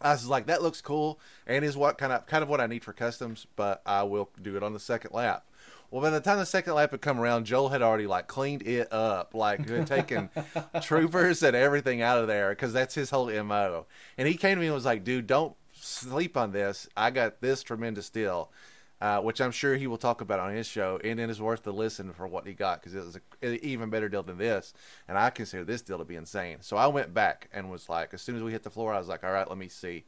I 0.00 0.12
was 0.12 0.26
like, 0.26 0.46
that 0.46 0.62
looks 0.62 0.82
cool, 0.82 1.18
and 1.46 1.64
is 1.64 1.76
what 1.76 1.96
kind 1.96 2.12
of 2.12 2.26
kind 2.26 2.42
of 2.42 2.48
what 2.48 2.60
I 2.60 2.66
need 2.66 2.84
for 2.84 2.92
customs, 2.92 3.46
but 3.56 3.80
I 3.86 4.02
will 4.02 4.28
do 4.40 4.56
it 4.56 4.62
on 4.62 4.72
the 4.72 4.80
second 4.80 5.12
lap. 5.12 5.46
Well, 5.90 6.02
by 6.02 6.10
the 6.10 6.20
time 6.20 6.38
the 6.38 6.46
second 6.46 6.74
lap 6.74 6.90
had 6.90 7.00
come 7.00 7.20
around, 7.20 7.46
Joel 7.46 7.68
had 7.68 7.82
already 7.82 8.06
like 8.06 8.26
cleaned 8.26 8.62
it 8.66 8.92
up, 8.92 9.34
like 9.34 9.68
had 9.68 9.86
taken 9.86 10.30
troopers 10.82 11.42
and 11.42 11.54
everything 11.54 12.02
out 12.02 12.18
of 12.18 12.26
there 12.26 12.50
because 12.50 12.72
that's 12.72 12.94
his 12.94 13.10
whole 13.10 13.30
mo. 13.44 13.86
And 14.18 14.26
he 14.26 14.36
came 14.36 14.56
to 14.56 14.60
me 14.60 14.66
and 14.66 14.74
was 14.74 14.84
like, 14.84 15.04
"Dude, 15.04 15.26
don't 15.26 15.54
sleep 15.72 16.36
on 16.36 16.52
this. 16.52 16.88
I 16.96 17.10
got 17.10 17.40
this 17.40 17.62
tremendous 17.62 18.10
deal." 18.10 18.50
Uh, 18.98 19.20
which 19.20 19.42
I'm 19.42 19.50
sure 19.50 19.76
he 19.76 19.86
will 19.86 19.98
talk 19.98 20.22
about 20.22 20.40
on 20.40 20.54
his 20.54 20.66
show, 20.66 20.98
and 21.04 21.20
it 21.20 21.28
is 21.28 21.38
worth 21.38 21.62
the 21.62 21.72
listen 21.72 22.14
for 22.14 22.26
what 22.26 22.46
he 22.46 22.54
got 22.54 22.80
because 22.80 22.94
it 22.94 23.04
was 23.04 23.16
an 23.42 23.58
even 23.60 23.90
better 23.90 24.08
deal 24.08 24.22
than 24.22 24.38
this, 24.38 24.72
and 25.06 25.18
I 25.18 25.28
consider 25.28 25.64
this 25.64 25.82
deal 25.82 25.98
to 25.98 26.04
be 26.06 26.16
insane. 26.16 26.62
So 26.62 26.78
I 26.78 26.86
went 26.86 27.12
back 27.12 27.50
and 27.52 27.70
was 27.70 27.90
like, 27.90 28.14
as 28.14 28.22
soon 28.22 28.36
as 28.36 28.42
we 28.42 28.52
hit 28.52 28.62
the 28.62 28.70
floor, 28.70 28.94
I 28.94 28.98
was 28.98 29.06
like, 29.06 29.22
all 29.22 29.32
right, 29.32 29.46
let 29.46 29.58
me 29.58 29.68
see. 29.68 30.06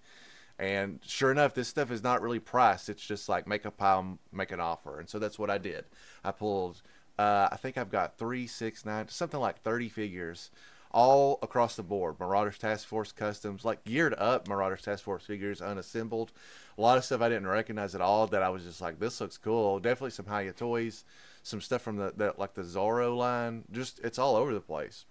And 0.58 0.98
sure 1.06 1.30
enough, 1.30 1.54
this 1.54 1.68
stuff 1.68 1.90
is 1.90 2.02
not 2.02 2.20
really 2.20 2.40
priced. 2.40 2.88
It's 2.88 3.04
just 3.04 3.28
like 3.28 3.46
make 3.46 3.64
a 3.64 3.70
pile, 3.70 4.18
make 4.32 4.50
an 4.50 4.60
offer. 4.60 4.98
And 4.98 5.08
so 5.08 5.18
that's 5.18 5.38
what 5.38 5.50
I 5.50 5.58
did. 5.58 5.84
I 6.24 6.32
pulled, 6.32 6.82
uh, 7.18 7.48
I 7.52 7.56
think 7.56 7.78
I've 7.78 7.90
got 7.90 8.18
three, 8.18 8.46
six, 8.46 8.84
nine, 8.84 9.08
something 9.08 9.38
like 9.38 9.62
30 9.62 9.88
figures 9.88 10.50
all 10.90 11.38
across 11.42 11.76
the 11.76 11.82
board. 11.82 12.18
Marauders 12.18 12.58
Task 12.58 12.88
Force 12.88 13.12
customs, 13.12 13.64
like 13.64 13.84
geared 13.84 14.14
up 14.18 14.48
Marauders 14.48 14.82
Task 14.82 15.04
Force 15.04 15.24
figures, 15.24 15.60
unassembled. 15.60 16.32
A 16.76 16.80
lot 16.80 16.98
of 16.98 17.04
stuff 17.04 17.20
I 17.20 17.28
didn't 17.28 17.46
recognize 17.46 17.94
at 17.94 18.00
all 18.00 18.26
that 18.28 18.42
I 18.42 18.48
was 18.48 18.64
just 18.64 18.80
like, 18.80 18.98
this 18.98 19.20
looks 19.20 19.38
cool. 19.38 19.78
Definitely 19.78 20.10
some 20.10 20.26
Hiya 20.26 20.54
toys, 20.54 21.04
some 21.42 21.60
stuff 21.60 21.82
from 21.82 21.96
the, 21.96 22.12
the 22.16 22.34
like 22.36 22.54
the 22.54 22.62
Zorro 22.62 23.16
line. 23.16 23.64
Just, 23.70 24.00
it's 24.00 24.18
all 24.18 24.34
over 24.34 24.52
the 24.52 24.60
place. 24.60 25.04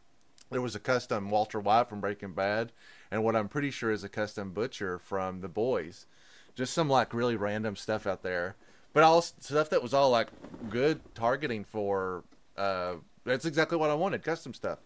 There 0.49 0.62
was 0.62 0.75
a 0.75 0.79
custom 0.79 1.29
Walter 1.29 1.60
White 1.60 1.89
from 1.89 1.99
Breaking 1.99 2.33
Bad 2.33 2.71
and 3.12 3.24
what 3.24 3.36
I'm 3.36 3.48
pretty 3.48 3.72
sure 3.72 3.91
is 3.91 4.04
a 4.04 4.10
custom 4.10 4.52
butcher 4.52 5.00
from 5.00 5.41
the 5.41 5.48
boys. 5.48 6.06
Just 6.56 6.74
some 6.74 6.89
like 6.89 7.13
really 7.13 7.36
random 7.36 7.76
stuff 7.76 8.08
out 8.08 8.24
there, 8.24 8.56
but 8.93 9.04
all 9.04 9.22
stuff 9.22 9.70
that 9.70 9.84
was 9.84 9.93
all 9.93 10.10
like 10.10 10.30
good 10.70 11.02
targeting 11.13 11.63
for. 11.63 12.24
Uh, 12.58 12.96
that's 13.26 13.46
exactly 13.46 13.78
what 13.78 13.89
I 13.89 13.93
wanted, 13.93 14.24
custom 14.24 14.54
stuff. 14.54 14.80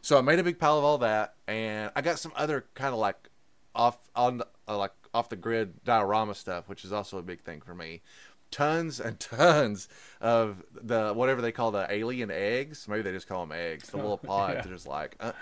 So 0.00 0.18
I 0.18 0.20
made 0.20 0.38
a 0.38 0.44
big 0.44 0.58
pile 0.58 0.78
of 0.78 0.84
all 0.84 0.98
that, 0.98 1.34
and 1.46 1.90
I 1.96 2.02
got 2.02 2.18
some 2.18 2.32
other 2.36 2.66
kind 2.74 2.92
of 2.92 3.00
like 3.00 3.28
off 3.74 3.98
on 4.14 4.42
uh, 4.68 4.78
like 4.78 4.92
off 5.12 5.28
the 5.28 5.36
grid 5.36 5.84
diorama 5.84 6.34
stuff, 6.34 6.68
which 6.68 6.84
is 6.84 6.92
also 6.92 7.18
a 7.18 7.22
big 7.22 7.42
thing 7.42 7.60
for 7.60 7.74
me. 7.74 8.02
Tons 8.50 9.00
and 9.00 9.18
tons 9.20 9.88
of 10.20 10.62
the 10.72 11.12
whatever 11.12 11.42
they 11.42 11.52
call 11.52 11.70
the 11.70 11.86
alien 11.90 12.30
eggs. 12.30 12.86
Maybe 12.88 13.02
they 13.02 13.12
just 13.12 13.28
call 13.28 13.46
them 13.46 13.56
eggs. 13.58 13.90
The 13.90 13.96
little 13.96 14.18
pods. 14.32 14.54
yeah. 14.54 14.62
They're 14.62 14.72
just 14.72 14.86
like 14.86 15.16
uh, 15.20 15.32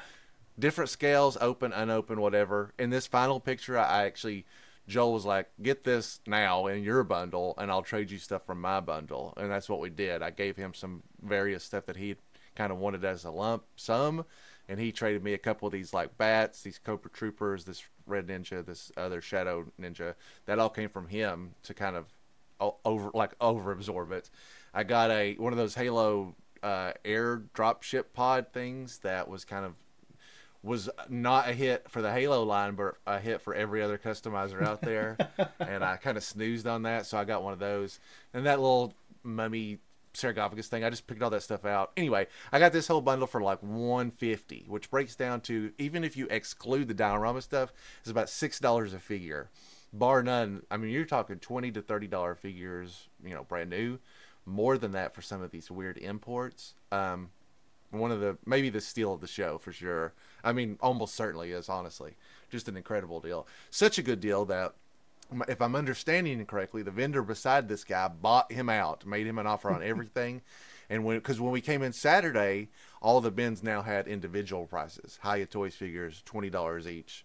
different 0.58 0.90
scales, 0.90 1.36
open, 1.40 1.72
unopened, 1.72 2.20
whatever. 2.20 2.72
In 2.78 2.90
this 2.90 3.06
final 3.06 3.40
picture, 3.40 3.78
I 3.78 4.04
actually 4.04 4.46
Joel 4.88 5.12
was 5.12 5.24
like, 5.24 5.50
"Get 5.62 5.84
this 5.84 6.20
now 6.26 6.66
in 6.66 6.82
your 6.82 7.04
bundle, 7.04 7.54
and 7.58 7.70
I'll 7.70 7.82
trade 7.82 8.10
you 8.10 8.18
stuff 8.18 8.44
from 8.44 8.60
my 8.60 8.80
bundle." 8.80 9.32
And 9.36 9.50
that's 9.50 9.68
what 9.68 9.80
we 9.80 9.90
did. 9.90 10.22
I 10.22 10.30
gave 10.30 10.56
him 10.56 10.74
some 10.74 11.02
various 11.22 11.64
stuff 11.64 11.86
that 11.86 11.96
he 11.96 12.16
kind 12.54 12.72
of 12.72 12.78
wanted 12.78 13.04
as 13.04 13.24
a 13.24 13.30
lump 13.30 13.64
sum, 13.76 14.24
and 14.68 14.80
he 14.80 14.92
traded 14.92 15.22
me 15.22 15.34
a 15.34 15.38
couple 15.38 15.66
of 15.66 15.72
these 15.72 15.94
like 15.94 16.16
bats, 16.18 16.62
these 16.62 16.78
Cobra 16.78 17.10
Troopers, 17.10 17.64
this 17.64 17.84
Red 18.06 18.26
Ninja, 18.26 18.64
this 18.64 18.90
other 18.96 19.20
Shadow 19.20 19.66
Ninja. 19.80 20.14
That 20.46 20.58
all 20.58 20.70
came 20.70 20.88
from 20.88 21.08
him 21.08 21.54
to 21.62 21.74
kind 21.74 21.96
of 21.96 22.06
over 22.84 23.10
like 23.14 23.32
over 23.40 23.72
absorb 23.72 24.12
it. 24.12 24.30
I 24.74 24.84
got 24.84 25.10
a 25.10 25.34
one 25.34 25.52
of 25.52 25.58
those 25.58 25.74
Halo 25.74 26.34
uh, 26.62 26.92
air 27.04 27.42
drop 27.54 27.82
ship 27.82 28.12
pod 28.12 28.46
things 28.52 28.98
that 28.98 29.28
was 29.28 29.44
kind 29.44 29.64
of 29.64 29.74
was 30.62 30.88
not 31.08 31.48
a 31.48 31.52
hit 31.52 31.90
for 31.90 32.00
the 32.02 32.12
Halo 32.12 32.44
line, 32.44 32.74
but 32.74 32.94
a 33.06 33.18
hit 33.18 33.40
for 33.40 33.54
every 33.54 33.82
other 33.82 33.98
customizer 33.98 34.62
out 34.62 34.80
there. 34.80 35.16
and 35.58 35.84
I 35.84 35.96
kind 35.96 36.16
of 36.16 36.22
snoozed 36.22 36.66
on 36.66 36.82
that, 36.82 37.06
so 37.06 37.18
I 37.18 37.24
got 37.24 37.42
one 37.42 37.52
of 37.52 37.58
those. 37.58 37.98
And 38.32 38.46
that 38.46 38.60
little 38.60 38.94
mummy 39.24 39.78
sarcophagus 40.14 40.68
thing, 40.68 40.84
I 40.84 40.90
just 40.90 41.06
picked 41.06 41.22
all 41.22 41.30
that 41.30 41.42
stuff 41.42 41.64
out. 41.64 41.90
Anyway, 41.96 42.28
I 42.52 42.58
got 42.58 42.72
this 42.72 42.86
whole 42.86 43.00
bundle 43.00 43.26
for 43.26 43.40
like 43.40 43.60
150, 43.62 44.66
which 44.68 44.90
breaks 44.90 45.16
down 45.16 45.40
to 45.42 45.72
even 45.78 46.04
if 46.04 46.16
you 46.16 46.28
exclude 46.30 46.86
the 46.86 46.94
diorama 46.94 47.42
stuff, 47.42 47.72
it's 48.00 48.10
about 48.10 48.28
six 48.28 48.60
dollars 48.60 48.94
a 48.94 49.00
figure, 49.00 49.50
bar 49.92 50.22
none. 50.22 50.62
I 50.70 50.76
mean, 50.76 50.90
you're 50.90 51.04
talking 51.04 51.38
twenty 51.38 51.72
to 51.72 51.82
thirty 51.82 52.06
dollar 52.06 52.34
figures, 52.34 53.08
you 53.24 53.34
know, 53.34 53.44
brand 53.44 53.70
new. 53.70 53.98
More 54.44 54.76
than 54.76 54.90
that 54.92 55.14
for 55.14 55.22
some 55.22 55.40
of 55.40 55.52
these 55.52 55.70
weird 55.70 55.98
imports. 55.98 56.74
Um, 56.90 57.30
one 57.92 58.10
of 58.10 58.20
the 58.20 58.36
maybe 58.44 58.70
the 58.70 58.80
steal 58.80 59.14
of 59.14 59.20
the 59.20 59.26
show 59.26 59.58
for 59.58 59.72
sure. 59.72 60.12
I 60.42 60.52
mean, 60.52 60.78
almost 60.80 61.14
certainly 61.14 61.52
is 61.52 61.68
honestly 61.68 62.14
just 62.50 62.68
an 62.68 62.76
incredible 62.76 63.20
deal. 63.20 63.46
Such 63.70 63.98
a 63.98 64.02
good 64.02 64.20
deal 64.20 64.44
that 64.46 64.74
if 65.48 65.62
I'm 65.62 65.76
understanding 65.76 66.40
it 66.40 66.48
correctly, 66.48 66.82
the 66.82 66.90
vendor 66.90 67.22
beside 67.22 67.68
this 67.68 67.84
guy 67.84 68.08
bought 68.08 68.52
him 68.52 68.68
out, 68.68 69.06
made 69.06 69.26
him 69.26 69.38
an 69.38 69.46
offer 69.46 69.70
on 69.70 69.82
everything. 69.92 70.42
and 70.90 71.04
when 71.04 71.16
because 71.18 71.40
when 71.40 71.52
we 71.52 71.60
came 71.60 71.82
in 71.82 71.92
Saturday, 71.92 72.68
all 73.00 73.20
the 73.20 73.30
bins 73.30 73.62
now 73.62 73.82
had 73.82 74.06
individual 74.08 74.66
prices. 74.66 75.18
Hiya 75.22 75.46
Toys 75.46 75.74
figures 75.74 76.22
twenty 76.24 76.50
dollars 76.50 76.86
each, 76.88 77.24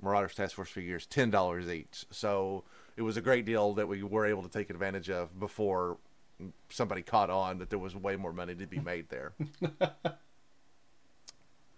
Marauders 0.00 0.34
Task 0.34 0.56
Force 0.56 0.70
figures 0.70 1.06
ten 1.06 1.30
dollars 1.30 1.68
each. 1.68 2.06
So 2.10 2.64
it 2.96 3.02
was 3.02 3.16
a 3.16 3.22
great 3.22 3.44
deal 3.44 3.72
that 3.74 3.88
we 3.88 4.02
were 4.02 4.26
able 4.26 4.42
to 4.42 4.48
take 4.48 4.70
advantage 4.70 5.08
of 5.10 5.38
before 5.40 5.96
somebody 6.68 7.02
caught 7.02 7.30
on 7.30 7.58
that 7.58 7.70
there 7.70 7.78
was 7.78 7.94
way 7.94 8.16
more 8.16 8.32
money 8.32 8.54
to 8.54 8.66
be 8.66 8.80
made 8.84 9.08
there. 9.08 9.32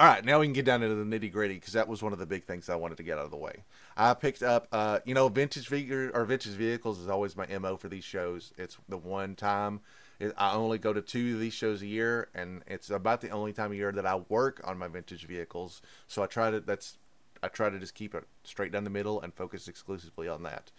All 0.00 0.08
right, 0.08 0.24
now 0.24 0.40
we 0.40 0.46
can 0.46 0.52
get 0.52 0.64
down 0.64 0.82
into 0.82 0.96
the 0.96 1.04
nitty 1.04 1.30
gritty 1.30 1.54
because 1.54 1.74
that 1.74 1.86
was 1.86 2.02
one 2.02 2.12
of 2.12 2.18
the 2.18 2.26
big 2.26 2.44
things 2.44 2.68
I 2.68 2.74
wanted 2.74 2.96
to 2.96 3.04
get 3.04 3.16
out 3.16 3.26
of 3.26 3.30
the 3.30 3.36
way. 3.36 3.62
I 3.96 4.12
picked 4.14 4.42
up, 4.42 4.66
uh, 4.72 4.98
you 5.04 5.14
know, 5.14 5.28
vintage 5.28 5.68
figure 5.68 6.10
or 6.12 6.24
vintage 6.24 6.54
vehicles 6.54 6.98
is 6.98 7.08
always 7.08 7.36
my 7.36 7.46
mo 7.58 7.76
for 7.76 7.88
these 7.88 8.02
shows. 8.02 8.52
It's 8.58 8.76
the 8.88 8.96
one 8.98 9.36
time 9.36 9.80
it, 10.18 10.34
I 10.36 10.54
only 10.54 10.78
go 10.78 10.92
to 10.92 11.00
two 11.00 11.34
of 11.34 11.40
these 11.40 11.54
shows 11.54 11.82
a 11.82 11.86
year, 11.86 12.28
and 12.34 12.62
it's 12.66 12.90
about 12.90 13.20
the 13.20 13.30
only 13.30 13.52
time 13.52 13.70
of 13.70 13.76
year 13.76 13.92
that 13.92 14.06
I 14.06 14.16
work 14.28 14.60
on 14.64 14.78
my 14.78 14.88
vintage 14.88 15.26
vehicles. 15.26 15.82
So 16.06 16.22
I 16.22 16.26
try 16.26 16.50
to 16.50 16.60
that's 16.60 16.98
I 17.42 17.48
try 17.48 17.70
to 17.70 17.78
just 17.78 17.94
keep 17.94 18.14
it 18.14 18.24
straight 18.42 18.72
down 18.72 18.84
the 18.84 18.90
middle 18.90 19.20
and 19.20 19.34
focus 19.34 19.68
exclusively 19.68 20.28
on 20.28 20.42
that. 20.44 20.70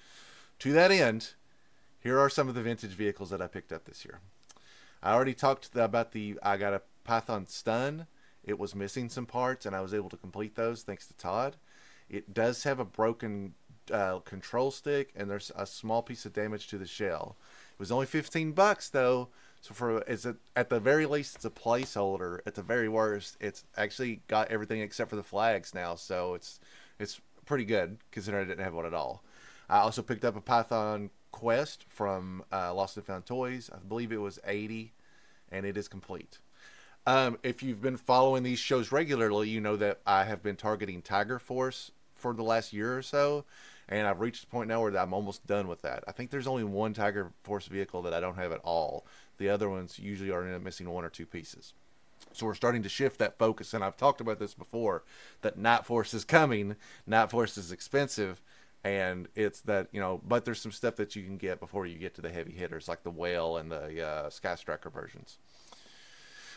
To 0.60 0.72
that 0.74 0.92
end, 0.92 1.34
here 2.06 2.20
are 2.20 2.30
some 2.30 2.48
of 2.48 2.54
the 2.54 2.62
vintage 2.62 2.92
vehicles 2.92 3.32
that 3.32 3.42
I 3.42 3.48
picked 3.48 3.74
up 3.74 3.86
this 3.86 4.06
year. 4.06 4.20
I 5.02 5.14
already 5.14 5.34
talked 5.34 5.72
about 5.76 6.12
the 6.12 6.38
I 6.44 6.56
got 6.56 6.74
a 6.74 6.84
Python 7.04 7.48
Stun 7.48 8.06
it 8.46 8.60
was 8.60 8.76
missing 8.76 9.10
some 9.10 9.26
parts, 9.26 9.66
and 9.66 9.76
I 9.76 9.82
was 9.82 9.94
able 9.94 10.10
to 10.10 10.18
complete 10.18 10.56
those 10.56 10.84
thanks 10.84 11.08
to 11.08 11.14
Todd. 11.16 11.58
It 12.08 12.32
does 12.34 12.64
have 12.64 12.80
a 12.80 12.86
broken 12.86 13.56
uh, 13.92 14.20
control 14.20 14.70
stick, 14.70 15.12
and 15.16 15.30
there's 15.30 15.52
a 15.56 15.66
small 15.66 16.04
piece 16.04 16.26
of 16.26 16.34
damage 16.34 16.68
to 16.68 16.78
the 16.78 16.86
shell. 16.86 17.38
It 17.74 17.80
was 17.80 17.92
only 17.92 18.06
15 18.06 18.52
bucks 18.52 18.90
though, 18.90 19.30
so 19.62 19.74
for 19.74 19.98
it's 20.02 20.28
at 20.56 20.70
the 20.70 20.80
very 20.80 21.08
least 21.08 21.36
it's 21.36 21.46
a 21.46 21.50
placeholder. 21.50 22.40
At 22.46 22.54
the 22.54 22.62
very 22.62 22.88
worst, 22.88 23.36
it's 23.42 23.64
actually 23.76 24.22
got 24.28 24.52
everything 24.52 24.82
except 24.82 25.10
for 25.10 25.16
the 25.16 25.24
flags 25.24 25.74
now, 25.74 25.96
so 25.96 26.36
it's 26.36 26.60
it's 27.00 27.20
pretty 27.48 27.66
good 27.66 27.98
considering 28.12 28.46
I 28.46 28.48
didn't 28.48 28.64
have 28.64 28.76
one 28.76 28.86
at 28.86 28.94
all. 28.94 29.24
I 29.68 29.80
also 29.80 30.04
picked 30.04 30.24
up 30.24 30.36
a 30.36 30.42
Python 30.42 31.10
Quest 31.36 31.84
from 31.90 32.46
uh, 32.50 32.74
Lost 32.74 32.96
and 32.96 33.06
Found 33.08 33.26
Toys. 33.26 33.70
I 33.74 33.78
believe 33.86 34.14
it 34.14 34.22
was 34.22 34.40
80, 34.48 34.94
and 35.52 35.66
it 35.66 35.76
is 35.76 35.90
complete. 35.90 36.40
Um, 37.06 37.38
if 37.44 37.62
you've 37.62 37.82
been 37.82 37.98
following 37.98 38.44
these 38.44 38.58
shows 38.58 38.90
regularly, 38.94 39.50
you 39.50 39.60
know 39.60 39.76
that 39.76 40.00
I 40.08 40.24
have 40.24 40.42
been 40.42 40.56
targeting 40.56 41.02
Tiger 41.02 41.38
Force 41.38 41.92
for 42.16 42.34
the 42.34 42.42
last 42.42 42.72
year 42.72 42.98
or 42.98 43.02
so, 43.02 43.44
and 43.90 44.08
I've 44.08 44.22
reached 44.22 44.46
a 44.46 44.48
point 44.48 44.70
now 44.70 44.82
where 44.82 44.98
I'm 44.98 45.14
almost 45.14 45.46
done 45.46 45.68
with 45.68 45.82
that. 45.82 46.06
I 46.08 46.14
think 46.14 46.32
there's 46.32 46.48
only 46.48 46.64
one 46.64 46.94
Tiger 46.94 47.34
Force 47.44 47.68
vehicle 47.68 48.02
that 48.04 48.14
I 48.14 48.22
don't 48.22 48.38
have 48.38 48.54
at 48.54 48.62
all. 48.64 49.06
The 49.38 49.50
other 49.50 49.70
ones 49.70 50.00
usually 50.00 50.32
are 50.32 50.58
missing 50.60 50.90
one 50.90 51.04
or 51.04 51.10
two 51.10 51.26
pieces. 51.26 51.74
So 52.32 52.46
we're 52.46 52.54
starting 52.54 52.84
to 52.84 52.90
shift 52.90 53.20
that 53.20 53.38
focus, 53.38 53.74
and 53.74 53.84
I've 53.84 53.98
talked 53.98 54.22
about 54.22 54.40
this 54.40 54.54
before. 54.54 55.04
That 55.42 55.58
Night 55.58 55.86
Force 55.86 56.14
is 56.14 56.24
coming. 56.24 56.78
Night 57.06 57.30
Force 57.30 57.58
is 57.58 57.74
expensive, 57.74 58.42
and 58.86 59.28
it's 59.36 59.60
that 59.62 59.90
you 59.92 60.00
know. 60.00 60.22
But 60.26 60.46
there's 60.46 60.62
some 60.62 60.72
stuff 60.72 60.96
that 60.96 61.18
you 61.18 61.24
can 61.24 61.36
get 61.36 61.60
before 61.60 61.86
you 61.86 61.98
get 61.98 62.16
to 62.16 62.22
the 62.22 62.30
heavy 62.30 62.54
hitters, 62.54 62.88
like 62.88 63.04
the 63.04 63.12
Whale 63.12 63.58
and 63.58 63.70
the 63.70 64.08
uh, 64.08 64.30
Sky 64.30 64.56
Striker 64.56 64.90
versions 64.90 65.38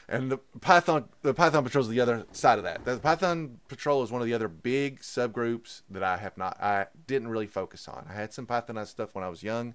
and 0.09 0.33
the 0.33 0.38
Python 0.61 1.05
the 1.23 1.35
Python 1.35 1.62
Patrol 1.62 1.83
is 1.83 1.88
the 1.88 2.01
other 2.01 2.25
side 2.33 2.59
of 2.59 2.64
that. 2.64 2.85
The 2.85 2.99
Python 2.99 3.61
Patrol 3.69 4.03
is 4.03 4.11
one 4.11 4.23
of 4.23 4.27
the 4.27 4.35
other 4.35 4.49
big 4.49 5.01
subgroups 5.01 5.83
that 5.91 6.03
I 6.03 6.17
have 6.17 6.37
not 6.38 6.61
I 6.61 6.87
didn't 7.07 7.29
really 7.29 7.47
focus 7.47 7.87
on. 7.87 8.07
I 8.09 8.14
had 8.14 8.33
some 8.33 8.47
Pythonized 8.47 8.88
stuff 8.88 9.14
when 9.14 9.25
I 9.25 9.29
was 9.29 9.43
young. 9.43 9.75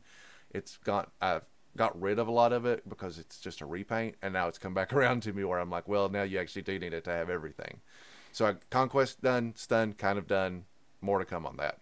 It's 0.49 0.77
got 0.77 1.11
I've 1.21 1.43
got 1.77 1.99
rid 1.99 2.19
of 2.19 2.27
a 2.27 2.31
lot 2.31 2.53
of 2.53 2.65
it 2.65 2.87
because 2.89 3.19
it's 3.19 3.39
just 3.39 3.61
a 3.61 3.65
repaint, 3.65 4.15
and 4.21 4.33
now 4.33 4.47
it's 4.47 4.57
come 4.57 4.73
back 4.73 4.91
around 4.93 5.21
to 5.23 5.33
me 5.33 5.43
where 5.43 5.59
I'm 5.59 5.69
like, 5.69 5.87
well, 5.87 6.09
now 6.09 6.23
you 6.23 6.39
actually 6.39 6.63
do 6.63 6.79
need 6.79 6.93
it 6.93 7.03
to 7.05 7.11
have 7.11 7.29
everything. 7.29 7.81
So 8.31 8.47
I, 8.47 8.55
Conquest 8.71 9.21
done, 9.21 9.53
Stun 9.55 9.93
kind 9.93 10.17
of 10.17 10.27
done. 10.27 10.65
More 11.01 11.19
to 11.19 11.25
come 11.25 11.45
on 11.45 11.57
that. 11.57 11.79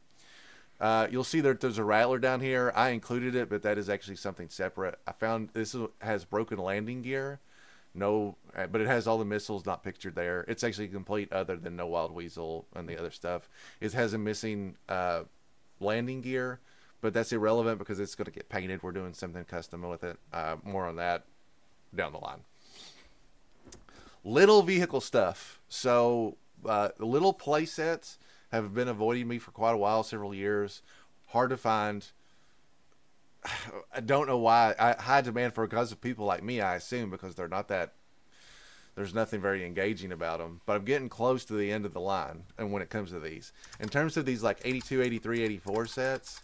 Uh, 0.82 1.08
you'll 1.10 1.24
see 1.24 1.40
that 1.40 1.62
there's 1.62 1.78
a 1.78 1.84
rattler 1.84 2.20
down 2.20 2.42
here. 2.42 2.74
I 2.76 2.90
included 2.90 3.36
it, 3.36 3.50
but 3.50 3.62
that 3.62 3.78
is 3.78 3.88
actually 3.88 4.18
something 4.18 4.50
separate. 4.50 5.00
I 5.08 5.14
found 5.14 5.50
this 5.54 5.76
has 6.02 6.26
broken 6.26 6.58
landing 6.58 7.04
gear 7.04 7.40
no, 7.94 8.38
uh, 8.56 8.68
but 8.68 8.82
it 8.82 8.88
has 8.88 9.08
all 9.08 9.18
the 9.18 9.26
missiles 9.26 9.66
not 9.66 9.84
pictured 9.84 10.16
there. 10.16 10.46
It's 10.48 10.64
actually 10.64 10.88
complete 10.88 11.32
other 11.32 11.58
than 11.58 11.76
no 11.76 11.88
wild 11.88 12.14
weasel 12.14 12.66
and 12.74 12.88
the 12.88 12.98
other 12.98 13.12
stuff. 13.12 13.50
It 13.82 13.92
has 13.94 14.14
a 14.14 14.18
missing 14.18 14.76
uh, 14.88 15.24
landing 15.80 16.22
gear, 16.22 16.60
but 17.02 17.14
that's 17.14 17.34
irrelevant 17.34 17.80
because 17.80 18.00
it's 18.00 18.16
going 18.16 18.26
to 18.26 18.32
get 18.32 18.48
painted. 18.48 18.82
We're 18.82 18.94
doing 18.94 19.14
something 19.14 19.44
custom 19.44 19.82
with 19.82 20.04
it. 20.04 20.18
Uh, 20.32 20.58
more 20.64 20.86
on 20.86 20.96
that 20.98 21.26
down 21.94 22.14
the 22.14 22.20
line. 22.20 22.42
Little 24.24 24.62
vehicle 24.62 25.02
stuff. 25.02 25.60
So 25.68 26.38
uh, 26.66 26.90
little 26.98 27.34
play 27.34 27.66
sets 27.66 28.18
have 28.52 28.74
been 28.74 28.88
avoiding 28.88 29.28
me 29.28 29.40
for 29.40 29.52
quite 29.52 29.72
a 29.72 29.78
while, 29.78 30.04
several 30.04 30.34
years. 30.34 30.82
Hard 31.28 31.50
to 31.52 31.58
find. 31.58 32.06
I 33.94 34.02
don't 34.02 34.28
know 34.28 34.38
why. 34.38 34.76
I, 34.78 35.02
high 35.02 35.22
demand 35.22 35.54
for 35.54 35.66
because 35.66 35.92
of 35.92 36.02
people 36.02 36.26
like 36.26 36.44
me, 36.44 36.62
I 36.62 36.76
assume, 36.76 37.10
because 37.10 37.36
they're 37.36 37.48
not 37.48 37.68
that. 37.70 37.94
There's 38.96 39.14
nothing 39.14 39.40
very 39.40 39.66
engaging 39.66 40.12
about 40.12 40.40
them. 40.40 40.60
But 40.66 40.76
I'm 40.76 40.84
getting 40.84 41.08
close 41.08 41.46
to 41.46 41.54
the 41.54 41.72
end 41.72 41.86
of 41.86 41.94
the 41.94 42.02
line. 42.02 42.44
And 42.58 42.74
when 42.74 42.82
it 42.82 42.90
comes 42.90 43.12
to 43.12 43.20
these, 43.20 43.54
in 43.80 43.88
terms 43.88 44.18
of 44.18 44.26
these 44.26 44.44
like 44.44 44.60
82, 44.66 45.02
83, 45.02 45.44
84 45.44 45.86
sets, 45.86 46.42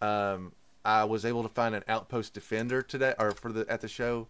um, 0.00 0.52
I 0.84 1.04
was 1.04 1.24
able 1.24 1.44
to 1.44 1.48
find 1.48 1.76
an 1.76 1.84
Outpost 1.86 2.34
Defender 2.34 2.82
today, 2.82 3.14
or 3.18 3.30
for 3.30 3.52
the 3.52 3.64
at 3.68 3.80
the 3.80 3.88
show. 3.88 4.26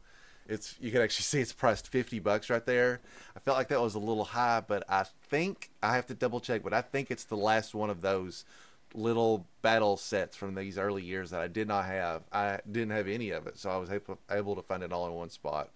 It's 0.48 0.74
you 0.81 0.90
can 0.90 1.02
actually 1.02 1.24
see 1.24 1.40
it's 1.40 1.52
priced 1.52 1.88
50 1.88 2.18
bucks 2.18 2.50
right 2.50 2.64
there. 2.64 3.00
I 3.37 3.40
felt 3.40 3.57
like 3.57 3.68
that 3.68 3.81
was 3.81 3.94
a 3.94 4.00
little 4.00 4.24
high, 4.24 4.62
but 4.66 4.85
I 4.88 5.05
think 5.28 5.70
I 5.83 5.94
have 5.94 6.07
to 6.07 6.14
double 6.14 6.40
check. 6.40 6.62
But 6.62 6.74
I 6.74 6.83
think 6.83 7.11
it's 7.11 7.24
the 7.24 7.37
last 7.37 7.74
one 7.74 7.90
of 7.90 8.00
those 8.00 8.44
little 8.94 9.46
battle 9.62 9.96
sets 9.96 10.37
from 10.37 10.55
these 10.55 10.78
early 10.78 11.02
years 11.02 11.31
that 11.31 11.40
I 11.40 11.48
did 11.48 11.68
not 11.68 11.87
have. 11.87 12.22
I 12.33 12.61
didn't 12.70 12.90
have 12.90 13.09
any 13.09 13.31
of 13.31 13.46
it, 13.46 13.59
so 13.59 13.70
I 13.70 13.76
was 13.76 13.90
able 14.31 14.57
to 14.57 14.62
find 14.62 14.83
it 14.83 14.92
all 14.92 15.07
in 15.07 15.14
one 15.14 15.31
spot. 15.31 15.70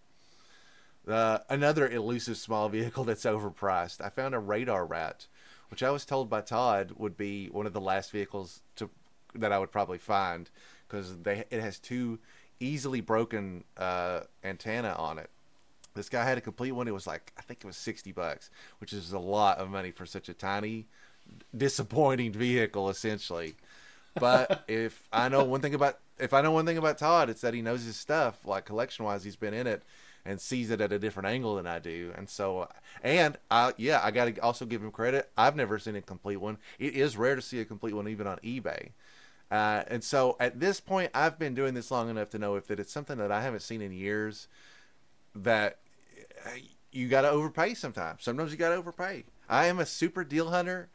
Uh, 1.06 1.38
another 1.48 1.88
elusive 1.88 2.36
small 2.36 2.68
vehicle 2.70 3.04
that's 3.04 3.24
overpriced. 3.24 4.00
I 4.00 4.08
found 4.08 4.34
a 4.34 4.38
radar 4.38 4.84
rat, 4.84 5.26
which 5.70 5.82
I 5.82 5.90
was 5.90 6.04
told 6.04 6.28
by 6.28 6.40
Todd 6.40 6.92
would 6.96 7.16
be 7.16 7.48
one 7.48 7.66
of 7.66 7.72
the 7.72 7.80
last 7.80 8.10
vehicles 8.10 8.62
to 8.76 8.90
that 9.34 9.52
I 9.52 9.58
would 9.58 9.70
probably 9.70 9.98
find 9.98 10.48
because 10.88 11.18
they 11.18 11.44
it 11.50 11.60
has 11.60 11.78
two 11.78 12.18
easily 12.60 13.00
broken 13.00 13.64
uh, 13.76 14.20
antenna 14.44 14.94
on 14.98 15.18
it. 15.18 15.30
This 15.94 16.08
guy 16.08 16.24
had 16.24 16.38
a 16.38 16.42
complete 16.42 16.72
one. 16.72 16.88
It 16.88 16.94
was 16.94 17.06
like 17.06 17.32
I 17.38 17.42
think 17.42 17.60
it 17.60 17.66
was 17.66 17.76
sixty 17.76 18.12
bucks, 18.12 18.50
which 18.78 18.92
is 18.92 19.12
a 19.12 19.18
lot 19.18 19.58
of 19.58 19.70
money 19.70 19.90
for 19.90 20.06
such 20.06 20.28
a 20.28 20.34
tiny 20.34 20.86
disappointing 21.56 22.32
vehicle 22.32 22.90
essentially. 22.90 23.54
But 24.14 24.64
if 24.68 25.08
I 25.12 25.28
know 25.28 25.44
one 25.44 25.60
thing 25.60 25.74
about 25.74 25.98
if 26.18 26.32
I 26.32 26.42
know 26.42 26.52
one 26.52 26.66
thing 26.66 26.78
about 26.78 26.98
Todd, 26.98 27.30
it's 27.30 27.40
that 27.40 27.54
he 27.54 27.62
knows 27.62 27.84
his 27.84 27.96
stuff. 27.96 28.44
Like 28.44 28.64
collection 28.64 29.04
wise, 29.04 29.24
he's 29.24 29.36
been 29.36 29.54
in 29.54 29.66
it 29.66 29.82
and 30.26 30.40
sees 30.40 30.70
it 30.70 30.80
at 30.80 30.92
a 30.92 30.98
different 30.98 31.28
angle 31.28 31.54
than 31.56 31.66
I 31.66 31.78
do. 31.78 32.12
And 32.16 32.28
so, 32.28 32.68
and 33.02 33.38
I 33.50 33.72
yeah, 33.76 34.00
I 34.02 34.10
got 34.10 34.26
to 34.26 34.40
also 34.40 34.64
give 34.64 34.82
him 34.82 34.90
credit. 34.90 35.30
I've 35.36 35.56
never 35.56 35.78
seen 35.78 35.96
a 35.96 36.02
complete 36.02 36.38
one. 36.38 36.58
It 36.78 36.94
is 36.94 37.16
rare 37.16 37.36
to 37.36 37.42
see 37.42 37.60
a 37.60 37.64
complete 37.64 37.94
one 37.94 38.08
even 38.08 38.26
on 38.26 38.38
eBay. 38.38 38.90
Uh, 39.50 39.84
and 39.88 40.02
so 40.02 40.36
at 40.40 40.58
this 40.58 40.80
point, 40.80 41.10
I've 41.14 41.38
been 41.38 41.54
doing 41.54 41.74
this 41.74 41.90
long 41.90 42.10
enough 42.10 42.30
to 42.30 42.38
know 42.38 42.56
if 42.56 42.66
that 42.66 42.80
it's 42.80 42.92
something 42.92 43.18
that 43.18 43.30
I 43.30 43.42
haven't 43.42 43.60
seen 43.60 43.80
in 43.80 43.92
years. 43.92 44.48
That 45.34 45.78
you 46.92 47.08
got 47.08 47.22
to 47.22 47.30
overpay 47.30 47.74
sometimes. 47.74 48.24
Sometimes 48.24 48.50
you 48.50 48.56
got 48.56 48.70
to 48.70 48.76
overpay. 48.76 49.24
I 49.48 49.66
am 49.66 49.78
a 49.78 49.86
super 49.86 50.24
deal 50.24 50.50
hunter 50.50 50.88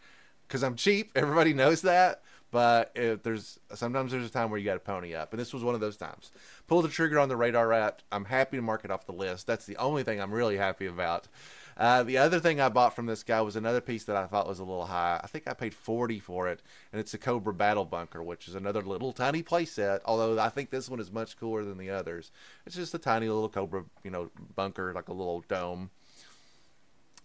because 0.47 0.63
I'm 0.63 0.75
cheap. 0.75 1.11
Everybody 1.15 1.53
knows 1.53 1.81
that. 1.81 2.21
But 2.49 2.91
if 2.95 3.23
there's 3.23 3.59
sometimes 3.73 4.11
there's 4.11 4.25
a 4.25 4.29
time 4.29 4.49
where 4.49 4.59
you 4.59 4.65
got 4.65 4.73
to 4.73 4.79
pony 4.81 5.15
up, 5.15 5.31
and 5.31 5.39
this 5.39 5.53
was 5.53 5.63
one 5.63 5.73
of 5.73 5.79
those 5.79 5.95
times. 5.95 6.31
Pull 6.67 6.81
the 6.81 6.89
trigger 6.89 7.17
on 7.17 7.29
the 7.29 7.37
radar 7.37 7.69
rat. 7.69 8.03
I'm 8.11 8.25
happy 8.25 8.57
to 8.57 8.61
mark 8.61 8.83
it 8.83 8.91
off 8.91 9.05
the 9.05 9.13
list. 9.13 9.47
That's 9.47 9.65
the 9.65 9.77
only 9.77 10.03
thing 10.03 10.19
I'm 10.19 10.33
really 10.33 10.57
happy 10.57 10.85
about. 10.85 11.29
Uh, 11.77 12.03
the 12.03 12.17
other 12.17 12.39
thing 12.39 12.59
I 12.59 12.69
bought 12.69 12.95
from 12.95 13.05
this 13.05 13.23
guy 13.23 13.41
was 13.41 13.55
another 13.55 13.81
piece 13.81 14.03
that 14.05 14.15
I 14.15 14.27
thought 14.27 14.47
was 14.47 14.59
a 14.59 14.63
little 14.63 14.85
high. 14.85 15.19
I 15.23 15.27
think 15.27 15.47
I 15.47 15.53
paid 15.53 15.73
40 15.73 16.19
for 16.19 16.47
it, 16.47 16.61
and 16.91 16.99
it's 16.99 17.13
a 17.13 17.17
Cobra 17.17 17.53
Battle 17.53 17.85
Bunker, 17.85 18.21
which 18.21 18.47
is 18.47 18.55
another 18.55 18.81
little 18.81 19.13
tiny 19.13 19.43
playset. 19.43 19.99
Although 20.05 20.39
I 20.39 20.49
think 20.49 20.69
this 20.69 20.89
one 20.89 20.99
is 20.99 21.11
much 21.11 21.37
cooler 21.37 21.63
than 21.63 21.77
the 21.77 21.89
others. 21.89 22.31
It's 22.65 22.75
just 22.75 22.93
a 22.93 22.99
tiny 22.99 23.27
little 23.27 23.49
Cobra, 23.49 23.85
you 24.03 24.11
know, 24.11 24.29
bunker, 24.55 24.93
like 24.93 25.09
a 25.09 25.13
little 25.13 25.43
dome. 25.47 25.91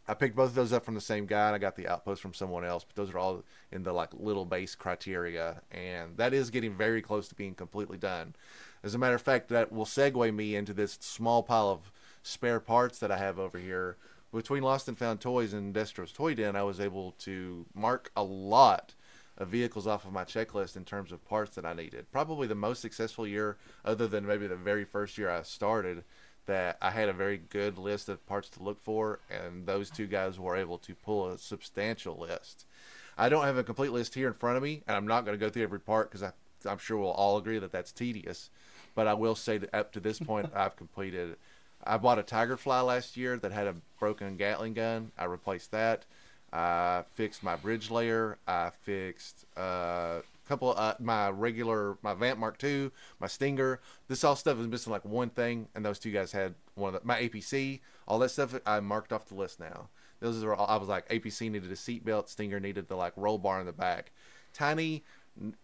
I 0.09 0.15
picked 0.15 0.37
both 0.37 0.51
of 0.51 0.55
those 0.55 0.73
up 0.73 0.85
from 0.85 0.95
the 0.95 1.01
same 1.01 1.27
guy, 1.27 1.49
and 1.49 1.55
I 1.57 1.59
got 1.59 1.75
the 1.75 1.89
outpost 1.89 2.23
from 2.23 2.33
someone 2.33 2.65
else. 2.65 2.85
But 2.85 2.95
those 2.95 3.13
are 3.13 3.19
all 3.19 3.45
in 3.73 3.83
the 3.83 3.93
like 3.93 4.11
little 4.15 4.45
base 4.45 4.75
criteria, 4.75 5.63
and 5.73 6.17
that 6.17 6.33
is 6.33 6.51
getting 6.51 6.77
very 6.77 7.03
close 7.03 7.29
to 7.29 7.35
being 7.35 7.55
completely 7.55 7.99
done. 7.99 8.37
As 8.85 8.95
a 8.95 8.99
matter 8.99 9.17
of 9.17 9.23
fact, 9.23 9.49
that 9.49 9.73
will 9.73 9.85
segue 9.85 10.33
me 10.33 10.55
into 10.55 10.73
this 10.73 10.97
small 11.01 11.43
pile 11.43 11.71
of 11.71 11.91
spare 12.23 12.61
parts 12.61 13.01
that 13.01 13.11
I 13.11 13.19
have 13.19 13.39
over 13.39 13.59
here. 13.59 13.97
Between 14.37 14.63
Lost 14.63 14.87
and 14.87 14.99
Found 14.99 15.21
Toys 15.21 15.55
and 15.55 15.73
Destro's 15.73 16.13
Toy 16.13 16.35
Den, 16.35 16.57
I 16.57 16.63
was 16.63 16.79
able 16.79 17.13
to 17.21 17.65
mark 17.75 18.11
a 18.15 18.23
lot 18.23 18.95
of 19.39 19.49
vehicles 19.49 19.87
off 19.87 20.05
of 20.05 20.13
my 20.13 20.25
checklist 20.25 20.77
in 20.77 20.85
terms 20.85 21.11
of 21.11 21.25
parts 21.25 21.57
that 21.57 21.65
I 21.65 21.73
needed. 21.73 22.13
Probably 22.13 22.47
the 22.47 22.55
most 22.55 22.83
successful 22.83 23.27
year, 23.27 23.57
other 23.83 24.07
than 24.07 24.27
maybe 24.27 24.47
the 24.47 24.55
very 24.55 24.85
first 24.85 25.17
year 25.17 25.31
I 25.31 25.43
started, 25.43 26.05
that 26.45 26.77
I 26.83 26.91
had 26.91 27.09
a 27.09 27.15
very 27.15 27.39
good 27.39 27.79
list 27.79 28.11
of 28.11 28.27
parts 28.27 28.51
to 28.51 28.63
look 28.63 28.83
for, 28.83 29.21
and 29.31 29.67
those 29.67 29.91
two 29.91 30.07
guys 30.07 30.39
were 30.39 30.57
able 30.57 30.79
to 30.79 30.95
pull 30.95 31.31
a 31.31 31.39
substantial 31.39 32.19
list. 32.19 32.67
I 33.17 33.31
don't 33.31 33.45
have 33.45 33.57
a 33.57 33.65
complete 33.65 33.93
list 33.93 34.15
here 34.15 34.29
in 34.29 34.35
front 34.35 34.59
of 34.59 34.63
me, 34.63 34.83
and 34.87 34.99
I'm 34.99 35.07
not 35.07 35.25
going 35.25 35.37
to 35.39 35.45
go 35.45 35.51
through 35.51 35.63
every 35.63 35.81
part 35.81 36.11
because 36.11 36.31
I'm 36.67 36.79
sure 36.79 36.99
we'll 36.99 37.11
all 37.11 37.39
agree 37.39 37.59
that 37.59 37.73
that's 37.73 37.91
tedious. 37.91 38.51
But 38.95 39.07
I 39.07 39.15
will 39.15 39.35
say 39.35 39.57
that 39.59 39.75
up 39.75 39.93
to 39.93 40.01
this 40.01 40.19
point, 40.19 40.51
I've 40.55 40.77
completed. 40.77 41.37
I 41.87 41.99
bought 41.99 42.19
a 42.19 42.23
Tiger 42.23 42.57
Fly 42.57 42.81
last 42.81 43.17
year 43.17 43.37
that 43.39 43.53
had 43.53 43.67
a 43.67 43.75
broken 43.99 44.37
Gatling 44.37 44.75
gun. 44.75 45.13
I 45.19 45.25
replaced 45.25 45.71
that. 45.73 46.05
I 46.53 47.05
fixed 47.15 47.43
my 47.43 47.57
bridge 47.57 47.91
layer. 47.91 48.39
I 48.47 48.71
fixed 48.83 49.45
uh, 49.57 49.61
a 50.21 50.49
couple 50.49 50.73
of 50.73 50.79
uh, 50.79 50.95
my 51.01 51.29
regular 51.31 51.99
my 52.03 52.15
Vamp 52.15 52.39
Mark 52.39 52.63
II, 52.63 52.91
my 53.21 53.27
Stinger. 53.27 53.81
This 54.09 54.25
all 54.25 54.37
stuff 54.37 54.59
is 54.59 54.67
missing 54.67 54.93
like 54.93 55.05
one 55.05 55.31
thing, 55.31 55.69
and 55.75 55.85
those 55.85 55.99
two 55.99 56.13
guys 56.13 56.33
had 56.33 56.55
one 56.75 56.95
of 56.95 57.01
the, 57.01 57.07
my 57.07 57.21
APC. 57.21 57.81
All 58.07 58.19
that 58.21 58.31
stuff 58.31 58.59
I 58.65 58.81
marked 58.81 59.13
off 59.13 59.27
the 59.27 59.35
list 59.35 59.61
now. 59.61 59.89
Those 60.21 60.43
are 60.43 60.55
all, 60.55 60.67
I 60.67 60.77
was 60.77 60.89
like 60.89 61.09
APC 61.09 61.51
needed 61.51 61.71
a 61.71 61.75
seatbelt, 61.75 62.29
Stinger 62.29 62.61
needed 62.61 62.89
the 62.89 62.97
like 62.97 63.13
roll 63.17 63.39
bar 63.39 63.61
in 63.61 63.67
the 63.67 63.73
back. 63.73 64.13
Tiny, 64.55 65.05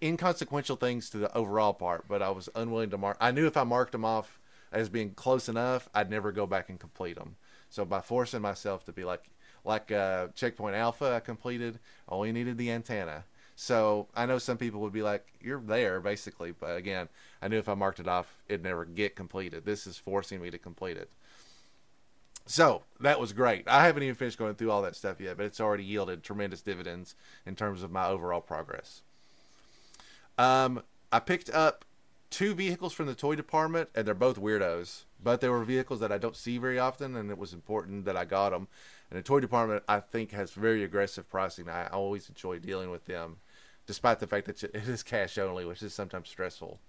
inconsequential 0.03 0.77
things 0.77 1.09
to 1.11 1.19
the 1.19 1.35
overall 1.35 1.73
part, 1.73 2.07
but 2.09 2.21
I 2.21 2.31
was 2.31 2.49
unwilling 2.55 2.91
to 2.91 2.99
mark. 2.99 3.17
I 3.21 3.31
knew 3.31 3.47
if 3.47 3.57
I 3.57 3.65
marked 3.65 3.93
them 3.93 4.05
off 4.05 4.39
as 4.73 4.89
being 4.89 5.13
close 5.13 5.49
enough, 5.49 5.89
I'd 5.95 6.11
never 6.11 6.33
go 6.33 6.47
back 6.47 6.69
and 6.69 6.81
complete 6.81 7.17
them. 7.17 7.37
So 7.71 7.85
by 7.85 8.01
forcing 8.01 8.43
myself 8.43 8.85
to 8.87 8.93
be 8.93 9.05
like 9.05 9.31
like 9.65 9.93
uh, 9.93 10.29
checkpoint 10.35 10.75
alpha 10.75 11.15
I 11.15 11.21
completed, 11.21 11.79
only 12.09 12.33
needed 12.33 12.59
the 12.59 12.71
antenna. 12.71 13.25
So 13.55 14.09
I 14.15 14.27
know 14.27 14.39
some 14.39 14.57
people 14.57 14.81
would 14.81 14.93
be 14.93 15.03
like, 15.03 15.27
"You're 15.41 15.61
there, 15.61 16.01
basically," 16.01 16.53
but 16.53 16.77
again, 16.77 17.09
I 17.41 17.49
knew 17.49 17.59
if 17.59 17.69
I 17.69 17.75
marked 17.75 18.01
it 18.01 18.09
off, 18.09 18.43
it'd 18.49 18.65
never 18.65 18.85
get 18.85 19.15
completed. 19.15 19.65
This 19.65 19.87
is 19.87 19.97
forcing 19.99 20.41
me 20.41 20.51
to 20.51 20.59
complete 20.59 20.97
it. 20.97 21.11
So 22.45 22.83
that 23.01 23.21
was 23.21 23.33
great. 23.33 23.69
I 23.69 23.87
haven't 23.87 24.03
even 24.03 24.17
finished 24.17 24.39
going 24.39 24.57
through 24.57 24.71
all 24.71 24.83
that 24.83 24.97
stuff 24.97 25.21
yet, 25.21 25.37
but 25.37 25.47
it's 25.47 25.61
already 25.61 25.85
yielded 25.85 26.23
tremendous 26.23 26.61
dividends 26.61 27.15
in 27.47 27.55
terms 27.55 27.83
of 27.83 27.93
my 27.93 28.07
overall 28.09 28.41
progress. 28.41 29.03
Um, 30.39 30.83
I 31.13 31.21
picked 31.21 31.51
up 31.51 31.85
two 32.33 32.55
vehicles 32.55 32.93
from 32.93 33.07
the 33.07 33.15
toy 33.15 33.37
department, 33.37 33.91
and 33.95 34.07
they're 34.07 34.15
both 34.15 34.41
weirdos, 34.41 35.05
but 35.23 35.41
they 35.41 35.49
were 35.49 35.63
vehicles 35.65 36.01
that 36.01 36.11
I 36.11 36.19
don't 36.19 36.35
see 36.37 36.59
very 36.59 36.79
often, 36.79 37.15
and 37.15 37.31
it 37.31 37.39
was 37.39 37.53
important 37.53 38.07
that 38.07 38.17
I 38.17 38.25
got 38.25 38.51
them. 38.51 38.67
And 39.11 39.19
the 39.19 39.23
toy 39.23 39.39
department, 39.41 39.85
I 39.87 40.01
think, 40.01 40.33
has 40.33 40.53
very 40.53 40.83
aggressive 40.83 41.29
pricing. 41.29 41.69
I 41.69 41.87
always 41.89 42.29
enjoy 42.29 42.59
dealing 42.59 42.91
with 42.91 43.05
them, 43.05 43.37
despite 43.87 44.19
the 44.19 44.27
fact 44.27 44.47
that 44.47 44.63
it 44.65 44.89
is 44.89 45.03
cash 45.03 45.39
only, 45.39 45.65
which 45.65 45.83
is 45.83 45.95
sometimes 45.95 46.29
stressful. 46.29 46.81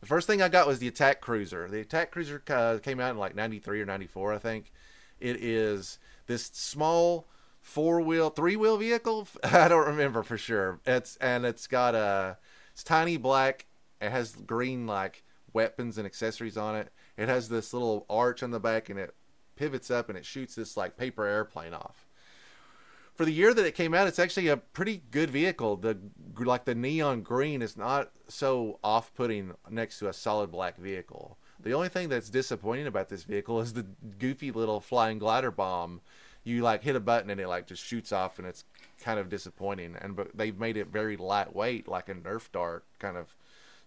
The 0.00 0.06
first 0.06 0.26
thing 0.26 0.40
I 0.40 0.48
got 0.48 0.66
was 0.66 0.78
the 0.78 0.88
Attack 0.88 1.20
Cruiser. 1.20 1.68
The 1.68 1.80
Attack 1.80 2.10
Cruiser 2.10 2.42
uh, 2.48 2.78
came 2.78 3.00
out 3.00 3.10
in 3.10 3.18
like 3.18 3.34
93 3.34 3.82
or 3.82 3.86
94, 3.86 4.32
I 4.32 4.38
think. 4.38 4.72
It 5.20 5.42
is 5.42 5.98
this 6.26 6.44
small 6.46 7.26
four 7.60 8.00
wheel, 8.00 8.30
three 8.30 8.56
wheel 8.56 8.78
vehicle. 8.78 9.28
I 9.44 9.68
don't 9.68 9.86
remember 9.86 10.22
for 10.22 10.38
sure. 10.38 10.80
It's 10.86 11.16
and 11.16 11.44
it's 11.44 11.66
got 11.66 11.94
a 11.94 12.38
it's 12.72 12.84
tiny 12.84 13.16
black. 13.16 13.66
It 14.00 14.10
has 14.10 14.32
green 14.32 14.86
like 14.86 15.24
weapons 15.52 15.98
and 15.98 16.06
accessories 16.06 16.56
on 16.56 16.76
it. 16.76 16.92
It 17.16 17.28
has 17.28 17.48
this 17.48 17.72
little 17.72 18.06
arch 18.08 18.42
on 18.42 18.50
the 18.50 18.60
back 18.60 18.88
and 18.88 18.98
it 18.98 19.14
pivots 19.56 19.90
up 19.90 20.08
and 20.08 20.16
it 20.16 20.24
shoots 20.24 20.54
this 20.54 20.76
like 20.76 20.96
paper 20.96 21.24
airplane 21.24 21.74
off. 21.74 22.06
For 23.14 23.24
the 23.24 23.32
year 23.32 23.52
that 23.52 23.66
it 23.66 23.74
came 23.74 23.94
out, 23.94 24.06
it's 24.06 24.20
actually 24.20 24.46
a 24.46 24.56
pretty 24.56 25.02
good 25.10 25.30
vehicle. 25.30 25.76
The 25.76 25.98
like 26.38 26.64
the 26.64 26.76
neon 26.76 27.22
green 27.22 27.62
is 27.62 27.76
not 27.76 28.12
so 28.28 28.78
off-putting 28.84 29.54
next 29.68 29.98
to 29.98 30.08
a 30.08 30.12
solid 30.12 30.52
black 30.52 30.78
vehicle. 30.78 31.36
The 31.60 31.72
only 31.72 31.88
thing 31.88 32.08
that's 32.08 32.30
disappointing 32.30 32.86
about 32.86 33.08
this 33.08 33.24
vehicle 33.24 33.60
is 33.60 33.72
the 33.72 33.86
goofy 34.20 34.52
little 34.52 34.78
flying 34.80 35.18
glider 35.18 35.50
bomb. 35.50 36.00
You 36.44 36.62
like 36.62 36.84
hit 36.84 36.94
a 36.94 37.00
button 37.00 37.30
and 37.30 37.40
it 37.40 37.48
like 37.48 37.66
just 37.66 37.82
shoots 37.84 38.12
off, 38.12 38.38
and 38.38 38.46
it's 38.46 38.64
kind 39.00 39.18
of 39.18 39.28
disappointing. 39.28 39.96
And 40.00 40.14
but 40.14 40.36
they've 40.36 40.56
made 40.56 40.76
it 40.76 40.86
very 40.86 41.16
lightweight, 41.16 41.88
like 41.88 42.08
a 42.08 42.14
Nerf 42.14 42.52
dart, 42.52 42.84
kind 43.00 43.16
of, 43.16 43.34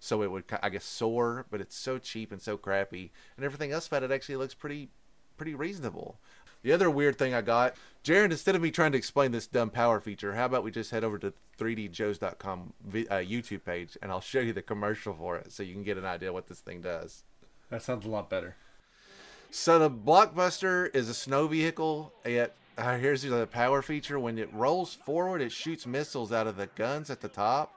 so 0.01 0.21
it 0.21 0.31
would 0.31 0.43
I 0.61 0.69
guess 0.69 0.83
soar. 0.83 1.45
But 1.49 1.61
it's 1.61 1.77
so 1.77 1.97
cheap 1.97 2.33
and 2.33 2.41
so 2.41 2.57
crappy, 2.57 3.11
and 3.37 3.45
everything 3.45 3.71
else 3.71 3.87
about 3.87 4.03
it 4.03 4.11
actually 4.11 4.35
looks 4.35 4.53
pretty 4.53 4.89
pretty 5.37 5.55
reasonable. 5.55 6.19
The 6.63 6.73
other 6.73 6.89
weird 6.89 7.17
thing 7.17 7.33
I 7.33 7.41
got, 7.41 7.75
Jaren, 8.03 8.31
instead 8.31 8.55
of 8.55 8.61
me 8.61 8.69
trying 8.69 8.91
to 8.91 8.97
explain 8.97 9.31
this 9.31 9.47
dumb 9.47 9.71
power 9.71 9.99
feature, 9.99 10.35
how 10.35 10.45
about 10.45 10.63
we 10.63 10.69
just 10.69 10.91
head 10.91 11.03
over 11.03 11.17
to 11.17 11.33
3djoes.com 11.57 12.73
uh, 12.85 13.15
YouTube 13.15 13.63
page 13.63 13.97
and 14.01 14.11
I'll 14.11 14.21
show 14.21 14.39
you 14.39 14.53
the 14.53 14.61
commercial 14.61 15.13
for 15.13 15.37
it 15.37 15.51
so 15.51 15.63
you 15.63 15.73
can 15.73 15.83
get 15.83 15.97
an 15.97 16.05
idea 16.05 16.31
what 16.31 16.47
this 16.47 16.59
thing 16.59 16.81
does. 16.81 17.23
That 17.69 17.81
sounds 17.81 18.05
a 18.05 18.09
lot 18.09 18.29
better. 18.29 18.55
So 19.49 19.79
the 19.79 19.89
Blockbuster 19.89 20.93
is 20.95 21.09
a 21.09 21.13
snow 21.13 21.47
vehicle. 21.47 22.13
It 22.23 22.53
uh, 22.77 22.97
here's 22.97 23.23
the 23.23 23.47
power 23.47 23.81
feature. 23.81 24.17
When 24.19 24.37
it 24.37 24.51
rolls 24.53 24.93
forward, 24.93 25.41
it 25.41 25.51
shoots 25.51 25.85
missiles 25.85 26.31
out 26.31 26.47
of 26.47 26.55
the 26.55 26.67
guns 26.67 27.09
at 27.09 27.19
the 27.19 27.27
top, 27.27 27.75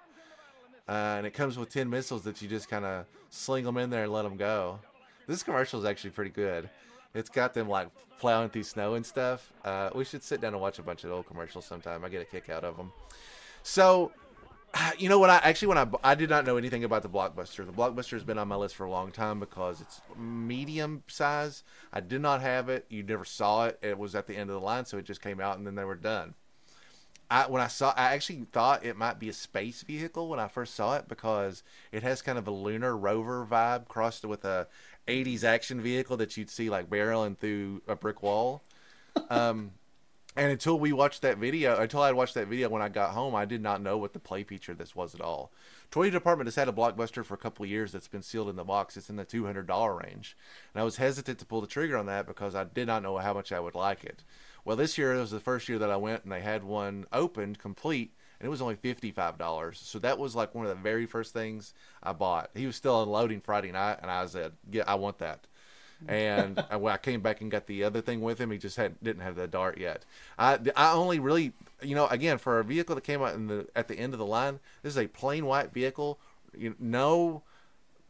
uh, 0.88 1.16
and 1.18 1.26
it 1.26 1.32
comes 1.32 1.58
with 1.58 1.70
ten 1.70 1.88
missiles 1.88 2.22
that 2.24 2.40
you 2.42 2.48
just 2.48 2.68
kind 2.68 2.84
of 2.84 3.06
sling 3.30 3.64
them 3.64 3.76
in 3.76 3.90
there 3.90 4.04
and 4.04 4.12
let 4.12 4.22
them 4.22 4.36
go. 4.36 4.78
This 5.26 5.42
commercial 5.42 5.80
is 5.80 5.86
actually 5.86 6.10
pretty 6.10 6.30
good. 6.30 6.68
It's 7.14 7.30
got 7.30 7.54
them 7.54 7.68
like 7.68 7.88
plowing 8.18 8.50
through 8.50 8.64
snow 8.64 8.94
and 8.94 9.04
stuff. 9.04 9.52
Uh, 9.64 9.90
we 9.94 10.04
should 10.04 10.22
sit 10.22 10.40
down 10.40 10.52
and 10.52 10.60
watch 10.60 10.78
a 10.78 10.82
bunch 10.82 11.04
of 11.04 11.10
old 11.10 11.26
commercials 11.26 11.64
sometime. 11.64 12.04
I 12.04 12.08
get 12.08 12.22
a 12.22 12.24
kick 12.24 12.50
out 12.50 12.64
of 12.64 12.76
them. 12.76 12.92
So 13.62 14.12
you 14.98 15.08
know 15.08 15.18
what? 15.18 15.30
I 15.30 15.36
actually 15.36 15.68
when 15.68 15.78
I 15.78 15.86
I 16.02 16.14
did 16.14 16.30
not 16.30 16.44
know 16.44 16.56
anything 16.56 16.84
about 16.84 17.02
the 17.02 17.08
blockbuster. 17.08 17.64
The 17.64 17.72
blockbuster 17.72 18.12
has 18.12 18.24
been 18.24 18.38
on 18.38 18.48
my 18.48 18.56
list 18.56 18.74
for 18.74 18.84
a 18.84 18.90
long 18.90 19.10
time 19.12 19.40
because 19.40 19.80
it's 19.80 20.00
medium 20.16 21.02
size. 21.06 21.62
I 21.92 22.00
did 22.00 22.20
not 22.20 22.40
have 22.40 22.68
it. 22.68 22.86
You 22.88 23.02
never 23.02 23.24
saw 23.24 23.66
it. 23.66 23.78
It 23.82 23.98
was 23.98 24.14
at 24.14 24.26
the 24.26 24.36
end 24.36 24.50
of 24.50 24.54
the 24.54 24.64
line, 24.64 24.84
so 24.84 24.98
it 24.98 25.04
just 25.04 25.22
came 25.22 25.40
out 25.40 25.58
and 25.58 25.66
then 25.66 25.74
they 25.74 25.84
were 25.84 25.94
done. 25.94 26.34
I 27.34 27.48
when 27.48 27.60
I 27.60 27.66
saw, 27.66 27.92
I 27.96 28.14
actually 28.14 28.46
thought 28.52 28.84
it 28.84 28.96
might 28.96 29.18
be 29.18 29.28
a 29.28 29.32
space 29.32 29.82
vehicle 29.82 30.28
when 30.28 30.38
I 30.38 30.46
first 30.46 30.76
saw 30.76 30.94
it 30.94 31.08
because 31.08 31.64
it 31.90 32.04
has 32.04 32.22
kind 32.22 32.38
of 32.38 32.46
a 32.46 32.52
lunar 32.52 32.96
rover 32.96 33.44
vibe 33.44 33.88
crossed 33.88 34.24
with 34.24 34.44
a 34.44 34.68
'80s 35.08 35.42
action 35.42 35.80
vehicle 35.80 36.16
that 36.18 36.36
you'd 36.36 36.48
see 36.48 36.70
like 36.70 36.88
barreling 36.88 37.36
through 37.36 37.82
a 37.88 37.96
brick 37.96 38.22
wall. 38.22 38.62
Um, 39.30 39.72
and 40.36 40.52
until 40.52 40.78
we 40.78 40.92
watched 40.92 41.22
that 41.22 41.38
video, 41.38 41.76
until 41.76 42.02
I 42.02 42.12
watched 42.12 42.34
that 42.34 42.46
video 42.46 42.68
when 42.68 42.82
I 42.82 42.88
got 42.88 43.10
home, 43.10 43.34
I 43.34 43.46
did 43.46 43.60
not 43.60 43.82
know 43.82 43.98
what 43.98 44.12
the 44.12 44.20
play 44.20 44.44
feature 44.44 44.72
this 44.72 44.94
was 44.94 45.12
at 45.12 45.20
all. 45.20 45.50
Toy 45.90 46.10
Department 46.10 46.46
has 46.46 46.54
had 46.54 46.68
a 46.68 46.72
blockbuster 46.72 47.24
for 47.24 47.34
a 47.34 47.38
couple 47.38 47.66
years 47.66 47.90
that's 47.90 48.06
been 48.06 48.22
sealed 48.22 48.48
in 48.48 48.54
the 48.54 48.62
box. 48.62 48.96
It's 48.96 49.10
in 49.10 49.16
the 49.16 49.24
two 49.24 49.44
hundred 49.44 49.66
dollar 49.66 49.96
range, 49.96 50.36
and 50.72 50.80
I 50.80 50.84
was 50.84 50.98
hesitant 50.98 51.40
to 51.40 51.46
pull 51.46 51.60
the 51.60 51.66
trigger 51.66 51.96
on 51.96 52.06
that 52.06 52.28
because 52.28 52.54
I 52.54 52.62
did 52.62 52.86
not 52.86 53.02
know 53.02 53.18
how 53.18 53.34
much 53.34 53.50
I 53.50 53.58
would 53.58 53.74
like 53.74 54.04
it. 54.04 54.22
Well, 54.64 54.76
this 54.76 54.96
year 54.96 55.14
it 55.14 55.20
was 55.20 55.30
the 55.30 55.40
first 55.40 55.68
year 55.68 55.78
that 55.78 55.90
I 55.90 55.96
went 55.96 56.24
and 56.24 56.32
they 56.32 56.40
had 56.40 56.64
one 56.64 57.06
opened 57.12 57.58
complete, 57.58 58.12
and 58.40 58.46
it 58.46 58.50
was 58.50 58.62
only 58.62 58.76
fifty 58.76 59.10
five 59.10 59.38
dollars. 59.38 59.80
So 59.84 59.98
that 60.00 60.18
was 60.18 60.34
like 60.34 60.54
one 60.54 60.66
of 60.66 60.76
the 60.76 60.82
very 60.82 61.06
first 61.06 61.32
things 61.32 61.74
I 62.02 62.12
bought. 62.12 62.50
He 62.54 62.66
was 62.66 62.76
still 62.76 63.02
unloading 63.02 63.40
Friday 63.40 63.72
night, 63.72 63.98
and 64.02 64.10
I 64.10 64.26
said, 64.26 64.52
"Yeah, 64.70 64.84
I 64.86 64.94
want 64.94 65.18
that." 65.18 65.46
and 66.08 66.62
when 66.78 66.92
I 66.92 66.96
came 66.96 67.20
back 67.20 67.40
and 67.40 67.50
got 67.50 67.66
the 67.66 67.84
other 67.84 68.00
thing 68.00 68.20
with 68.20 68.40
him, 68.40 68.50
he 68.50 68.58
just 68.58 68.76
had 68.76 68.96
didn't 69.02 69.22
have 69.22 69.36
the 69.36 69.46
dart 69.46 69.78
yet. 69.78 70.04
I 70.38 70.58
I 70.76 70.92
only 70.92 71.18
really 71.18 71.52
you 71.82 71.94
know 71.94 72.06
again 72.08 72.38
for 72.38 72.58
a 72.58 72.64
vehicle 72.64 72.94
that 72.94 73.04
came 73.04 73.22
out 73.22 73.34
in 73.34 73.46
the 73.46 73.68
at 73.74 73.88
the 73.88 73.98
end 73.98 74.12
of 74.12 74.18
the 74.18 74.26
line, 74.26 74.60
this 74.82 74.92
is 74.92 74.98
a 74.98 75.08
plain 75.08 75.46
white 75.46 75.72
vehicle. 75.72 76.18
You 76.56 76.74
no 76.78 77.42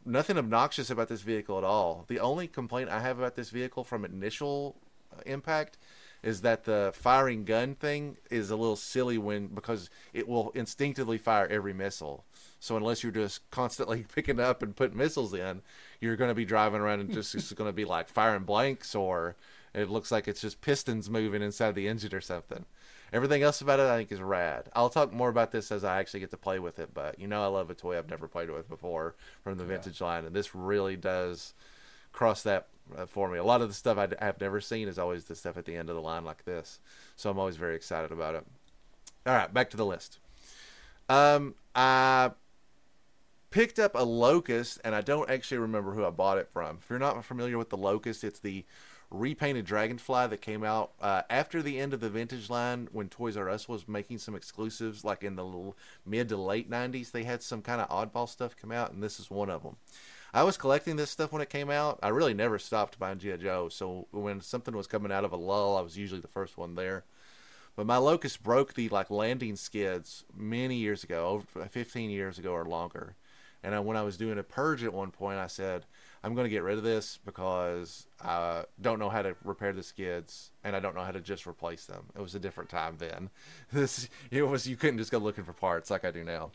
nothing 0.05 0.37
obnoxious 0.37 0.89
about 0.89 1.07
this 1.09 1.21
vehicle 1.21 1.57
at 1.57 1.63
all. 1.63 2.05
The 2.07 2.19
only 2.19 2.47
complaint 2.47 2.89
I 2.89 2.99
have 2.99 3.17
about 3.17 3.35
this 3.35 3.49
vehicle 3.49 3.83
from 3.83 4.05
initial 4.05 4.75
uh, 5.11 5.21
impact 5.25 5.77
is 6.23 6.41
that 6.41 6.63
the 6.63 6.91
firing 6.95 7.45
gun 7.45 7.75
thing 7.75 8.17
is 8.29 8.49
a 8.49 8.55
little 8.55 8.75
silly 8.75 9.17
when 9.17 9.47
because 9.47 9.89
it 10.13 10.27
will 10.27 10.51
instinctively 10.51 11.17
fire 11.17 11.47
every 11.47 11.73
missile. 11.73 12.25
So 12.59 12.75
unless 12.75 13.03
you're 13.03 13.11
just 13.11 13.49
constantly 13.51 14.05
picking 14.15 14.39
up 14.39 14.63
and 14.63 14.75
putting 14.75 14.97
missiles 14.97 15.33
in, 15.33 15.61
you're 16.01 16.15
going 16.15 16.31
to 16.31 16.35
be 16.35 16.45
driving 16.45 16.81
around 16.81 16.99
and 16.99 17.11
just 17.11 17.35
it's 17.35 17.51
going 17.53 17.69
to 17.69 17.73
be 17.73 17.85
like 17.85 18.09
firing 18.09 18.43
blanks 18.43 18.95
or 18.95 19.35
it 19.73 19.89
looks 19.89 20.11
like 20.11 20.27
it's 20.27 20.41
just 20.41 20.61
pistons 20.61 21.09
moving 21.09 21.41
inside 21.41 21.75
the 21.75 21.87
engine 21.87 22.15
or 22.15 22.21
something. 22.21 22.65
Everything 23.13 23.43
else 23.43 23.61
about 23.61 23.79
it 23.79 23.85
I 23.85 23.97
think 23.97 24.11
is 24.11 24.21
rad. 24.21 24.69
I'll 24.73 24.89
talk 24.89 25.13
more 25.13 25.29
about 25.29 25.51
this 25.51 25.71
as 25.71 25.83
I 25.83 25.99
actually 25.99 26.21
get 26.21 26.31
to 26.31 26.37
play 26.37 26.59
with 26.59 26.79
it, 26.79 26.89
but 26.93 27.19
you 27.19 27.27
know 27.27 27.43
I 27.43 27.47
love 27.47 27.69
a 27.69 27.75
toy 27.75 27.97
I've 27.97 28.09
never 28.09 28.27
played 28.27 28.49
with 28.49 28.67
before 28.67 29.15
from 29.43 29.57
the 29.57 29.63
vintage 29.63 30.01
yeah. 30.01 30.07
line 30.07 30.25
and 30.25 30.35
this 30.35 30.55
really 30.55 30.95
does 30.95 31.53
cross 32.15 32.41
that 32.43 32.67
uh, 32.97 33.05
for 33.05 33.29
me. 33.29 33.37
A 33.37 33.43
lot 33.43 33.61
of 33.61 33.67
the 33.67 33.73
stuff 33.73 33.97
I 33.97 34.07
have 34.23 34.39
never 34.39 34.61
seen 34.61 34.87
is 34.87 34.97
always 34.97 35.25
the 35.25 35.35
stuff 35.35 35.57
at 35.57 35.65
the 35.65 35.75
end 35.75 35.89
of 35.89 35.95
the 35.95 36.01
line 36.01 36.23
like 36.23 36.45
this. 36.45 36.79
So 37.15 37.29
I'm 37.29 37.37
always 37.37 37.57
very 37.57 37.75
excited 37.75 38.11
about 38.11 38.35
it. 38.35 38.45
All 39.27 39.35
right, 39.35 39.53
back 39.53 39.69
to 39.71 39.77
the 39.77 39.85
list. 39.85 40.19
Um, 41.09 41.55
I 41.75 42.31
picked 43.51 43.79
up 43.79 43.95
a 43.95 44.03
Locust, 44.03 44.79
and 44.83 44.95
I 44.95 45.01
don't 45.01 45.29
actually 45.29 45.57
remember 45.57 45.93
who 45.93 46.05
I 46.05 46.09
bought 46.09 46.37
it 46.37 46.49
from. 46.51 46.79
If 46.81 46.89
you're 46.89 46.99
not 46.99 47.23
familiar 47.25 47.57
with 47.57 47.69
the 47.69 47.77
Locust, 47.77 48.23
it's 48.23 48.39
the 48.39 48.65
repainted 49.11 49.65
Dragonfly 49.65 50.27
that 50.27 50.41
came 50.41 50.63
out 50.63 50.91
uh, 51.01 51.21
after 51.29 51.61
the 51.61 51.79
end 51.79 51.93
of 51.93 51.99
the 51.99 52.09
vintage 52.09 52.49
line 52.49 52.87
when 52.91 53.07
Toys 53.07 53.37
R 53.37 53.49
Us 53.49 53.67
was 53.67 53.87
making 53.87 54.17
some 54.19 54.35
exclusives, 54.35 55.03
like 55.03 55.23
in 55.23 55.35
the 55.35 55.73
mid 56.05 56.29
to 56.29 56.37
late 56.37 56.69
90s. 56.69 57.11
They 57.11 57.23
had 57.23 57.41
some 57.41 57.61
kind 57.61 57.81
of 57.81 57.89
oddball 57.89 58.29
stuff 58.29 58.55
come 58.55 58.71
out, 58.71 58.91
and 58.91 59.01
this 59.01 59.19
is 59.19 59.29
one 59.29 59.49
of 59.49 59.63
them. 59.63 59.77
I 60.35 60.43
was 60.43 60.57
collecting 60.57 60.97
this 60.97 61.09
stuff 61.09 61.31
when 61.31 61.41
it 61.41 61.49
came 61.49 61.69
out. 61.69 61.97
I 62.03 62.09
really 62.09 62.33
never 62.33 62.59
stopped 62.59 62.99
buying 62.99 63.19
G.I. 63.19 63.37
Joe, 63.37 63.69
so 63.69 64.05
when 64.11 64.41
something 64.41 64.75
was 64.75 64.85
coming 64.85 65.09
out 65.09 65.23
of 65.23 65.31
a 65.31 65.37
lull, 65.37 65.77
I 65.77 65.81
was 65.81 65.97
usually 65.97 66.19
the 66.19 66.27
first 66.27 66.57
one 66.57 66.75
there. 66.75 67.05
But 67.77 67.85
my 67.85 67.95
Locust 67.95 68.43
broke 68.43 68.73
the 68.73 68.89
like 68.89 69.09
landing 69.09 69.55
skids 69.55 70.25
many 70.35 70.75
years 70.75 71.05
ago, 71.05 71.41
over 71.55 71.65
15 71.69 72.09
years 72.09 72.37
ago 72.37 72.51
or 72.51 72.65
longer. 72.65 73.15
And 73.63 73.73
I, 73.73 73.79
when 73.79 73.95
I 73.95 74.01
was 74.01 74.17
doing 74.17 74.37
a 74.37 74.43
purge 74.43 74.83
at 74.83 74.93
one 74.93 75.09
point, 75.09 75.39
I 75.39 75.47
said, 75.47 75.85
I'm 76.21 76.35
going 76.35 76.43
to 76.43 76.49
get 76.49 76.63
rid 76.63 76.77
of 76.77 76.83
this 76.83 77.17
because 77.23 78.05
I 78.21 78.65
don't 78.81 78.99
know 78.99 79.09
how 79.09 79.21
to 79.21 79.37
repair 79.45 79.71
the 79.71 79.83
skids 79.83 80.51
and 80.65 80.75
I 80.75 80.81
don't 80.81 80.95
know 80.95 81.03
how 81.03 81.11
to 81.11 81.21
just 81.21 81.47
replace 81.47 81.85
them. 81.85 82.07
It 82.13 82.21
was 82.21 82.35
a 82.35 82.39
different 82.39 82.69
time 82.69 82.97
then. 82.97 83.29
This 83.71 84.09
it 84.31 84.43
was 84.43 84.67
you 84.67 84.75
couldn't 84.75 84.97
just 84.97 85.11
go 85.11 85.17
looking 85.17 85.45
for 85.45 85.53
parts 85.53 85.89
like 85.89 86.03
I 86.03 86.11
do 86.11 86.25
now. 86.25 86.51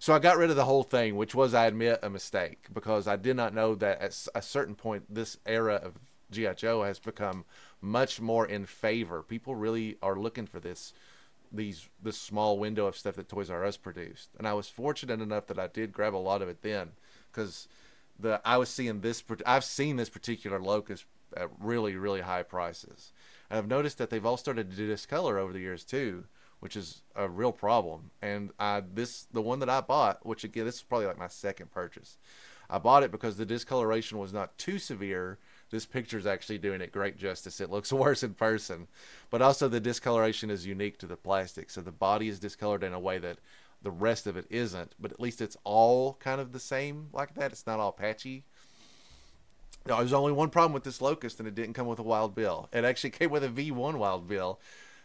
So 0.00 0.14
I 0.14 0.18
got 0.18 0.38
rid 0.38 0.48
of 0.48 0.56
the 0.56 0.64
whole 0.64 0.82
thing, 0.82 1.14
which 1.16 1.34
was 1.34 1.52
I 1.52 1.66
admit 1.66 2.00
a 2.02 2.08
mistake 2.08 2.68
because 2.72 3.06
I 3.06 3.16
did 3.16 3.36
not 3.36 3.52
know 3.52 3.74
that 3.74 4.00
at 4.00 4.26
a 4.34 4.40
certain 4.40 4.74
point 4.74 5.14
this 5.14 5.36
era 5.44 5.74
of 5.74 5.98
GI 6.30 6.54
Joe 6.56 6.84
has 6.84 6.98
become 6.98 7.44
much 7.82 8.18
more 8.18 8.46
in 8.46 8.64
favor. 8.64 9.22
People 9.22 9.56
really 9.56 9.98
are 10.02 10.16
looking 10.16 10.46
for 10.46 10.58
this 10.58 10.94
these 11.52 11.86
this 12.02 12.16
small 12.16 12.58
window 12.58 12.86
of 12.86 12.96
stuff 12.96 13.16
that 13.16 13.28
Toys 13.28 13.50
R 13.50 13.62
Us 13.62 13.76
produced, 13.76 14.30
and 14.38 14.48
I 14.48 14.54
was 14.54 14.70
fortunate 14.70 15.20
enough 15.20 15.46
that 15.48 15.58
I 15.58 15.66
did 15.66 15.92
grab 15.92 16.14
a 16.14 16.16
lot 16.16 16.40
of 16.40 16.48
it 16.48 16.62
then 16.62 16.92
because 17.30 17.68
the 18.18 18.40
I 18.42 18.56
was 18.56 18.70
seeing 18.70 19.02
this. 19.02 19.22
I've 19.44 19.64
seen 19.64 19.96
this 19.96 20.08
particular 20.08 20.60
locust 20.60 21.04
at 21.36 21.50
really 21.60 21.96
really 21.96 22.22
high 22.22 22.42
prices, 22.42 23.12
and 23.50 23.58
I've 23.58 23.68
noticed 23.68 23.98
that 23.98 24.08
they've 24.08 24.24
all 24.24 24.38
started 24.38 24.70
to 24.70 24.86
discolor 24.86 25.36
over 25.36 25.52
the 25.52 25.60
years 25.60 25.84
too, 25.84 26.24
which 26.60 26.76
is 26.76 27.02
a 27.16 27.28
real 27.28 27.52
problem. 27.52 28.10
And 28.22 28.50
I 28.58 28.82
this 28.94 29.26
the 29.32 29.42
one 29.42 29.58
that 29.60 29.68
I 29.68 29.80
bought, 29.80 30.24
which 30.24 30.44
again 30.44 30.64
this 30.64 30.76
is 30.76 30.82
probably 30.82 31.06
like 31.06 31.18
my 31.18 31.28
second 31.28 31.70
purchase. 31.70 32.18
I 32.68 32.78
bought 32.78 33.02
it 33.02 33.10
because 33.10 33.36
the 33.36 33.44
discoloration 33.44 34.18
was 34.18 34.32
not 34.32 34.56
too 34.56 34.78
severe. 34.78 35.38
This 35.70 35.86
picture 35.86 36.18
is 36.18 36.26
actually 36.26 36.58
doing 36.58 36.80
it 36.80 36.92
great 36.92 37.18
justice. 37.18 37.60
It 37.60 37.70
looks 37.70 37.92
worse 37.92 38.22
in 38.22 38.34
person, 38.34 38.86
but 39.28 39.42
also 39.42 39.68
the 39.68 39.80
discoloration 39.80 40.50
is 40.50 40.66
unique 40.66 40.98
to 40.98 41.06
the 41.06 41.16
plastic. 41.16 41.70
So 41.70 41.80
the 41.80 41.90
body 41.90 42.28
is 42.28 42.38
discolored 42.38 42.84
in 42.84 42.92
a 42.92 43.00
way 43.00 43.18
that 43.18 43.38
the 43.82 43.90
rest 43.90 44.26
of 44.26 44.36
it 44.36 44.46
isn't, 44.50 44.94
but 45.00 45.10
at 45.10 45.20
least 45.20 45.40
it's 45.40 45.56
all 45.64 46.14
kind 46.14 46.40
of 46.40 46.52
the 46.52 46.60
same 46.60 47.08
like 47.12 47.34
that. 47.34 47.50
It's 47.50 47.66
not 47.66 47.80
all 47.80 47.92
patchy. 47.92 48.44
Now, 49.86 49.98
there's 49.98 50.12
only 50.12 50.32
one 50.32 50.50
problem 50.50 50.74
with 50.74 50.84
this 50.84 51.00
locust, 51.00 51.38
and 51.38 51.48
it 51.48 51.54
didn't 51.54 51.72
come 51.72 51.86
with 51.86 51.98
a 51.98 52.04
wild 52.04 52.34
bill. 52.34 52.68
It 52.72 52.84
actually 52.84 53.10
came 53.18 53.30
with 53.30 53.44
a 53.44 53.48
V1 53.48 53.96
wild 53.96 54.28
bill, 54.28 54.60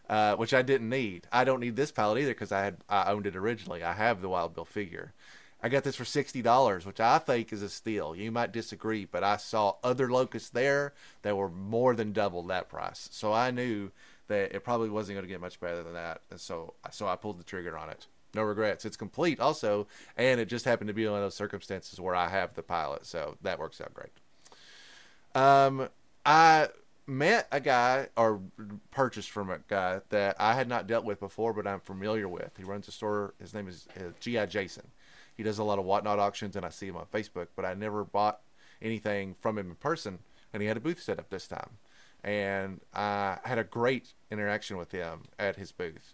uh, 0.09 0.35
which 0.35 0.53
I 0.53 0.61
didn't 0.61 0.89
need. 0.89 1.27
I 1.31 1.43
don't 1.43 1.59
need 1.59 1.75
this 1.75 1.91
palette 1.91 2.19
either 2.19 2.33
because 2.33 2.51
I 2.51 2.63
had 2.63 2.77
I 2.89 3.11
owned 3.11 3.27
it 3.27 3.35
originally. 3.35 3.83
I 3.83 3.93
have 3.93 4.21
the 4.21 4.29
wild 4.29 4.55
bill 4.55 4.65
figure. 4.65 5.13
I 5.61 5.69
got 5.69 5.83
this 5.83 5.95
for 5.95 6.05
sixty 6.05 6.41
dollars, 6.41 6.85
which 6.85 6.99
I 6.99 7.17
think 7.17 7.51
is 7.51 7.61
a 7.61 7.69
steal. 7.69 8.15
You 8.15 8.31
might 8.31 8.51
disagree, 8.51 9.05
but 9.05 9.23
I 9.23 9.37
saw 9.37 9.75
other 9.83 10.11
locusts 10.11 10.49
there 10.49 10.93
that 11.23 11.35
were 11.35 11.49
more 11.49 11.95
than 11.95 12.11
double 12.11 12.43
that 12.43 12.69
price. 12.69 13.09
So 13.11 13.33
I 13.33 13.51
knew 13.51 13.91
that 14.27 14.55
it 14.55 14.63
probably 14.63 14.89
wasn't 14.89 15.15
going 15.15 15.25
to 15.25 15.31
get 15.31 15.41
much 15.41 15.59
better 15.59 15.83
than 15.83 15.93
that, 15.93 16.21
and 16.29 16.39
so 16.39 16.73
so 16.91 17.07
I 17.07 17.15
pulled 17.15 17.39
the 17.39 17.43
trigger 17.43 17.77
on 17.77 17.89
it 17.89 18.07
no 18.35 18.43
regrets. 18.43 18.85
It's 18.85 18.97
complete 18.97 19.39
also, 19.39 19.87
and 20.17 20.39
it 20.39 20.47
just 20.47 20.65
happened 20.65 20.89
to 20.89 20.93
be 20.93 21.07
one 21.07 21.15
of 21.15 21.21
those 21.21 21.35
circumstances 21.35 21.99
where 21.99 22.15
I 22.15 22.27
have 22.27 22.53
the 22.53 22.61
pilot, 22.61 23.05
so 23.05 23.37
that 23.41 23.57
works 23.57 23.81
out 23.81 23.93
great. 23.93 24.11
Um, 25.33 25.89
I 26.25 26.69
met 27.07 27.47
a 27.51 27.59
guy 27.59 28.07
or 28.17 28.41
purchased 28.91 29.29
from 29.29 29.49
a 29.49 29.59
guy 29.67 30.01
that 30.09 30.35
I 30.39 30.53
had 30.55 30.67
not 30.67 30.87
dealt 30.87 31.05
with 31.05 31.19
before, 31.19 31.53
but 31.53 31.67
I'm 31.67 31.79
familiar 31.79 32.27
with. 32.27 32.51
He 32.57 32.63
runs 32.63 32.87
a 32.87 32.91
store. 32.91 33.33
His 33.39 33.53
name 33.53 33.67
is 33.67 33.87
uh, 33.97 34.11
GI 34.19 34.47
Jason. 34.47 34.87
He 35.35 35.43
does 35.43 35.59
a 35.59 35.63
lot 35.63 35.79
of 35.79 35.85
whatnot 35.85 36.19
auctions, 36.19 36.55
and 36.55 36.65
I 36.65 36.69
see 36.69 36.87
him 36.87 36.97
on 36.97 37.05
Facebook, 37.05 37.47
but 37.55 37.65
I 37.65 37.73
never 37.73 38.03
bought 38.03 38.39
anything 38.81 39.33
from 39.33 39.57
him 39.57 39.69
in 39.69 39.75
person. 39.75 40.19
And 40.53 40.61
he 40.61 40.67
had 40.67 40.77
a 40.77 40.81
booth 40.81 41.01
set 41.01 41.19
up 41.19 41.29
this 41.29 41.47
time, 41.47 41.71
and 42.23 42.79
I 42.93 43.37
had 43.43 43.57
a 43.57 43.63
great 43.63 44.13
interaction 44.31 44.77
with 44.77 44.91
him 44.91 45.23
at 45.37 45.57
his 45.57 45.71
booth. 45.71 46.13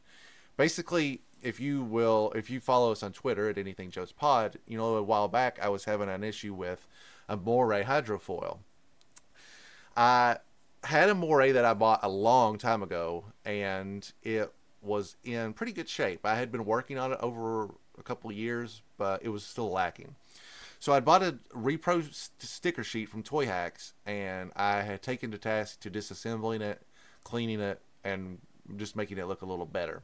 Basically, 0.58 1.22
if 1.42 1.60
you 1.60 1.84
will, 1.84 2.32
if 2.36 2.50
you 2.50 2.60
follow 2.60 2.92
us 2.92 3.04
on 3.04 3.14
Twitter 3.14 3.50
at 3.50 3.58
Anything 3.58 3.92
Joe's 3.92 4.12
Pod, 4.12 4.58
you 4.68 4.78
know 4.78 4.96
a 4.96 5.04
while 5.04 5.28
back 5.28 5.60
I 5.62 5.70
was 5.70 5.86
having 5.86 6.10
an 6.10 6.24
issue 6.24 6.54
with 6.54 6.88
a 7.30 7.38
Moray 7.38 7.84
hydrofoil. 7.84 8.60
I 9.96 10.38
had 10.84 11.10
a 11.10 11.16
Moray 11.16 11.52
that 11.52 11.66
I 11.66 11.74
bought 11.74 12.00
a 12.04 12.10
long 12.10 12.58
time 12.58 12.84
ago, 12.84 13.26
and 13.46 14.10
it 14.24 14.52
was 14.82 15.16
in 15.24 15.54
pretty 15.54 15.74
good 15.74 15.88
shape. 15.88 16.26
I 16.26 16.36
had 16.36 16.52
been 16.52 16.66
working 16.66 16.98
on 16.98 17.14
it 17.14 17.20
over 17.22 17.70
a 17.98 18.04
couple 18.04 18.32
years, 18.32 18.82
but 18.98 19.24
it 19.24 19.30
was 19.30 19.44
still 19.46 19.70
lacking. 19.70 20.16
So 20.80 20.94
I 20.94 21.00
bought 21.00 21.22
a 21.22 21.38
repro 21.56 22.02
st- 22.02 22.42
sticker 22.42 22.84
sheet 22.84 23.10
from 23.10 23.22
Toyhax, 23.22 23.94
and 24.06 24.52
I 24.56 24.82
had 24.82 25.04
taken 25.04 25.30
to 25.32 25.38
task 25.38 25.80
to 25.82 25.92
disassembling 25.92 26.62
it, 26.62 26.82
cleaning 27.24 27.62
it, 27.62 27.80
and 28.04 28.40
just 28.78 28.96
making 28.96 29.20
it 29.20 29.28
look 29.28 29.44
a 29.44 29.46
little 29.46 29.68
better. 29.68 30.02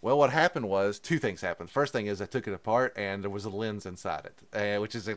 Well, 0.00 0.16
what 0.16 0.30
happened 0.30 0.68
was 0.68 1.00
two 1.00 1.18
things 1.18 1.40
happened. 1.40 1.70
First 1.70 1.92
thing 1.92 2.06
is 2.06 2.22
I 2.22 2.26
took 2.26 2.46
it 2.46 2.54
apart 2.54 2.92
and 2.96 3.24
there 3.24 3.30
was 3.30 3.44
a 3.44 3.50
lens 3.50 3.84
inside 3.84 4.26
it, 4.26 4.56
uh, 4.56 4.80
which 4.80 4.94
is 4.94 5.08
a, 5.08 5.16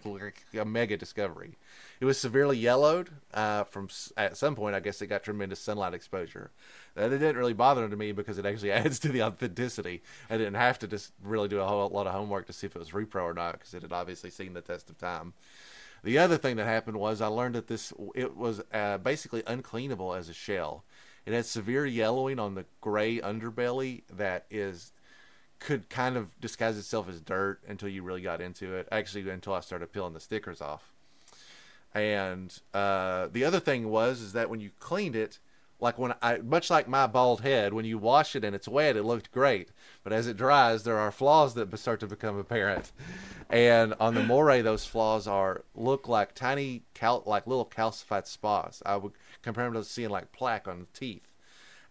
a, 0.59 0.65
mega 0.65 0.97
discovery. 0.97 1.55
It 1.99 2.05
was 2.05 2.17
severely 2.17 2.57
yellowed 2.57 3.11
uh, 3.31 3.65
from 3.65 3.89
at 4.17 4.37
some 4.37 4.55
point. 4.55 4.75
I 4.75 4.79
guess 4.79 4.99
it 4.99 5.07
got 5.07 5.23
tremendous 5.23 5.59
sunlight 5.59 5.93
exposure. 5.93 6.49
That 6.95 7.13
it 7.13 7.19
didn't 7.19 7.37
really 7.37 7.53
bother 7.53 7.87
to 7.87 7.95
me 7.95 8.11
because 8.11 8.39
it 8.39 8.45
actually 8.47 8.71
adds 8.71 8.97
to 8.99 9.09
the 9.09 9.21
authenticity. 9.21 10.01
I 10.31 10.37
didn't 10.37 10.55
have 10.55 10.79
to 10.79 10.87
just 10.87 11.13
really 11.23 11.47
do 11.47 11.59
a 11.59 11.67
whole 11.67 11.87
lot 11.89 12.07
of 12.07 12.13
homework 12.13 12.47
to 12.47 12.53
see 12.53 12.65
if 12.65 12.75
it 12.75 12.79
was 12.79 12.89
repro 12.89 13.21
or 13.21 13.33
not 13.35 13.53
because 13.53 13.75
it 13.75 13.83
had 13.83 13.93
obviously 13.93 14.31
seen 14.31 14.53
the 14.53 14.61
test 14.61 14.89
of 14.89 14.97
time. 14.97 15.33
The 16.03 16.17
other 16.17 16.37
thing 16.37 16.55
that 16.55 16.65
happened 16.65 16.97
was 16.97 17.21
I 17.21 17.27
learned 17.27 17.53
that 17.53 17.67
this 17.67 17.93
it 18.15 18.35
was 18.35 18.61
uh, 18.73 18.97
basically 18.97 19.43
uncleanable 19.43 20.17
as 20.17 20.29
a 20.29 20.33
shell. 20.33 20.83
It 21.25 21.33
has 21.33 21.49
severe 21.49 21.85
yellowing 21.85 22.39
on 22.39 22.55
the 22.55 22.65
gray 22.79 23.19
underbelly 23.19 24.03
that 24.11 24.45
is 24.49 24.91
could 25.59 25.89
kind 25.89 26.17
of 26.17 26.39
disguise 26.41 26.77
itself 26.77 27.07
as 27.07 27.21
dirt 27.21 27.61
until 27.67 27.87
you 27.87 28.01
really 28.01 28.21
got 28.21 28.41
into 28.41 28.73
it. 28.75 28.87
Actually, 28.91 29.29
until 29.29 29.53
I 29.53 29.59
started 29.59 29.93
peeling 29.93 30.13
the 30.13 30.19
stickers 30.19 30.59
off. 30.59 30.91
And 31.93 32.57
uh, 32.73 33.27
the 33.31 33.45
other 33.45 33.59
thing 33.59 33.89
was 33.89 34.21
is 34.21 34.33
that 34.33 34.49
when 34.49 34.59
you 34.59 34.71
cleaned 34.79 35.15
it, 35.15 35.39
like 35.81 35.97
when 35.97 36.13
I 36.21 36.37
much 36.37 36.69
like 36.69 36.87
my 36.87 37.07
bald 37.07 37.41
head, 37.41 37.73
when 37.73 37.85
you 37.85 37.97
wash 37.97 38.35
it 38.35 38.45
and 38.45 38.55
it's 38.55 38.67
wet, 38.67 38.95
it 38.95 39.03
looked 39.03 39.31
great. 39.31 39.69
But 40.03 40.13
as 40.13 40.27
it 40.27 40.37
dries, 40.37 40.83
there 40.83 40.99
are 40.99 41.11
flaws 41.11 41.55
that 41.55 41.75
start 41.77 41.99
to 42.01 42.07
become 42.07 42.37
apparent. 42.37 42.91
And 43.49 43.95
on 43.99 44.13
the 44.13 44.23
moray, 44.23 44.61
those 44.61 44.85
flaws 44.85 45.27
are 45.27 45.65
look 45.75 46.07
like 46.07 46.33
tiny 46.33 46.83
cal- 46.93 47.21
like 47.25 47.45
little 47.45 47.65
calcified 47.65 48.25
spots. 48.25 48.81
I 48.85 48.95
would 48.95 49.11
compare 49.41 49.65
them 49.65 49.73
to 49.73 49.83
seeing 49.83 50.09
like 50.09 50.31
plaque 50.31 50.69
on 50.69 50.79
the 50.79 50.85
teeth. 50.97 51.27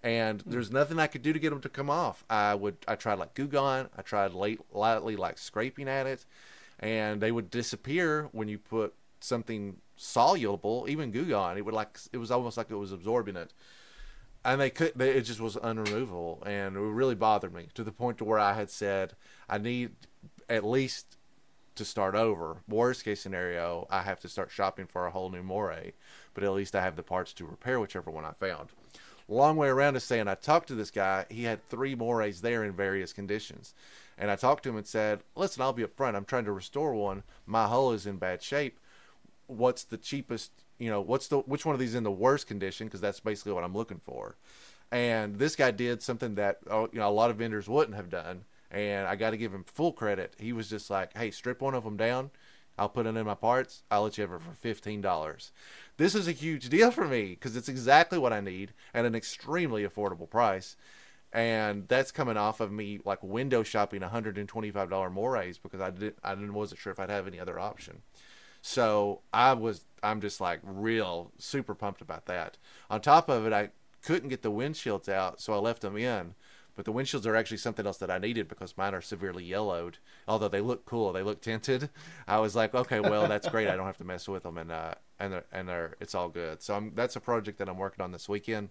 And 0.02 0.40
hmm. 0.40 0.50
there's 0.50 0.70
nothing 0.70 0.98
I 0.98 1.06
could 1.06 1.20
do 1.20 1.34
to 1.34 1.38
get 1.38 1.50
them 1.50 1.60
to 1.60 1.68
come 1.68 1.90
off. 1.90 2.24
I 2.30 2.54
would 2.54 2.78
I 2.88 2.94
tried 2.94 3.18
like 3.18 3.34
Goo 3.34 3.46
Gone, 3.46 3.90
I 3.94 4.00
tried 4.00 4.32
late, 4.32 4.60
lightly 4.72 5.16
like 5.16 5.36
scraping 5.36 5.86
at 5.86 6.06
it, 6.06 6.24
and 6.78 7.20
they 7.20 7.30
would 7.30 7.50
disappear 7.50 8.30
when 8.32 8.48
you 8.48 8.56
put 8.56 8.94
something 9.20 9.76
soluble, 9.98 10.86
even 10.88 11.10
Goo 11.10 11.26
Gone. 11.26 11.58
It 11.58 11.66
would 11.66 11.74
like 11.74 11.98
it 12.10 12.16
was 12.16 12.30
almost 12.30 12.56
like 12.56 12.70
it 12.70 12.76
was 12.76 12.90
absorbing 12.90 13.36
it 13.36 13.52
and 14.44 14.60
they 14.60 14.70
could 14.70 14.92
they, 14.96 15.10
it 15.10 15.22
just 15.22 15.40
was 15.40 15.56
unremovable 15.56 16.46
and 16.46 16.76
it 16.76 16.80
really 16.80 17.14
bothered 17.14 17.52
me 17.52 17.68
to 17.74 17.84
the 17.84 17.92
point 17.92 18.18
to 18.18 18.24
where 18.24 18.38
i 18.38 18.54
had 18.54 18.70
said 18.70 19.14
i 19.48 19.58
need 19.58 19.90
at 20.48 20.64
least 20.64 21.16
to 21.76 21.84
start 21.84 22.14
over. 22.14 22.58
Worst 22.68 23.04
case 23.04 23.20
scenario 23.20 23.86
i 23.90 24.02
have 24.02 24.20
to 24.20 24.28
start 24.28 24.50
shopping 24.50 24.86
for 24.86 25.06
a 25.06 25.10
whole 25.10 25.30
new 25.30 25.42
moray 25.42 25.92
but 26.34 26.44
at 26.44 26.52
least 26.52 26.74
i 26.74 26.82
have 26.82 26.96
the 26.96 27.02
parts 27.02 27.32
to 27.34 27.46
repair 27.46 27.80
whichever 27.80 28.10
one 28.10 28.24
i 28.24 28.32
found. 28.32 28.70
Long 29.28 29.56
way 29.56 29.68
around 29.68 29.94
to 29.94 30.00
saying 30.00 30.28
i 30.28 30.34
talked 30.34 30.68
to 30.68 30.74
this 30.74 30.90
guy 30.90 31.26
he 31.30 31.44
had 31.44 31.66
three 31.68 31.94
morays 31.94 32.40
there 32.40 32.64
in 32.64 32.72
various 32.72 33.12
conditions. 33.12 33.74
And 34.18 34.30
i 34.30 34.36
talked 34.36 34.64
to 34.64 34.70
him 34.70 34.76
and 34.76 34.86
said 34.86 35.20
listen 35.36 35.62
i'll 35.62 35.72
be 35.72 35.84
upfront 35.84 36.16
i'm 36.16 36.24
trying 36.24 36.44
to 36.46 36.52
restore 36.52 36.94
one. 36.94 37.22
My 37.46 37.66
hull 37.66 37.92
is 37.92 38.06
in 38.06 38.16
bad 38.16 38.42
shape. 38.42 38.78
What's 39.46 39.84
the 39.84 39.96
cheapest 39.96 40.52
you 40.80 40.90
know, 40.90 41.00
what's 41.00 41.28
the 41.28 41.38
which 41.40 41.64
one 41.64 41.74
of 41.74 41.78
these 41.78 41.94
in 41.94 42.02
the 42.02 42.10
worst 42.10 42.46
condition? 42.46 42.86
Because 42.86 43.00
that's 43.00 43.20
basically 43.20 43.52
what 43.52 43.64
I'm 43.64 43.74
looking 43.74 44.00
for. 44.04 44.36
And 44.90 45.38
this 45.38 45.54
guy 45.54 45.70
did 45.70 46.02
something 46.02 46.34
that 46.36 46.58
oh, 46.68 46.88
you 46.92 46.98
know 46.98 47.08
a 47.08 47.12
lot 47.12 47.30
of 47.30 47.36
vendors 47.36 47.68
wouldn't 47.68 47.96
have 47.96 48.10
done, 48.10 48.44
and 48.70 49.06
I 49.06 49.14
got 49.16 49.30
to 49.30 49.36
give 49.36 49.54
him 49.54 49.64
full 49.64 49.92
credit. 49.92 50.34
He 50.38 50.52
was 50.52 50.68
just 50.68 50.90
like, 50.90 51.16
"Hey, 51.16 51.30
strip 51.30 51.60
one 51.60 51.74
of 51.74 51.84
them 51.84 51.96
down. 51.96 52.30
I'll 52.78 52.88
put 52.88 53.06
it 53.06 53.14
in 53.14 53.26
my 53.26 53.34
parts. 53.34 53.82
I'll 53.90 54.04
let 54.04 54.16
you 54.18 54.22
have 54.22 54.32
it 54.32 54.42
for 54.42 54.54
fifteen 54.54 55.00
dollars." 55.00 55.52
This 55.98 56.14
is 56.14 56.26
a 56.26 56.32
huge 56.32 56.68
deal 56.70 56.90
for 56.90 57.06
me 57.06 57.30
because 57.30 57.56
it's 57.56 57.68
exactly 57.68 58.18
what 58.18 58.32
I 58.32 58.40
need 58.40 58.72
at 58.94 59.04
an 59.04 59.14
extremely 59.14 59.86
affordable 59.86 60.28
price 60.28 60.76
and 61.32 61.86
that's 61.88 62.10
coming 62.10 62.36
off 62.36 62.60
of 62.60 62.72
me 62.72 62.98
like 63.04 63.22
window 63.22 63.62
shopping 63.62 64.00
$125 64.00 65.12
morays 65.12 65.58
because 65.58 65.80
I 65.80 65.90
didn't 65.90 66.16
I 66.24 66.34
didn't 66.34 66.54
wasn't 66.54 66.80
sure 66.80 66.92
if 66.92 66.98
I'd 66.98 67.10
have 67.10 67.26
any 67.26 67.38
other 67.38 67.58
option. 67.58 68.02
So 68.62 69.20
I 69.32 69.52
was, 69.54 69.84
I'm 70.02 70.20
just 70.20 70.40
like 70.40 70.60
real 70.62 71.32
super 71.38 71.74
pumped 71.74 72.00
about 72.00 72.26
that. 72.26 72.56
On 72.90 73.00
top 73.00 73.28
of 73.28 73.46
it, 73.46 73.52
I 73.52 73.70
couldn't 74.02 74.28
get 74.28 74.42
the 74.42 74.50
windshields 74.50 75.08
out, 75.08 75.40
so 75.40 75.52
I 75.52 75.58
left 75.58 75.82
them 75.82 75.96
in. 75.96 76.34
But 76.76 76.84
the 76.84 76.92
windshields 76.92 77.26
are 77.26 77.36
actually 77.36 77.58
something 77.58 77.84
else 77.84 77.98
that 77.98 78.10
I 78.10 78.18
needed 78.18 78.48
because 78.48 78.78
mine 78.78 78.94
are 78.94 79.02
severely 79.02 79.44
yellowed. 79.44 79.98
Although 80.26 80.48
they 80.48 80.60
look 80.62 80.86
cool, 80.86 81.12
they 81.12 81.22
look 81.22 81.42
tinted. 81.42 81.90
I 82.26 82.38
was 82.38 82.56
like, 82.56 82.74
okay, 82.74 83.00
well 83.00 83.28
that's 83.28 83.48
great. 83.48 83.68
I 83.68 83.76
don't 83.76 83.86
have 83.86 83.98
to 83.98 84.04
mess 84.04 84.28
with 84.28 84.44
them, 84.44 84.56
and 84.56 84.72
uh, 84.72 84.94
and 85.18 85.32
they're, 85.34 85.44
and 85.52 85.68
they're, 85.68 85.96
it's 86.00 86.14
all 86.14 86.30
good. 86.30 86.62
So 86.62 86.74
I'm, 86.74 86.92
that's 86.94 87.16
a 87.16 87.20
project 87.20 87.58
that 87.58 87.68
I'm 87.68 87.76
working 87.76 88.02
on 88.02 88.12
this 88.12 88.28
weekend. 88.28 88.70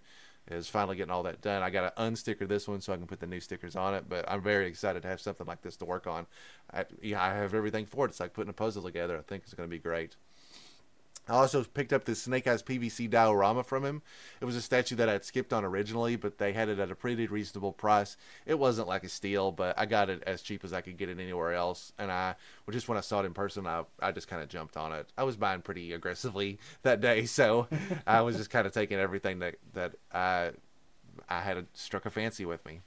Is 0.52 0.68
finally 0.68 0.96
getting 0.96 1.12
all 1.12 1.24
that 1.24 1.42
done. 1.42 1.62
I 1.62 1.70
got 1.70 1.96
to 1.96 2.02
unsticker 2.02 2.48
this 2.48 2.68
one 2.68 2.82
so 2.82 2.94
I 2.94 2.98
can 2.98 3.08
put 3.08 3.20
the 3.20 3.28
new 3.28 3.40
stickers 3.40 3.76
on 3.76 3.94
it. 3.94 4.06
But 4.10 4.26
I'm 4.28 4.42
very 4.42 4.68
excited 4.68 5.02
to 5.04 5.08
have 5.08 5.22
something 5.22 5.46
like 5.46 5.62
this 5.62 5.78
to 5.78 5.86
work 5.86 6.08
on. 6.08 6.28
I, 6.74 6.86
yeah, 7.02 7.22
I 7.24 7.34
have 7.36 7.54
everything 7.54 7.86
for 7.86 8.06
it. 8.06 8.10
It's 8.10 8.20
like 8.20 8.34
putting 8.34 8.50
a 8.50 8.54
puzzle 8.54 8.84
together. 8.84 9.18
I 9.18 9.22
think 9.22 9.44
it's 9.44 9.54
going 9.54 9.70
to 9.70 9.72
be 9.72 9.80
great. 9.80 10.16
I 11.30 11.36
also 11.36 11.64
picked 11.64 11.94
up 11.94 12.06
this 12.06 12.24
Snake 12.24 12.48
Eyes 12.48 12.64
PVC 12.64 13.10
diorama 13.10 13.64
from 13.64 13.86
him. 13.86 14.02
It 14.42 14.46
was 14.46 14.56
a 14.56 14.62
statue 14.62 14.96
that 14.96 15.08
I 15.08 15.14
had 15.14 15.26
skipped 15.26 15.54
on 15.54 15.64
originally, 15.64 16.16
but 16.16 16.38
they 16.38 16.54
had 16.54 16.70
it 16.70 16.80
at 16.80 16.92
a 16.92 16.96
pretty 16.96 17.28
reasonable 17.28 17.72
price. 17.72 18.18
It 18.46 18.58
wasn't 18.58 18.88
like 18.88 19.04
a 19.04 19.10
steal, 19.10 19.52
but 19.52 19.78
I 19.78 19.86
got 19.86 20.10
it 20.10 20.24
as 20.26 20.42
cheap 20.42 20.64
as 20.64 20.74
I 20.74 20.82
could 20.82 20.98
get 20.98 21.10
it 21.10 21.20
anywhere 21.20 21.54
else. 21.54 21.94
And 22.00 22.12
I, 22.12 22.36
well, 22.66 22.74
just 22.74 22.90
when 22.90 22.98
I 22.98 23.02
saw 23.02 23.22
it 23.22 23.26
in 23.26 23.34
person, 23.34 23.68
I, 23.68 23.84
I 24.02 24.12
just 24.12 24.28
kind 24.28 24.42
of 24.42 24.50
jumped 24.50 24.76
on 24.76 24.92
it. 24.92 25.08
I 25.18 25.24
was 25.24 25.36
buying 25.36 25.62
pretty 25.62 25.94
aggressively 25.94 26.60
that 26.82 27.02
day, 27.02 27.26
so 27.26 27.68
I 28.08 28.22
was 28.22 28.36
just 28.36 28.50
kind 28.50 28.66
of 28.66 28.74
taking 28.74 28.98
everything 28.98 29.40
that 29.40 29.56
that 29.74 29.96
I 30.12 30.52
I 31.28 31.42
had 31.42 31.68
struck 31.74 32.06
a 32.06 32.10
fancy 32.10 32.46
with 32.46 32.66
me. 32.66 32.82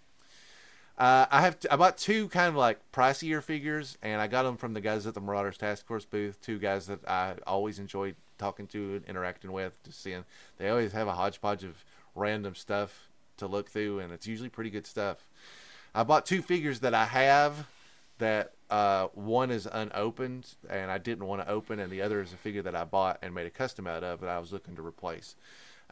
Uh, 0.99 1.27
I 1.31 1.41
have 1.41 1.59
t- 1.59 1.69
I 1.71 1.77
bought 1.77 1.97
two 1.97 2.29
kind 2.29 2.49
of 2.49 2.57
like 2.57 2.79
pricier 2.93 3.43
figures, 3.43 3.97
and 4.03 4.21
I 4.21 4.27
got 4.27 4.43
them 4.43 4.57
from 4.57 4.75
the 4.75 4.81
guys 4.81 5.07
at 5.07 5.15
the 5.15 5.21
Marauders 5.21 5.59
Task 5.59 5.87
Force 5.87 6.05
booth. 6.05 6.41
Two 6.41 6.59
guys 6.59 6.87
that 6.87 7.01
I 7.09 7.35
always 7.47 7.79
enjoyed 7.79 8.15
talking 8.39 8.67
to 8.69 8.97
and 8.97 9.05
interacting 9.07 9.53
with, 9.53 9.73
just 9.85 10.03
seeing 10.03 10.25
they 10.59 10.69
always 10.69 10.93
have 10.93 11.09
a 11.09 11.13
hodgepodge 11.13 11.65
of 11.65 11.85
random 12.15 12.55
stuff 12.55 13.09
to 13.39 13.47
look 13.47 13.71
through, 13.71 14.01
and 14.01 14.13
it's 14.13 14.27
usually 14.27 14.49
pretty 14.49 14.71
good 14.71 14.87
stuff. 14.87 15.29
I 15.95 16.05
bought 16.05 16.27
two 16.27 16.43
figures 16.43 16.81
that 16.81 16.95
I 16.95 17.05
have 17.05 17.67
that 18.19 18.53
uh, 18.71 19.09
one 19.15 19.51
is 19.51 19.67
unopened 19.71 20.55
and 20.71 20.91
I 20.91 20.99
didn't 20.99 21.27
want 21.27 21.43
to 21.43 21.49
open, 21.49 21.79
and 21.81 21.91
the 21.91 22.03
other 22.03 22.23
is 22.23 22.33
a 22.33 22.37
figure 22.37 22.63
that 22.63 22.75
I 22.75 22.85
bought 22.85 23.19
and 23.23 23.35
made 23.35 23.47
a 23.47 23.51
custom 23.51 23.87
out 23.87 24.05
of 24.05 24.21
that 24.21 24.31
I 24.31 24.39
was 24.39 24.53
looking 24.53 24.77
to 24.77 24.83
replace. 24.83 25.35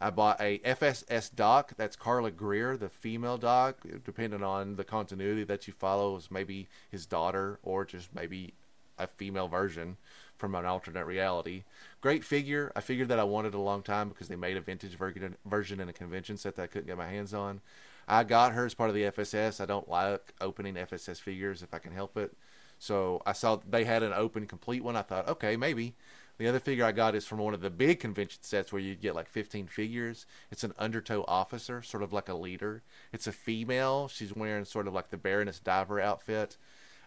I 0.01 0.11
bought 0.11 0.41
a 0.41 0.59
FSS 0.59 1.35
doc. 1.35 1.73
That's 1.77 1.97
Carla 1.97 2.31
Greer, 2.31 2.77
the 2.77 2.89
female 2.89 3.37
doc. 3.37 3.77
Depending 4.05 4.43
on 4.43 4.77
the 4.77 4.85
continuity 4.85 5.45
that 5.45 5.67
you 5.67 5.75
follow, 5.75 6.17
is 6.17 6.31
maybe 6.31 6.69
his 6.91 7.05
daughter 7.07 7.59
or 7.63 7.85
just 7.85 8.15
maybe 8.15 8.55
a 8.99 9.07
female 9.07 9.49
version 9.49 9.97
from 10.37 10.55
an 10.55 10.65
alternate 10.65 11.05
reality. 11.05 11.65
Great 12.01 12.25
figure. 12.25 12.73
I 12.75 12.81
figured 12.81 13.09
that 13.09 13.19
I 13.19 13.25
wanted 13.25 13.55
a 13.55 13.61
long 13.61 13.83
time 13.83 14.09
because 14.09 14.29
they 14.29 14.37
made 14.37 14.57
a 14.57 14.61
vintage 14.61 14.97
version 14.97 15.37
version 15.45 15.81
in 15.81 15.89
a 15.89 15.93
convention 15.93 16.39
set 16.39 16.57
that 16.57 16.63
I 16.63 16.67
couldn't 16.67 16.87
get 16.87 16.97
my 16.97 17.09
hands 17.09 17.35
on. 17.35 17.61
I 18.09 18.25
got 18.25 18.53
her 18.53 18.65
as 18.65 18.75
part 18.75 18.89
of 18.89 18.97
the 18.97 19.05
FSS. 19.05 19.61
I 19.61 19.67
don't 19.67 19.89
like 19.89 20.33
opening 20.41 20.75
FSS 20.75 21.21
figures 21.21 21.63
if 21.63 21.75
I 21.75 21.79
can 21.79 21.93
help 21.93 22.17
it. 22.17 22.33
So 22.79 23.23
I 23.27 23.33
saw 23.33 23.61
they 23.69 23.85
had 23.85 24.03
an 24.03 24.15
open 24.15 24.47
complete 24.47 24.83
one. 24.83 24.97
I 24.97 25.03
thought, 25.03 25.29
okay, 25.29 25.57
maybe. 25.57 25.95
The 26.41 26.49
other 26.49 26.59
figure 26.59 26.87
I 26.87 26.93
got 26.93 27.15
is 27.15 27.27
from 27.27 27.37
one 27.37 27.53
of 27.53 27.61
the 27.61 27.69
big 27.69 28.01
convention 28.01 28.43
sets 28.43 28.73
where 28.73 28.81
you 28.81 28.95
get 28.95 29.15
like 29.15 29.29
15 29.29 29.67
figures. 29.67 30.25
It's 30.51 30.65
an 30.65 30.73
undertow 30.79 31.23
officer, 31.29 31.83
sort 31.83 32.03
of 32.03 32.15
like 32.15 32.31
a 32.31 32.35
leader. 32.35 32.83
It's 33.13 33.27
a 33.27 33.33
female. 33.33 34.09
She's 34.09 34.35
wearing 34.35 34.65
sort 34.65 34.89
of 34.89 34.95
like 34.95 35.11
the 35.11 35.19
Baroness 35.19 35.61
Diver 35.61 36.01
outfit. 36.01 36.57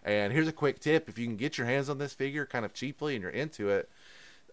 And 0.04 0.32
here's 0.32 0.46
a 0.46 0.52
quick 0.52 0.78
tip: 0.78 1.08
if 1.08 1.18
you 1.18 1.26
can 1.26 1.34
get 1.34 1.58
your 1.58 1.66
hands 1.66 1.88
on 1.88 1.98
this 1.98 2.12
figure 2.12 2.46
kind 2.46 2.64
of 2.64 2.74
cheaply 2.74 3.16
and 3.16 3.22
you're 3.22 3.30
into 3.32 3.70
it, 3.70 3.90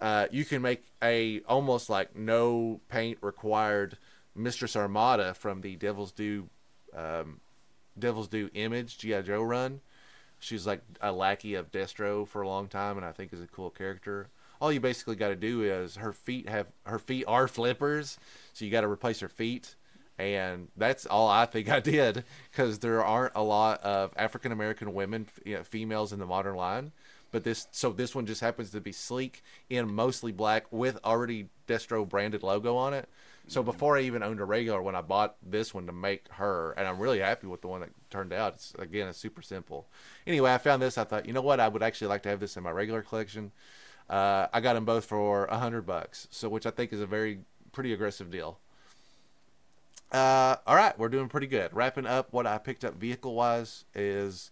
uh, 0.01 0.25
you 0.31 0.45
can 0.45 0.63
make 0.63 0.81
a 1.03 1.41
almost 1.41 1.87
like 1.87 2.15
no 2.15 2.81
paint 2.89 3.19
required 3.21 3.99
Mistress 4.35 4.75
Armada 4.75 5.35
from 5.35 5.61
the 5.61 5.75
Devil's 5.75 6.11
Due, 6.11 6.49
um, 6.97 7.39
Devil's 7.99 8.29
Due 8.29 8.49
Image 8.55 8.97
GI 8.97 9.21
Joe 9.21 9.43
run. 9.43 9.81
She's 10.39 10.65
like 10.65 10.81
a 11.01 11.11
lackey 11.11 11.53
of 11.53 11.71
Destro 11.71 12.27
for 12.27 12.41
a 12.41 12.47
long 12.47 12.67
time, 12.67 12.97
and 12.97 13.05
I 13.05 13.11
think 13.11 13.31
is 13.31 13.41
a 13.41 13.47
cool 13.47 13.69
character 13.69 14.31
all 14.61 14.71
you 14.71 14.79
basically 14.79 15.15
got 15.15 15.29
to 15.29 15.35
do 15.35 15.63
is 15.63 15.95
her 15.95 16.13
feet 16.13 16.47
have 16.47 16.67
her 16.85 16.99
feet 16.99 17.25
are 17.27 17.47
flippers, 17.47 18.17
so 18.53 18.63
you 18.63 18.71
got 18.71 18.81
to 18.81 18.87
replace 18.87 19.19
her 19.19 19.27
feet, 19.27 19.75
and 20.19 20.67
that's 20.77 21.07
all 21.07 21.27
I 21.27 21.45
think 21.45 21.67
I 21.67 21.79
did 21.79 22.23
because 22.51 22.79
there 22.79 23.03
aren't 23.03 23.33
a 23.35 23.41
lot 23.41 23.81
of 23.81 24.13
African 24.15 24.51
American 24.51 24.93
women, 24.93 25.27
you 25.43 25.55
know, 25.55 25.63
females 25.63 26.13
in 26.13 26.19
the 26.19 26.27
modern 26.27 26.55
line. 26.55 26.91
But 27.31 27.45
this, 27.45 27.67
so 27.71 27.91
this 27.91 28.13
one 28.13 28.25
just 28.25 28.41
happens 28.41 28.71
to 28.71 28.81
be 28.81 28.91
sleek 28.91 29.41
in 29.69 29.93
mostly 29.93 30.33
black 30.33 30.65
with 30.69 30.99
already 31.03 31.47
Destro 31.65 32.07
branded 32.07 32.43
logo 32.43 32.75
on 32.75 32.93
it. 32.93 33.07
So 33.47 33.61
mm-hmm. 33.61 33.71
before 33.71 33.97
I 33.97 34.01
even 34.01 34.21
owned 34.21 34.41
a 34.41 34.45
regular, 34.45 34.81
when 34.81 34.95
I 34.95 35.01
bought 35.01 35.37
this 35.41 35.73
one 35.73 35.85
to 35.87 35.93
make 35.93 36.27
her, 36.33 36.73
and 36.77 36.87
I'm 36.87 36.99
really 36.99 37.19
happy 37.19 37.47
with 37.47 37.61
the 37.61 37.67
one 37.69 37.79
that 37.81 37.89
turned 38.09 38.33
out. 38.33 38.55
It's 38.55 38.73
again, 38.77 39.07
it's 39.07 39.17
super 39.17 39.41
simple. 39.41 39.87
Anyway, 40.27 40.53
I 40.53 40.57
found 40.57 40.81
this. 40.81 40.97
I 40.97 41.05
thought, 41.05 41.25
you 41.25 41.33
know 41.33 41.41
what, 41.41 41.61
I 41.61 41.69
would 41.69 41.81
actually 41.81 42.07
like 42.07 42.23
to 42.23 42.29
have 42.29 42.41
this 42.41 42.57
in 42.57 42.63
my 42.63 42.71
regular 42.71 43.01
collection. 43.01 43.53
Uh, 44.11 44.47
I 44.51 44.59
got 44.59 44.73
them 44.73 44.83
both 44.83 45.05
for 45.05 45.45
a 45.45 45.57
hundred 45.57 45.85
bucks, 45.85 46.27
so 46.31 46.49
which 46.49 46.65
I 46.65 46.69
think 46.69 46.91
is 46.91 46.99
a 46.99 47.07
very 47.07 47.39
pretty 47.71 47.93
aggressive 47.93 48.29
deal. 48.29 48.59
Uh, 50.11 50.57
all 50.67 50.75
right, 50.75 50.99
we're 50.99 51.07
doing 51.07 51.29
pretty 51.29 51.47
good. 51.47 51.73
Wrapping 51.73 52.05
up 52.05 52.33
what 52.33 52.45
I 52.45 52.57
picked 52.57 52.83
up 52.83 52.95
vehicle 52.95 53.33
wise 53.33 53.85
is 53.95 54.51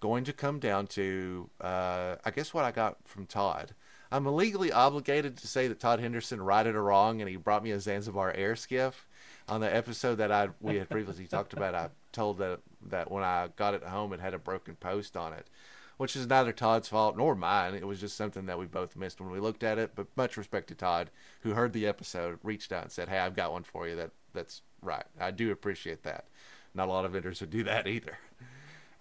going 0.00 0.24
to 0.24 0.34
come 0.34 0.58
down 0.58 0.86
to 0.88 1.48
uh, 1.62 2.16
I 2.26 2.30
guess 2.30 2.52
what 2.52 2.66
I 2.66 2.72
got 2.72 2.98
from 3.06 3.24
Todd. 3.24 3.74
I'm 4.12 4.26
legally 4.26 4.70
obligated 4.70 5.38
to 5.38 5.46
say 5.48 5.66
that 5.66 5.80
Todd 5.80 5.98
Henderson 5.98 6.42
righted 6.42 6.76
a 6.76 6.80
wrong, 6.80 7.22
and 7.22 7.30
he 7.30 7.36
brought 7.36 7.64
me 7.64 7.70
a 7.70 7.80
Zanzibar 7.80 8.32
air 8.32 8.54
skiff. 8.54 9.06
On 9.48 9.62
the 9.62 9.74
episode 9.74 10.16
that 10.16 10.30
I 10.30 10.50
we 10.60 10.76
had 10.76 10.90
previously 10.90 11.26
talked 11.26 11.54
about, 11.54 11.74
I 11.74 11.88
told 12.12 12.36
that 12.38 12.60
that 12.90 13.10
when 13.10 13.24
I 13.24 13.48
got 13.56 13.72
it 13.72 13.82
home, 13.82 14.12
it 14.12 14.20
had 14.20 14.34
a 14.34 14.38
broken 14.38 14.76
post 14.76 15.16
on 15.16 15.32
it 15.32 15.48
which 15.96 16.16
is 16.16 16.26
neither 16.26 16.52
Todd's 16.52 16.88
fault 16.88 17.16
nor 17.16 17.34
mine. 17.34 17.74
It 17.74 17.86
was 17.86 18.00
just 18.00 18.16
something 18.16 18.46
that 18.46 18.58
we 18.58 18.66
both 18.66 18.96
missed 18.96 19.20
when 19.20 19.30
we 19.30 19.40
looked 19.40 19.62
at 19.62 19.78
it. 19.78 19.92
But 19.94 20.08
much 20.16 20.36
respect 20.36 20.68
to 20.68 20.74
Todd, 20.74 21.10
who 21.40 21.52
heard 21.52 21.72
the 21.72 21.86
episode, 21.86 22.38
reached 22.42 22.72
out 22.72 22.84
and 22.84 22.92
said, 22.92 23.08
"Hey, 23.08 23.18
I've 23.18 23.36
got 23.36 23.52
one 23.52 23.64
for 23.64 23.88
you. 23.88 23.96
That 23.96 24.10
that's 24.32 24.62
right. 24.82 25.04
I 25.20 25.30
do 25.30 25.50
appreciate 25.50 26.02
that. 26.04 26.26
Not 26.74 26.88
a 26.88 26.92
lot 26.92 27.04
of 27.04 27.12
vendors 27.12 27.40
would 27.40 27.50
do 27.50 27.64
that 27.64 27.86
either." 27.86 28.18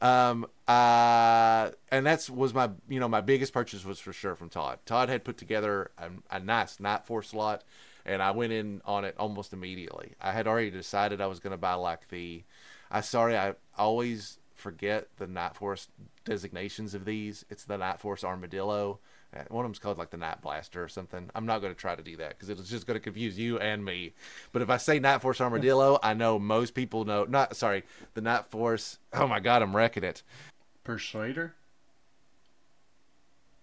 Um, 0.04 0.48
uh, 0.68 1.72
and 1.90 2.06
that's 2.06 2.30
was 2.30 2.54
my 2.54 2.70
you 2.90 3.00
know 3.00 3.08
my 3.08 3.22
biggest 3.22 3.54
purchase 3.54 3.86
was 3.86 4.00
for 4.00 4.12
sure 4.12 4.36
from 4.36 4.50
Todd. 4.50 4.80
Todd 4.86 5.08
had 5.08 5.24
put 5.24 5.38
together 5.38 5.92
a, 5.98 6.10
a 6.36 6.40
nice 6.42 6.82
Night 6.82 7.06
Force 7.06 7.34
lot, 7.34 7.64
and 8.06 8.22
I 8.22 8.32
went 8.32 8.52
in 8.52 8.82
on 8.84 9.06
it 9.06 9.16
almost 9.18 9.54
immediately. 9.54 10.16
I 10.20 10.34
had 10.34 10.46
already 10.46 10.72
decided 10.72 11.22
I 11.22 11.28
was 11.28 11.40
going 11.40 11.52
to 11.52 11.58
buy 11.58 11.76
like 11.76 12.10
the. 12.10 12.44
I 12.92 13.00
sorry, 13.00 13.38
I 13.38 13.56
always 13.78 14.40
forget 14.56 15.08
the 15.18 15.28
Night 15.28 15.56
Force 15.56 15.88
designations 16.26 16.94
of 16.94 17.06
these. 17.06 17.46
It's 17.50 17.66
the 17.66 17.78
Night 17.78 18.00
Force 18.00 18.24
Armadillo. 18.24 19.00
Uh, 19.36 19.44
one 19.50 19.66
of 19.66 19.70
them's 19.70 19.80
called 19.80 19.98
like 19.98 20.12
the 20.12 20.18
Night 20.18 20.42
Blaster 20.42 20.84
or 20.84 20.88
something. 20.88 21.30
I'm 21.34 21.46
not 21.46 21.60
going 21.60 21.74
to 21.74 21.80
try 21.80 21.96
to 21.96 22.04
do 22.04 22.18
that 22.18 22.30
because 22.30 22.50
it's 22.50 22.70
just 22.70 22.86
going 22.86 23.00
to 23.00 23.04
confuse 23.04 23.38
you 23.38 23.58
and 23.60 23.84
me. 23.84 24.14
But 24.52 24.62
if 24.62 24.70
I 24.70 24.78
say 24.78 25.00
Night 25.00 25.22
Force 25.22 25.42
Armadillo, 25.42 26.00
I 26.04 26.14
know 26.14 26.38
most 26.38 26.76
people 26.76 27.06
know. 27.06 27.26
Not 27.26 27.56
sorry, 27.56 27.84
the 28.14 28.22
Night 28.22 28.46
Force. 28.48 29.00
Oh 29.12 29.28
my 29.28 29.40
God, 29.40 29.62
I'm 29.62 29.76
wrecking 29.76 30.04
it. 30.04 30.24
Persuader. 30.84 31.56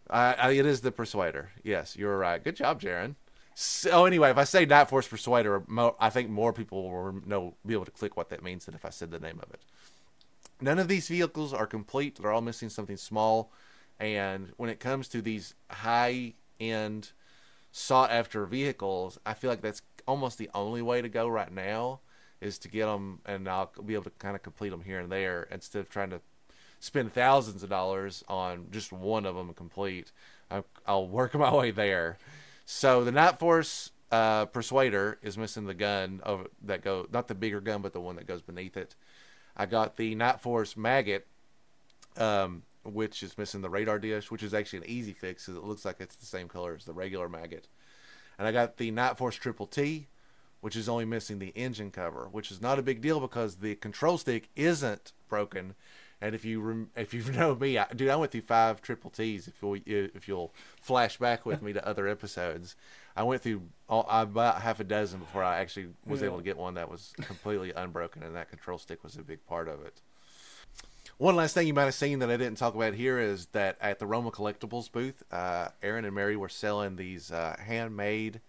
I, 0.08 0.34
I, 0.34 0.50
it 0.52 0.66
is 0.66 0.80
the 0.80 0.90
Persuader. 0.90 1.50
Yes, 1.62 1.96
you're 1.96 2.18
right. 2.18 2.42
Good 2.42 2.56
job, 2.56 2.80
Jaren. 2.80 3.14
So 3.54 4.06
anyway, 4.06 4.30
if 4.30 4.38
I 4.38 4.44
say 4.44 4.64
Night 4.64 4.88
Force 4.88 5.06
Persuader, 5.06 5.62
I 6.00 6.10
think 6.10 6.30
more 6.30 6.52
people 6.52 6.90
will 6.90 7.20
know 7.26 7.54
be 7.64 7.74
able 7.74 7.84
to 7.84 7.90
click 7.90 8.16
what 8.16 8.30
that 8.30 8.42
means 8.42 8.64
than 8.64 8.74
if 8.74 8.84
I 8.84 8.90
said 8.90 9.10
the 9.10 9.18
name 9.18 9.38
of 9.42 9.52
it. 9.52 9.60
None 10.60 10.78
of 10.78 10.88
these 10.88 11.08
vehicles 11.08 11.52
are 11.52 11.66
complete. 11.66 12.16
They're 12.16 12.32
all 12.32 12.40
missing 12.40 12.68
something 12.68 12.96
small. 12.96 13.52
And 13.98 14.52
when 14.56 14.70
it 14.70 14.80
comes 14.80 15.08
to 15.08 15.22
these 15.22 15.54
high 15.70 16.34
end, 16.58 17.12
sought 17.72 18.10
after 18.10 18.44
vehicles, 18.46 19.18
I 19.24 19.34
feel 19.34 19.50
like 19.50 19.62
that's 19.62 19.82
almost 20.06 20.38
the 20.38 20.50
only 20.54 20.82
way 20.82 21.02
to 21.02 21.08
go 21.08 21.28
right 21.28 21.52
now 21.52 22.00
is 22.40 22.58
to 22.58 22.68
get 22.68 22.86
them 22.86 23.20
and 23.26 23.48
I'll 23.48 23.70
be 23.84 23.94
able 23.94 24.04
to 24.04 24.10
kind 24.10 24.34
of 24.34 24.42
complete 24.42 24.70
them 24.70 24.82
here 24.82 24.98
and 24.98 25.12
there 25.12 25.46
instead 25.50 25.80
of 25.80 25.90
trying 25.90 26.10
to 26.10 26.20
spend 26.80 27.12
thousands 27.12 27.62
of 27.62 27.68
dollars 27.68 28.24
on 28.28 28.66
just 28.70 28.92
one 28.92 29.26
of 29.26 29.36
them 29.36 29.52
complete. 29.54 30.12
I, 30.50 30.62
will 30.88 31.08
work 31.08 31.34
my 31.38 31.54
way 31.54 31.70
there. 31.70 32.18
So 32.64 33.04
the 33.04 33.12
Night 33.12 33.38
Force 33.38 33.90
uh, 34.10 34.46
Persuader 34.46 35.18
is 35.22 35.38
missing 35.38 35.66
the 35.66 35.74
gun 35.74 36.20
of 36.24 36.48
that 36.62 36.82
go 36.82 37.06
not 37.12 37.28
the 37.28 37.34
bigger 37.34 37.60
gun 37.60 37.82
but 37.82 37.92
the 37.92 38.00
one 38.00 38.16
that 38.16 38.26
goes 38.26 38.42
beneath 38.42 38.76
it. 38.76 38.96
I 39.60 39.66
got 39.66 39.98
the 39.98 40.14
Night 40.14 40.40
Force 40.40 40.74
Maggot, 40.74 41.26
um, 42.16 42.62
which 42.82 43.22
is 43.22 43.36
missing 43.36 43.60
the 43.60 43.68
radar 43.68 43.98
dish, 43.98 44.30
which 44.30 44.42
is 44.42 44.54
actually 44.54 44.78
an 44.78 44.88
easy 44.88 45.12
fix 45.12 45.44
because 45.44 45.58
it 45.58 45.66
looks 45.66 45.84
like 45.84 45.96
it's 46.00 46.16
the 46.16 46.24
same 46.24 46.48
color 46.48 46.74
as 46.74 46.86
the 46.86 46.94
regular 46.94 47.28
Maggot. 47.28 47.68
And 48.38 48.48
I 48.48 48.52
got 48.52 48.78
the 48.78 48.90
Night 48.90 49.18
Force 49.18 49.36
Triple 49.36 49.66
T, 49.66 50.06
which 50.62 50.76
is 50.76 50.88
only 50.88 51.04
missing 51.04 51.40
the 51.40 51.52
engine 51.54 51.90
cover, 51.90 52.26
which 52.32 52.50
is 52.50 52.62
not 52.62 52.78
a 52.78 52.82
big 52.82 53.02
deal 53.02 53.20
because 53.20 53.56
the 53.56 53.74
control 53.74 54.16
stick 54.16 54.48
isn't 54.56 55.12
broken. 55.28 55.74
And 56.22 56.34
if 56.34 56.42
you 56.42 56.62
rem- 56.62 56.90
if 56.96 57.12
you 57.12 57.22
know 57.30 57.54
me, 57.54 57.76
I, 57.76 57.86
dude, 57.94 58.08
I 58.08 58.16
went 58.16 58.32
through 58.32 58.40
five 58.40 58.80
triple 58.80 59.10
T's. 59.10 59.46
If 59.46 59.62
you 59.62 60.10
if 60.14 60.26
you'll 60.26 60.54
flash 60.80 61.18
back 61.18 61.44
with 61.44 61.60
me 61.60 61.74
to 61.74 61.86
other 61.86 62.08
episodes, 62.08 62.76
I 63.20 63.22
went 63.22 63.42
through 63.42 63.60
all, 63.86 64.06
about 64.08 64.62
half 64.62 64.80
a 64.80 64.84
dozen 64.84 65.18
before 65.18 65.44
I 65.44 65.58
actually 65.58 65.88
was 66.06 66.22
able 66.22 66.38
to 66.38 66.42
get 66.42 66.56
one 66.56 66.74
that 66.74 66.90
was 66.90 67.12
completely 67.20 67.70
unbroken, 67.70 68.22
and 68.22 68.34
that 68.34 68.48
control 68.48 68.78
stick 68.78 69.04
was 69.04 69.16
a 69.16 69.22
big 69.22 69.44
part 69.46 69.68
of 69.68 69.84
it. 69.84 70.00
One 71.18 71.36
last 71.36 71.52
thing 71.52 71.66
you 71.66 71.74
might 71.74 71.84
have 71.84 71.92
seen 71.92 72.20
that 72.20 72.30
I 72.30 72.38
didn't 72.38 72.56
talk 72.56 72.74
about 72.74 72.94
here 72.94 73.18
is 73.18 73.44
that 73.52 73.76
at 73.78 73.98
the 73.98 74.06
Roma 74.06 74.30
Collectibles 74.30 74.90
booth, 74.90 75.22
uh, 75.30 75.68
Aaron 75.82 76.06
and 76.06 76.14
Mary 76.14 76.34
were 76.34 76.48
selling 76.48 76.96
these 76.96 77.30
uh, 77.30 77.56
handmade 77.58 78.40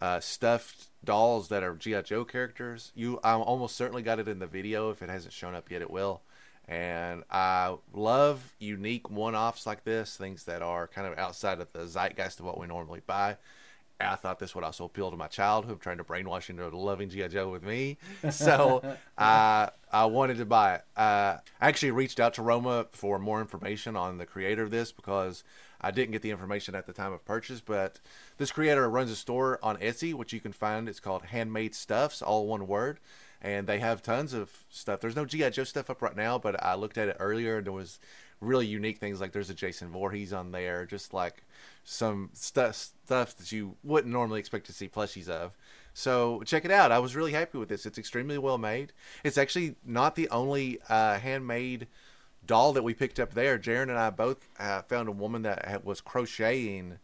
uh, 0.00 0.18
stuffed 0.18 0.88
dolls 1.04 1.46
that 1.50 1.62
are 1.62 1.76
GI 1.76 2.02
Joe 2.02 2.24
characters. 2.24 2.90
You, 2.96 3.20
I 3.22 3.34
almost 3.34 3.76
certainly 3.76 4.02
got 4.02 4.18
it 4.18 4.26
in 4.26 4.40
the 4.40 4.48
video. 4.48 4.90
If 4.90 5.02
it 5.02 5.08
hasn't 5.08 5.34
shown 5.34 5.54
up 5.54 5.70
yet, 5.70 5.82
it 5.82 5.90
will. 5.90 6.20
And 6.66 7.22
I 7.30 7.76
love 7.92 8.56
unique 8.58 9.08
one-offs 9.08 9.68
like 9.68 9.84
this, 9.84 10.16
things 10.16 10.44
that 10.46 10.62
are 10.62 10.88
kind 10.88 11.06
of 11.06 11.16
outside 11.16 11.60
of 11.60 11.72
the 11.72 11.86
zeitgeist 11.86 12.40
of 12.40 12.46
what 12.46 12.58
we 12.58 12.66
normally 12.66 13.02
buy. 13.06 13.36
I 14.00 14.16
thought 14.16 14.38
this 14.38 14.54
would 14.54 14.64
also 14.64 14.84
appeal 14.84 15.10
to 15.10 15.16
my 15.16 15.28
child 15.28 15.64
who 15.64 15.72
I'm 15.72 15.78
trying 15.78 15.98
to 15.98 16.04
brainwash 16.04 16.50
into 16.50 16.68
loving 16.76 17.08
G.I. 17.08 17.28
Joe 17.28 17.48
with 17.48 17.64
me. 17.64 17.96
So 18.30 18.82
uh, 19.16 19.68
I 19.92 20.04
wanted 20.06 20.38
to 20.38 20.44
buy 20.44 20.76
it. 20.76 20.84
Uh, 20.96 21.38
I 21.60 21.68
actually 21.68 21.92
reached 21.92 22.18
out 22.18 22.34
to 22.34 22.42
Roma 22.42 22.86
for 22.92 23.18
more 23.18 23.40
information 23.40 23.96
on 23.96 24.18
the 24.18 24.26
creator 24.26 24.64
of 24.64 24.70
this 24.70 24.90
because 24.92 25.44
I 25.80 25.90
didn't 25.90 26.12
get 26.12 26.22
the 26.22 26.30
information 26.30 26.74
at 26.74 26.86
the 26.86 26.92
time 26.92 27.12
of 27.12 27.24
purchase. 27.24 27.60
But 27.60 28.00
this 28.38 28.50
creator 28.50 28.88
runs 28.88 29.10
a 29.10 29.16
store 29.16 29.58
on 29.62 29.76
Etsy, 29.76 30.14
which 30.14 30.32
you 30.32 30.40
can 30.40 30.52
find. 30.52 30.88
It's 30.88 31.00
called 31.00 31.26
Handmade 31.26 31.74
Stuffs, 31.74 32.22
all 32.22 32.46
one 32.46 32.66
word. 32.66 32.98
And 33.40 33.66
they 33.66 33.78
have 33.78 34.02
tons 34.02 34.32
of 34.32 34.50
stuff. 34.70 35.00
There's 35.00 35.16
no 35.16 35.26
G.I. 35.26 35.50
Joe 35.50 35.64
stuff 35.64 35.90
up 35.90 36.00
right 36.00 36.16
now, 36.16 36.38
but 36.38 36.62
I 36.64 36.74
looked 36.74 36.96
at 36.96 37.08
it 37.08 37.16
earlier 37.20 37.58
and 37.58 37.66
there 37.66 37.72
was 37.72 37.98
really 38.40 38.66
unique 38.66 38.98
things 38.98 39.20
like 39.20 39.32
there's 39.32 39.50
a 39.50 39.54
Jason 39.54 39.90
Voorhees 39.90 40.32
on 40.32 40.50
there, 40.50 40.86
just 40.86 41.12
like 41.12 41.42
some 41.84 42.30
stuff 42.32 42.74
stuff 42.74 43.36
that 43.36 43.52
you 43.52 43.76
wouldn't 43.84 44.12
normally 44.12 44.40
expect 44.40 44.66
to 44.66 44.72
see 44.72 44.88
plushies 44.88 45.28
of. 45.28 45.56
So 45.92 46.42
check 46.44 46.64
it 46.64 46.70
out. 46.70 46.90
I 46.90 46.98
was 46.98 47.14
really 47.14 47.32
happy 47.32 47.58
with 47.58 47.68
this. 47.68 47.86
It's 47.86 47.98
extremely 47.98 48.38
well 48.38 48.58
made. 48.58 48.92
It's 49.22 49.38
actually 49.38 49.76
not 49.84 50.16
the 50.16 50.28
only 50.30 50.80
uh, 50.88 51.18
handmade 51.18 51.86
doll 52.46 52.72
that 52.72 52.82
we 52.82 52.94
picked 52.94 53.20
up 53.20 53.34
there. 53.34 53.58
Jaren 53.58 53.82
and 53.84 53.92
I 53.92 54.10
both 54.10 54.48
uh, 54.58 54.82
found 54.82 55.08
a 55.08 55.12
woman 55.12 55.42
that 55.42 55.84
was 55.84 56.00
crocheting 56.00 56.98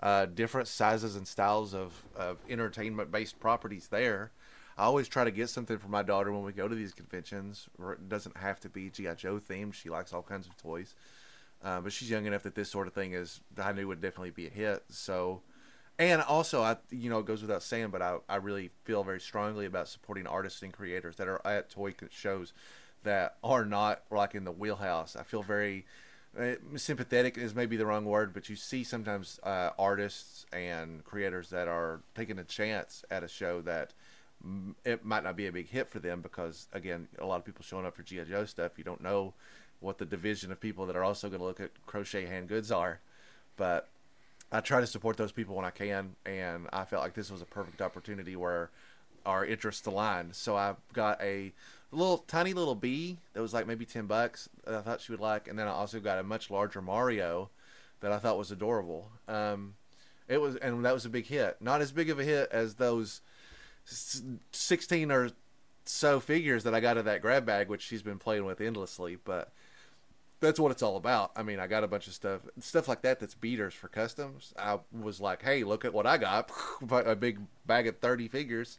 uh, 0.00 0.26
different 0.26 0.68
sizes 0.68 1.16
and 1.16 1.26
styles 1.26 1.74
of, 1.74 2.04
of 2.14 2.38
entertainment 2.48 3.10
based 3.10 3.40
properties 3.40 3.88
there. 3.88 4.30
I 4.76 4.84
always 4.84 5.08
try 5.08 5.24
to 5.24 5.32
get 5.32 5.48
something 5.48 5.78
for 5.78 5.88
my 5.88 6.04
daughter 6.04 6.32
when 6.32 6.44
we 6.44 6.52
go 6.52 6.68
to 6.68 6.74
these 6.74 6.92
conventions. 6.92 7.68
It 7.80 8.08
doesn't 8.08 8.36
have 8.36 8.60
to 8.60 8.68
be 8.68 8.90
GI 8.90 9.16
Joe 9.16 9.40
themed. 9.40 9.74
She 9.74 9.90
likes 9.90 10.12
all 10.12 10.22
kinds 10.22 10.46
of 10.46 10.56
toys. 10.56 10.94
Uh, 11.62 11.80
but 11.80 11.92
she's 11.92 12.10
young 12.10 12.26
enough 12.26 12.44
that 12.44 12.54
this 12.54 12.70
sort 12.70 12.86
of 12.86 12.92
thing 12.92 13.12
is 13.12 13.40
I 13.60 13.72
knew 13.72 13.88
would 13.88 14.00
definitely 14.00 14.30
be 14.30 14.46
a 14.46 14.50
hit. 14.50 14.84
So, 14.88 15.42
and 15.98 16.22
also 16.22 16.62
I 16.62 16.76
you 16.90 17.10
know 17.10 17.18
it 17.18 17.26
goes 17.26 17.42
without 17.42 17.62
saying, 17.62 17.88
but 17.88 18.02
I 18.02 18.18
I 18.28 18.36
really 18.36 18.70
feel 18.84 19.02
very 19.02 19.20
strongly 19.20 19.66
about 19.66 19.88
supporting 19.88 20.26
artists 20.26 20.62
and 20.62 20.72
creators 20.72 21.16
that 21.16 21.28
are 21.28 21.44
at 21.44 21.70
toy 21.70 21.94
shows 22.10 22.52
that 23.02 23.36
are 23.42 23.64
not 23.64 24.02
like 24.10 24.34
in 24.34 24.44
the 24.44 24.52
wheelhouse. 24.52 25.16
I 25.16 25.22
feel 25.22 25.42
very 25.42 25.84
uh, 26.38 26.54
sympathetic 26.76 27.38
is 27.38 27.54
maybe 27.54 27.76
the 27.76 27.86
wrong 27.86 28.04
word, 28.04 28.32
but 28.32 28.48
you 28.48 28.56
see 28.56 28.84
sometimes 28.84 29.40
uh, 29.42 29.70
artists 29.78 30.46
and 30.52 31.02
creators 31.04 31.50
that 31.50 31.68
are 31.68 32.00
taking 32.14 32.38
a 32.38 32.44
chance 32.44 33.04
at 33.10 33.22
a 33.22 33.28
show 33.28 33.60
that 33.62 33.94
it 34.84 35.04
might 35.04 35.24
not 35.24 35.36
be 35.36 35.46
a 35.48 35.52
big 35.52 35.68
hit 35.68 35.88
for 35.88 35.98
them 35.98 36.20
because 36.20 36.68
again, 36.72 37.08
a 37.18 37.26
lot 37.26 37.36
of 37.36 37.44
people 37.44 37.64
showing 37.64 37.86
up 37.86 37.96
for 37.96 38.02
GI 38.02 38.24
Joe 38.28 38.44
stuff. 38.44 38.78
You 38.78 38.84
don't 38.84 39.02
know 39.02 39.34
what 39.80 39.98
the 39.98 40.06
division 40.06 40.50
of 40.50 40.60
people 40.60 40.86
that 40.86 40.96
are 40.96 41.04
also 41.04 41.28
going 41.28 41.40
to 41.40 41.46
look 41.46 41.60
at 41.60 41.70
crochet 41.86 42.26
hand 42.26 42.48
goods 42.48 42.72
are. 42.72 43.00
But 43.56 43.88
I 44.50 44.60
try 44.60 44.80
to 44.80 44.86
support 44.86 45.16
those 45.16 45.32
people 45.32 45.54
when 45.54 45.64
I 45.64 45.70
can, 45.70 46.16
and 46.24 46.68
I 46.72 46.84
felt 46.84 47.02
like 47.02 47.14
this 47.14 47.30
was 47.30 47.42
a 47.42 47.46
perfect 47.46 47.82
opportunity 47.82 48.34
where 48.36 48.70
our 49.26 49.44
interests 49.44 49.86
aligned. 49.86 50.34
So 50.34 50.56
I 50.56 50.74
got 50.92 51.20
a 51.20 51.52
little 51.92 52.18
tiny 52.18 52.54
little 52.54 52.74
bee 52.74 53.18
that 53.32 53.42
was 53.42 53.52
like 53.52 53.66
maybe 53.66 53.84
ten 53.84 54.06
bucks 54.06 54.48
that 54.64 54.74
I 54.74 54.80
thought 54.80 55.00
she 55.00 55.12
would 55.12 55.20
like, 55.20 55.48
and 55.48 55.58
then 55.58 55.68
I 55.68 55.72
also 55.72 56.00
got 56.00 56.18
a 56.18 56.22
much 56.22 56.50
larger 56.50 56.80
Mario 56.80 57.50
that 58.00 58.12
I 58.12 58.18
thought 58.18 58.38
was 58.38 58.50
adorable. 58.50 59.10
Um, 59.26 59.74
it 60.28 60.40
was, 60.40 60.56
and 60.56 60.84
that 60.84 60.94
was 60.94 61.04
a 61.04 61.10
big 61.10 61.26
hit. 61.26 61.56
Not 61.60 61.80
as 61.80 61.92
big 61.92 62.10
of 62.10 62.18
a 62.18 62.24
hit 62.24 62.48
as 62.50 62.74
those 62.74 63.20
sixteen 63.84 65.10
or 65.10 65.30
so 65.84 66.20
figures 66.20 66.64
that 66.64 66.74
I 66.74 66.80
got 66.80 66.98
in 66.98 67.06
that 67.06 67.22
grab 67.22 67.46
bag, 67.46 67.68
which 67.68 67.82
she's 67.82 68.02
been 68.02 68.18
playing 68.18 68.44
with 68.44 68.60
endlessly, 68.60 69.18
but 69.24 69.50
that's 70.40 70.60
what 70.60 70.70
it's 70.70 70.82
all 70.82 70.96
about. 70.96 71.32
I 71.36 71.42
mean, 71.42 71.58
I 71.58 71.66
got 71.66 71.84
a 71.84 71.88
bunch 71.88 72.06
of 72.06 72.14
stuff, 72.14 72.42
stuff 72.60 72.88
like 72.88 73.02
that. 73.02 73.20
That's 73.20 73.34
beaters 73.34 73.74
for 73.74 73.88
customs. 73.88 74.52
I 74.58 74.78
was 74.92 75.20
like, 75.20 75.42
hey, 75.42 75.64
look 75.64 75.84
at 75.84 75.92
what 75.92 76.06
I 76.06 76.18
got! 76.18 76.50
a 76.90 77.16
big 77.16 77.40
bag 77.66 77.86
of 77.86 77.98
thirty 77.98 78.28
figures. 78.28 78.78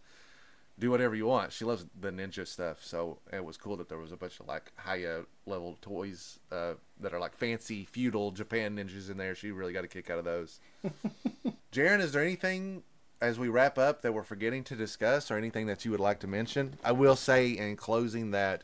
Do 0.78 0.89
whatever 0.91 1.14
you 1.14 1.26
want. 1.26 1.51
She 1.51 1.66
loves 1.66 1.86
the 1.99 2.10
ninja 2.10 2.47
stuff, 2.47 2.82
so 2.82 3.20
it 3.34 3.43
was 3.43 3.57
cool 3.57 3.76
that 3.78 3.89
there 3.89 3.97
was 3.97 4.14
a 4.14 4.18
bunch 4.18 4.39
of 4.39 4.47
like 4.47 4.72
higher 4.78 5.26
level 5.45 5.78
toys 5.82 6.39
uh, 6.53 6.76
that 7.01 7.14
are 7.14 7.20
like 7.20 7.36
fancy 7.36 7.84
feudal 7.84 8.32
Japan 8.32 8.78
ninjas 8.78 9.10
in 9.10 9.18
there. 9.18 9.36
She 9.36 9.51
really 9.51 9.74
got 9.74 9.84
a 9.84 9.89
kick 9.89 10.10
out 10.10 10.20
of 10.20 10.26
those. 10.26 10.62
Jaren, 11.74 11.99
is 11.99 12.14
there 12.14 12.24
anything 12.24 12.84
as 13.22 13.38
we 13.38 13.49
wrap 13.49 13.78
up 13.78 14.01
that 14.03 14.14
we're 14.14 14.24
forgetting 14.24 14.64
to 14.64 14.76
discuss, 14.76 15.30
or 15.30 15.36
anything 15.36 15.68
that 15.68 15.84
you 15.84 15.91
would 15.91 15.99
like 15.99 16.22
to 16.22 16.28
mention? 16.28 16.76
I 16.82 16.93
will 16.93 17.18
say 17.18 17.49
in 17.49 17.76
closing 17.76 18.32
that 18.32 18.64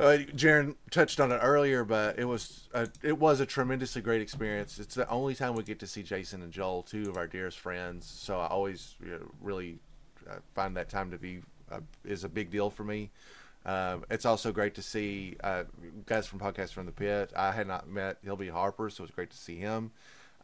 uh, 0.00 0.18
Jaren 0.34 0.74
touched 0.90 1.20
on 1.20 1.30
it 1.30 1.36
earlier, 1.36 1.84
but 1.84 2.18
it 2.18 2.24
was 2.24 2.68
a, 2.72 2.88
it 3.02 3.18
was 3.18 3.40
a 3.40 3.46
tremendously 3.46 4.02
great 4.02 4.20
experience. 4.20 4.78
It's 4.78 4.94
the 4.94 5.08
only 5.08 5.34
time 5.34 5.54
we 5.54 5.62
get 5.62 5.78
to 5.80 5.86
see 5.86 6.02
Jason 6.02 6.42
and 6.42 6.52
Joel, 6.52 6.82
two 6.82 7.08
of 7.08 7.16
our 7.16 7.26
dearest 7.26 7.58
friends. 7.58 8.06
So 8.06 8.38
I 8.38 8.48
always 8.48 8.96
you 9.04 9.12
know, 9.12 9.30
really 9.40 9.78
uh, 10.28 10.36
find 10.54 10.76
that 10.76 10.88
time 10.88 11.10
to 11.10 11.18
be 11.18 11.40
uh, 11.70 11.80
is 12.04 12.24
a 12.24 12.28
big 12.28 12.50
deal 12.50 12.70
for 12.70 12.84
me. 12.84 13.10
Um, 13.66 14.04
it's 14.10 14.26
also 14.26 14.52
great 14.52 14.74
to 14.74 14.82
see 14.82 15.36
uh, 15.42 15.64
guys 16.06 16.26
from 16.26 16.38
Podcast 16.38 16.72
from 16.72 16.86
the 16.86 16.92
Pit. 16.92 17.32
I 17.34 17.52
had 17.52 17.66
not 17.66 17.88
met 17.88 18.18
Hilby 18.22 18.48
Harper, 18.48 18.90
so 18.90 19.04
it's 19.04 19.12
great 19.14 19.30
to 19.30 19.36
see 19.36 19.56
him. 19.56 19.90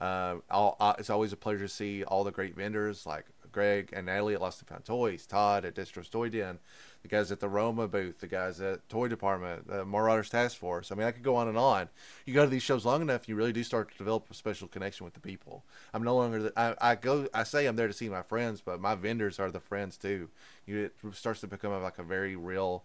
Uh, 0.00 0.36
all, 0.50 0.76
uh, 0.80 0.94
it's 0.98 1.10
always 1.10 1.32
a 1.32 1.36
pleasure 1.36 1.60
to 1.60 1.68
see 1.68 2.04
all 2.04 2.24
the 2.24 2.30
great 2.30 2.56
vendors 2.56 3.04
like 3.04 3.26
Greg 3.52 3.90
and 3.92 4.06
Natalie 4.06 4.34
at 4.34 4.40
Lost 4.40 4.60
and 4.60 4.68
Found 4.68 4.84
Toys, 4.84 5.26
Todd 5.26 5.64
at 5.64 5.74
Destro's 5.74 6.08
Toy 6.08 6.28
Den, 6.28 6.58
the 7.02 7.08
guys 7.08 7.32
at 7.32 7.40
the 7.40 7.48
Roma 7.48 7.88
booth, 7.88 8.20
the 8.20 8.26
guys 8.26 8.60
at 8.60 8.88
Toy 8.88 9.08
Department, 9.08 9.66
the 9.68 9.84
Marauders 9.84 10.30
Task 10.30 10.56
Force. 10.56 10.92
I 10.92 10.94
mean, 10.94 11.06
I 11.06 11.12
could 11.12 11.22
go 11.22 11.36
on 11.36 11.48
and 11.48 11.56
on. 11.56 11.88
You 12.26 12.34
go 12.34 12.44
to 12.44 12.50
these 12.50 12.62
shows 12.62 12.84
long 12.84 13.02
enough, 13.02 13.28
you 13.28 13.34
really 13.34 13.52
do 13.52 13.62
start 13.62 13.90
to 13.92 13.98
develop 13.98 14.30
a 14.30 14.34
special 14.34 14.68
connection 14.68 15.04
with 15.04 15.14
the 15.14 15.20
people. 15.20 15.64
I'm 15.94 16.02
no 16.02 16.16
longer. 16.16 16.42
The, 16.42 16.52
I, 16.58 16.92
I 16.92 16.94
go. 16.94 17.26
I 17.32 17.44
say 17.44 17.66
I'm 17.66 17.76
there 17.76 17.88
to 17.88 17.94
see 17.94 18.08
my 18.08 18.22
friends, 18.22 18.60
but 18.60 18.80
my 18.80 18.94
vendors 18.94 19.38
are 19.38 19.50
the 19.50 19.60
friends 19.60 19.96
too. 19.96 20.28
You, 20.66 20.84
it 20.84 20.94
starts 21.14 21.40
to 21.40 21.46
become 21.46 21.82
like 21.82 21.98
a 21.98 22.04
very 22.04 22.36
real 22.36 22.84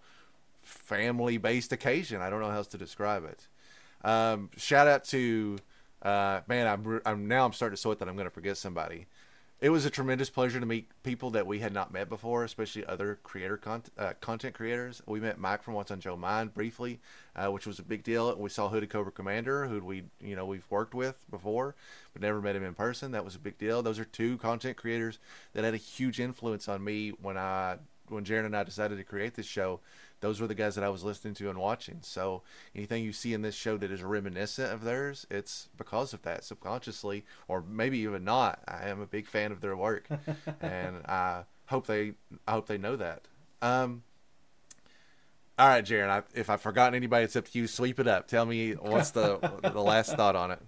family-based 0.62 1.72
occasion. 1.72 2.22
I 2.22 2.30
don't 2.30 2.40
know 2.42 2.50
how 2.50 2.58
else 2.58 2.68
to 2.68 2.78
describe 2.78 3.26
it. 3.26 3.48
Um, 4.04 4.50
shout 4.58 4.88
out 4.88 5.04
to 5.06 5.58
uh, 6.02 6.42
man. 6.48 6.68
I'm, 6.68 7.02
I'm 7.06 7.28
now 7.28 7.46
I'm 7.46 7.54
starting 7.54 7.76
to 7.76 7.82
sweat 7.82 8.00
that 8.00 8.08
I'm 8.08 8.16
going 8.16 8.28
to 8.28 8.34
forget 8.34 8.58
somebody 8.58 9.08
it 9.62 9.70
was 9.70 9.86
a 9.86 9.90
tremendous 9.90 10.30
pleasure 10.30 10.60
to 10.60 10.66
meet 10.66 10.90
people 11.04 11.30
that 11.32 11.48
we 11.48 11.60
had 11.60 11.74
not 11.74 11.94
met 11.94 12.10
before, 12.10 12.44
especially 12.44 12.86
other 12.86 13.20
creator 13.24 13.56
con- 13.56 13.84
uh, 13.98 14.14
content 14.20 14.54
creators. 14.54 15.02
We 15.06 15.22
met 15.22 15.40
Mike 15.40 15.64
from 15.64 15.76
What's 15.76 15.92
on 15.92 16.02
Joe 16.02 16.18
Mind 16.18 16.54
briefly, 16.54 17.00
uh, 17.36 17.48
which 17.48 17.66
was 17.66 17.80
a 17.80 17.84
big 17.84 18.04
deal. 18.04 18.36
We 18.36 18.50
saw 18.50 18.68
Hooded 18.68 18.90
Cobra 18.90 19.14
Commander, 19.14 19.66
who 19.68 19.80
we 19.80 20.04
you 20.20 20.36
know 20.36 20.46
we've 20.46 20.70
worked 20.70 20.94
with 20.94 21.16
before, 21.32 21.76
but 22.14 22.22
never 22.22 22.42
met 22.42 22.56
him 22.56 22.66
in 22.66 22.74
person. 22.74 23.12
That 23.12 23.24
was 23.24 23.36
a 23.36 23.40
big 23.40 23.58
deal. 23.58 23.82
Those 23.82 23.98
are 23.98 24.06
two 24.06 24.38
content 24.40 24.76
creators 24.76 25.20
that 25.54 25.64
had 25.64 25.74
a 25.74 25.78
huge 25.78 26.20
influence 26.20 26.68
on 26.68 26.84
me 26.84 27.10
when 27.22 27.38
I 27.38 27.78
when 28.10 28.26
Jaren 28.26 28.46
and 28.46 28.58
I 28.58 28.64
decided 28.64 28.98
to 28.98 29.04
create 29.04 29.36
this 29.36 29.46
show 29.46 29.80
those 30.22 30.40
were 30.40 30.48
the 30.48 30.56
guys 30.56 30.76
that 30.76 30.84
I 30.84 30.90
was 30.90 31.04
listening 31.04 31.34
to 31.36 31.50
and 31.50 31.60
watching. 31.60 32.00
So 32.02 32.42
anything 32.76 33.04
you 33.04 33.14
see 33.14 33.34
in 33.34 33.42
this 33.42 33.56
show 33.56 33.78
that 33.78 33.92
is 33.92 34.04
reminiscent 34.04 34.72
of 34.72 34.84
theirs, 34.84 35.28
it's 35.30 35.70
because 35.78 36.14
of 36.14 36.22
that 36.24 36.44
subconsciously, 36.44 37.26
or 37.48 37.62
maybe 37.62 38.00
even 38.00 38.24
not. 38.24 38.60
I 38.68 38.90
am 38.90 39.02
a 39.02 39.06
big 39.06 39.28
fan 39.28 39.52
of 39.52 39.62
their 39.62 39.76
work, 39.76 40.08
and 40.62 41.06
I 41.06 41.44
hope 41.68 41.88
they 41.88 42.14
I 42.48 42.52
hope 42.52 42.68
they 42.68 42.78
know 42.78 42.96
that. 42.96 43.28
Um, 43.62 44.04
all 45.58 45.68
right, 45.68 45.86
Jaren. 45.86 46.10
I, 46.10 46.24
if 46.34 46.50
I've 46.50 46.62
forgotten 46.62 46.96
anybody 46.96 47.26
except 47.26 47.56
you, 47.56 47.68
sweep 47.68 48.00
it 48.00 48.08
up. 48.08 48.28
Tell 48.28 48.46
me 48.46 48.74
what's 48.74 49.12
the 49.12 49.38
the 49.62 49.82
last 49.82 50.14
thought 50.16 50.36
on 50.36 50.52
it. 50.52 50.60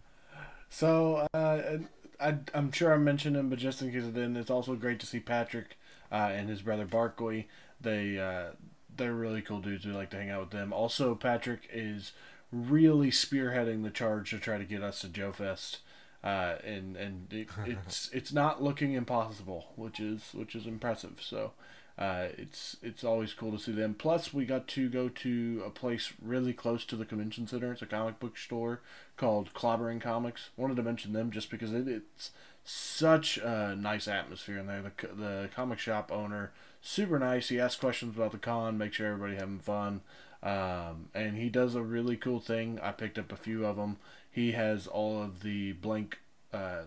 So 0.69 1.27
uh, 1.33 1.77
I, 2.19 2.37
am 2.53 2.71
sure 2.71 2.93
I 2.93 2.97
mentioned 2.97 3.35
him, 3.35 3.49
but 3.49 3.59
just 3.59 3.81
in 3.81 3.91
case 3.91 4.03
I 4.03 4.07
didn't, 4.07 4.37
it's 4.37 4.49
also 4.49 4.75
great 4.75 4.99
to 4.99 5.05
see 5.05 5.19
Patrick 5.19 5.77
uh, 6.11 6.31
and 6.31 6.49
his 6.49 6.61
brother 6.61 6.85
Barkley. 6.85 7.47
They 7.79 8.19
uh, 8.19 8.51
they're 8.97 9.13
really 9.13 9.41
cool 9.41 9.61
dudes. 9.61 9.85
We 9.85 9.91
like 9.93 10.09
to 10.11 10.17
hang 10.17 10.29
out 10.29 10.41
with 10.41 10.49
them. 10.51 10.73
Also, 10.73 11.15
Patrick 11.15 11.67
is 11.71 12.11
really 12.51 13.11
spearheading 13.11 13.83
the 13.83 13.89
charge 13.89 14.29
to 14.31 14.39
try 14.39 14.57
to 14.57 14.63
get 14.65 14.83
us 14.83 15.01
to 15.01 15.09
Joe 15.09 15.31
Fest. 15.31 15.79
Uh, 16.23 16.55
and 16.63 16.95
and 16.97 17.31
it, 17.31 17.49
it's 17.65 18.09
it's 18.13 18.33
not 18.33 18.61
looking 18.63 18.93
impossible, 18.93 19.67
which 19.75 19.99
is 19.99 20.31
which 20.33 20.55
is 20.55 20.65
impressive. 20.65 21.19
So 21.21 21.51
Uh, 21.97 22.27
it's 22.37 22.77
it's 22.83 23.03
always 23.03 23.33
cool 23.33 23.51
to 23.51 23.57
see 23.57 23.71
them. 23.71 23.95
Plus, 23.95 24.31
we 24.33 24.45
got 24.45 24.67
to 24.67 24.87
go 24.87 25.09
to 25.09 25.63
a 25.65 25.69
place 25.71 26.13
really 26.21 26.53
close 26.53 26.85
to 26.85 26.95
the 26.95 27.05
convention 27.05 27.47
center. 27.47 27.71
It's 27.71 27.81
a 27.81 27.87
comic 27.87 28.19
book 28.19 28.37
store 28.37 28.81
called 29.17 29.51
Clobbering 29.53 29.99
Comics. 29.99 30.49
Wanted 30.57 30.75
to 30.77 30.83
mention 30.83 31.13
them 31.13 31.31
just 31.31 31.49
because 31.49 31.73
it, 31.73 31.87
it's 31.87 32.31
such 32.63 33.37
a 33.37 33.75
nice 33.75 34.07
atmosphere 34.07 34.59
in 34.59 34.67
there. 34.67 34.83
The 34.83 35.07
the 35.07 35.49
comic 35.55 35.79
shop 35.79 36.11
owner 36.11 36.51
super 36.87 37.19
nice. 37.19 37.49
He 37.49 37.59
asks 37.59 37.79
questions 37.79 38.15
about 38.15 38.31
the 38.31 38.37
con, 38.37 38.77
make 38.77 38.93
sure 38.93 39.07
everybody 39.07 39.35
having 39.35 39.59
fun. 39.59 40.01
Um, 40.41 41.09
and 41.13 41.35
he 41.35 41.49
does 41.49 41.75
a 41.75 41.81
really 41.81 42.15
cool 42.15 42.39
thing. 42.39 42.79
I 42.81 42.91
picked 42.91 43.19
up 43.19 43.31
a 43.31 43.37
few 43.37 43.65
of 43.65 43.75
them. 43.75 43.97
He 44.31 44.53
has 44.53 44.87
all 44.87 45.21
of 45.21 45.43
the 45.43 45.73
blank 45.73 46.19
uh, 46.53 46.83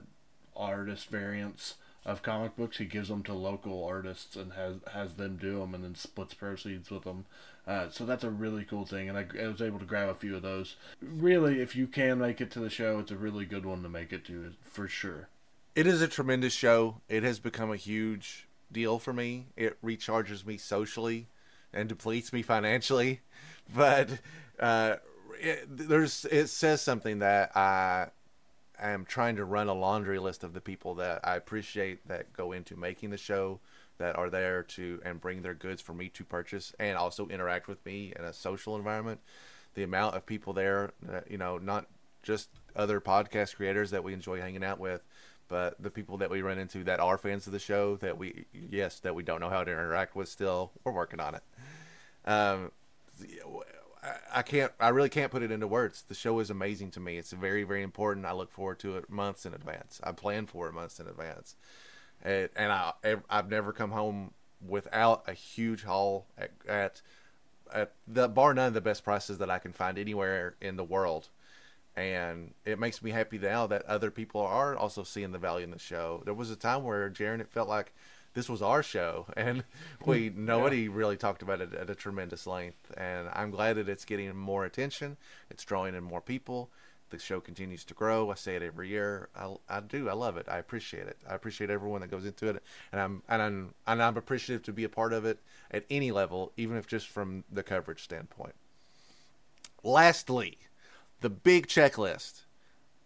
artist 0.56 1.10
variants 1.10 1.74
of 2.06 2.22
comic 2.22 2.56
books. 2.56 2.78
He 2.78 2.86
gives 2.86 3.08
them 3.08 3.22
to 3.24 3.34
local 3.34 3.84
artists 3.84 4.36
and 4.36 4.52
has 4.54 4.76
has 4.92 5.14
them 5.14 5.36
do 5.36 5.58
them, 5.58 5.74
and 5.74 5.84
then 5.84 5.94
splits 5.94 6.32
proceeds 6.32 6.90
with 6.90 7.04
them. 7.04 7.26
Uh, 7.66 7.90
so 7.90 8.06
that's 8.06 8.24
a 8.24 8.30
really 8.30 8.64
cool 8.64 8.86
thing, 8.86 9.08
and 9.08 9.18
I, 9.18 9.26
I, 9.40 9.48
was 9.48 9.60
able 9.60 9.78
to 9.80 9.84
grab 9.84 10.08
a 10.08 10.14
few 10.14 10.34
of 10.34 10.42
those. 10.42 10.76
Really, 11.02 11.60
if 11.60 11.76
you 11.76 11.86
can 11.86 12.18
make 12.18 12.40
it 12.40 12.50
to 12.52 12.60
the 12.60 12.70
show, 12.70 12.98
it's 12.98 13.10
a 13.10 13.16
really 13.16 13.44
good 13.44 13.66
one 13.66 13.82
to 13.82 13.88
make 13.88 14.12
it 14.12 14.24
to 14.26 14.54
for 14.62 14.88
sure. 14.88 15.28
It 15.74 15.86
is 15.86 16.00
a 16.00 16.08
tremendous 16.08 16.54
show. 16.54 17.00
It 17.08 17.22
has 17.22 17.38
become 17.38 17.70
a 17.70 17.76
huge 17.76 18.46
deal 18.72 18.98
for 18.98 19.12
me. 19.12 19.46
It 19.56 19.80
recharges 19.82 20.44
me 20.46 20.56
socially 20.56 21.28
and 21.72 21.88
depletes 21.88 22.32
me 22.32 22.42
financially, 22.42 23.20
but 23.74 24.10
uh, 24.58 24.96
it, 25.40 25.64
there's 25.68 26.24
it 26.26 26.48
says 26.48 26.80
something 26.80 27.20
that 27.20 27.56
I 27.56 28.08
am 28.80 29.04
trying 29.04 29.36
to 29.36 29.44
run 29.44 29.68
a 29.68 29.74
laundry 29.74 30.18
list 30.18 30.44
of 30.44 30.52
the 30.52 30.60
people 30.60 30.94
that 30.96 31.20
I 31.24 31.36
appreciate 31.36 32.06
that 32.08 32.32
go 32.32 32.52
into 32.52 32.76
making 32.76 33.10
the 33.10 33.18
show 33.18 33.60
that 33.98 34.16
are 34.16 34.30
there 34.30 34.62
to 34.62 35.00
and 35.04 35.20
bring 35.20 35.42
their 35.42 35.54
goods 35.54 35.82
for 35.82 35.92
me 35.92 36.08
to 36.08 36.24
purchase 36.24 36.74
and 36.78 36.96
also 36.96 37.28
interact 37.28 37.68
with 37.68 37.84
me 37.84 38.12
in 38.18 38.24
a 38.24 38.32
social 38.32 38.76
environment. 38.76 39.20
The 39.74 39.82
amount 39.82 40.16
of 40.16 40.26
people 40.26 40.52
there, 40.52 40.92
uh, 41.08 41.20
you 41.28 41.38
know, 41.38 41.58
not 41.58 41.86
just 42.22 42.48
other 42.74 43.00
podcast 43.00 43.56
creators 43.56 43.90
that 43.90 44.02
we 44.02 44.12
enjoy 44.12 44.40
hanging 44.40 44.64
out 44.64 44.80
with, 44.80 45.02
but 45.50 45.82
the 45.82 45.90
people 45.90 46.16
that 46.18 46.30
we 46.30 46.40
run 46.40 46.58
into 46.58 46.84
that 46.84 47.00
are 47.00 47.18
fans 47.18 47.46
of 47.46 47.52
the 47.52 47.58
show 47.58 47.96
that 47.96 48.16
we 48.16 48.46
yes 48.54 49.00
that 49.00 49.14
we 49.14 49.22
don't 49.22 49.40
know 49.40 49.50
how 49.50 49.64
to 49.64 49.70
interact 49.70 50.16
with 50.16 50.28
still 50.28 50.70
we're 50.84 50.92
working 50.92 51.20
on 51.20 51.34
it. 51.34 51.42
Um, 52.24 52.70
I 54.32 54.42
can't 54.42 54.72
I 54.80 54.88
really 54.88 55.10
can't 55.10 55.30
put 55.30 55.42
it 55.42 55.50
into 55.50 55.66
words. 55.66 56.04
The 56.08 56.14
show 56.14 56.38
is 56.38 56.48
amazing 56.48 56.92
to 56.92 57.00
me. 57.00 57.18
It's 57.18 57.32
very 57.32 57.64
very 57.64 57.82
important. 57.82 58.24
I 58.24 58.32
look 58.32 58.50
forward 58.50 58.78
to 58.80 58.96
it 58.96 59.10
months 59.10 59.44
in 59.44 59.52
advance. 59.52 60.00
I 60.02 60.12
plan 60.12 60.46
for 60.46 60.68
it 60.68 60.72
months 60.72 61.00
in 61.00 61.06
advance. 61.06 61.56
And, 62.22 62.48
and 62.56 62.72
I 62.72 62.92
I've 63.28 63.50
never 63.50 63.72
come 63.72 63.90
home 63.90 64.32
without 64.66 65.24
a 65.26 65.32
huge 65.32 65.82
haul 65.82 66.26
at, 66.38 66.52
at 66.68 67.02
at 67.74 67.92
the 68.06 68.28
bar 68.28 68.54
none 68.54 68.68
of 68.68 68.74
the 68.74 68.80
best 68.80 69.04
prices 69.04 69.38
that 69.38 69.50
I 69.50 69.58
can 69.58 69.72
find 69.72 69.98
anywhere 69.98 70.54
in 70.60 70.76
the 70.76 70.84
world 70.84 71.28
and 71.96 72.54
it 72.64 72.78
makes 72.78 73.02
me 73.02 73.10
happy 73.10 73.38
now 73.38 73.66
that 73.66 73.84
other 73.86 74.10
people 74.10 74.40
are 74.40 74.76
also 74.76 75.02
seeing 75.02 75.32
the 75.32 75.38
value 75.38 75.64
in 75.64 75.70
the 75.70 75.78
show. 75.78 76.22
There 76.24 76.34
was 76.34 76.50
a 76.50 76.56
time 76.56 76.84
where 76.84 77.10
Jaren, 77.10 77.40
it 77.40 77.50
felt 77.50 77.68
like 77.68 77.92
this 78.34 78.48
was 78.48 78.62
our 78.62 78.82
show, 78.82 79.26
and 79.36 79.64
we 80.04 80.30
nobody 80.34 80.82
yeah. 80.82 80.90
really 80.92 81.16
talked 81.16 81.42
about 81.42 81.60
it 81.60 81.74
at 81.74 81.90
a 81.90 81.94
tremendous 81.94 82.46
length. 82.46 82.92
And 82.96 83.28
I'm 83.32 83.50
glad 83.50 83.76
that 83.76 83.88
it's 83.88 84.04
getting 84.04 84.34
more 84.36 84.64
attention. 84.64 85.16
It's 85.50 85.64
drawing 85.64 85.94
in 85.94 86.04
more 86.04 86.20
people. 86.20 86.70
The 87.10 87.18
show 87.18 87.40
continues 87.40 87.84
to 87.86 87.94
grow. 87.94 88.30
I 88.30 88.36
say 88.36 88.54
it 88.54 88.62
every 88.62 88.88
year. 88.88 89.30
I, 89.34 89.56
I 89.68 89.80
do. 89.80 90.08
I 90.08 90.12
love 90.12 90.36
it. 90.36 90.46
I 90.48 90.58
appreciate 90.58 91.08
it. 91.08 91.16
I 91.28 91.34
appreciate 91.34 91.68
everyone 91.68 92.02
that 92.02 92.10
goes 92.10 92.24
into 92.24 92.46
it, 92.48 92.62
and 92.92 93.00
I'm 93.00 93.22
and 93.28 93.42
I'm 93.42 93.74
and 93.86 94.00
I'm 94.00 94.16
appreciative 94.16 94.62
to 94.66 94.72
be 94.72 94.84
a 94.84 94.88
part 94.88 95.12
of 95.12 95.24
it 95.24 95.40
at 95.72 95.84
any 95.90 96.12
level, 96.12 96.52
even 96.56 96.76
if 96.76 96.86
just 96.86 97.08
from 97.08 97.42
the 97.50 97.64
coverage 97.64 98.04
standpoint. 98.04 98.54
Lastly 99.82 100.58
the 101.20 101.30
big 101.30 101.66
checklist. 101.66 102.42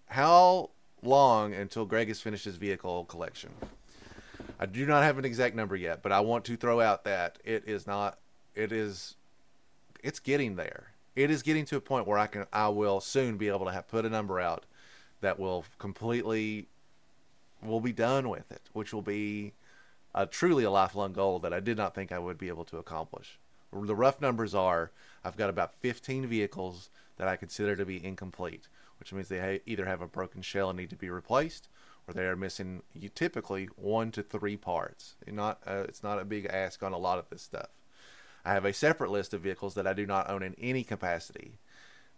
How 0.06 0.70
long 1.02 1.52
until 1.54 1.84
Greg 1.84 2.08
has 2.08 2.20
finished 2.20 2.44
his 2.44 2.56
vehicle 2.56 3.04
collection? 3.04 3.50
I 4.58 4.66
do 4.66 4.86
not 4.86 5.02
have 5.02 5.18
an 5.18 5.24
exact 5.24 5.56
number 5.56 5.76
yet, 5.76 6.02
but 6.02 6.12
I 6.12 6.20
want 6.20 6.44
to 6.46 6.56
throw 6.56 6.80
out 6.80 7.04
that 7.04 7.38
it 7.44 7.64
is 7.66 7.86
not 7.86 8.18
it 8.54 8.72
is 8.72 9.16
it's 10.02 10.20
getting 10.20 10.56
there. 10.56 10.92
It 11.16 11.30
is 11.30 11.42
getting 11.42 11.64
to 11.66 11.76
a 11.76 11.80
point 11.80 12.06
where 12.06 12.18
I 12.18 12.26
can 12.26 12.46
I 12.52 12.68
will 12.68 13.00
soon 13.00 13.36
be 13.36 13.48
able 13.48 13.66
to 13.66 13.72
have 13.72 13.88
put 13.88 14.04
a 14.04 14.10
number 14.10 14.40
out 14.40 14.64
that 15.20 15.38
will 15.38 15.64
completely 15.78 16.68
will 17.62 17.80
be 17.80 17.92
done 17.92 18.28
with 18.28 18.50
it, 18.52 18.62
which 18.72 18.92
will 18.92 19.02
be 19.02 19.54
a 20.14 20.26
truly 20.26 20.64
a 20.64 20.70
lifelong 20.70 21.12
goal 21.12 21.40
that 21.40 21.52
I 21.52 21.60
did 21.60 21.76
not 21.76 21.94
think 21.94 22.12
I 22.12 22.18
would 22.18 22.38
be 22.38 22.48
able 22.48 22.64
to 22.66 22.78
accomplish. 22.78 23.38
The 23.74 23.94
rough 23.94 24.20
numbers 24.20 24.54
are 24.54 24.92
I've 25.24 25.36
got 25.36 25.50
about 25.50 25.74
15 25.74 26.26
vehicles 26.26 26.90
that 27.16 27.28
I 27.28 27.36
consider 27.36 27.76
to 27.76 27.84
be 27.84 28.04
incomplete, 28.04 28.68
which 28.98 29.12
means 29.12 29.28
they 29.28 29.40
ha- 29.40 29.62
either 29.66 29.86
have 29.86 30.00
a 30.00 30.06
broken 30.06 30.42
shell 30.42 30.70
and 30.70 30.78
need 30.78 30.90
to 30.90 30.96
be 30.96 31.10
replaced, 31.10 31.68
or 32.06 32.14
they 32.14 32.26
are 32.26 32.36
missing 32.36 32.82
you 32.92 33.08
typically 33.08 33.68
one 33.76 34.10
to 34.12 34.22
three 34.22 34.56
parts. 34.56 35.14
not 35.26 35.60
uh, 35.66 35.84
it's 35.88 36.02
not 36.02 36.20
a 36.20 36.24
big 36.24 36.46
ask 36.46 36.82
on 36.82 36.92
a 36.92 36.98
lot 36.98 37.18
of 37.18 37.28
this 37.30 37.42
stuff. 37.42 37.68
I 38.44 38.52
have 38.52 38.64
a 38.64 38.72
separate 38.72 39.10
list 39.10 39.32
of 39.32 39.40
vehicles 39.40 39.74
that 39.74 39.86
I 39.86 39.94
do 39.94 40.06
not 40.06 40.28
own 40.28 40.42
in 40.42 40.54
any 40.58 40.84
capacity. 40.84 41.58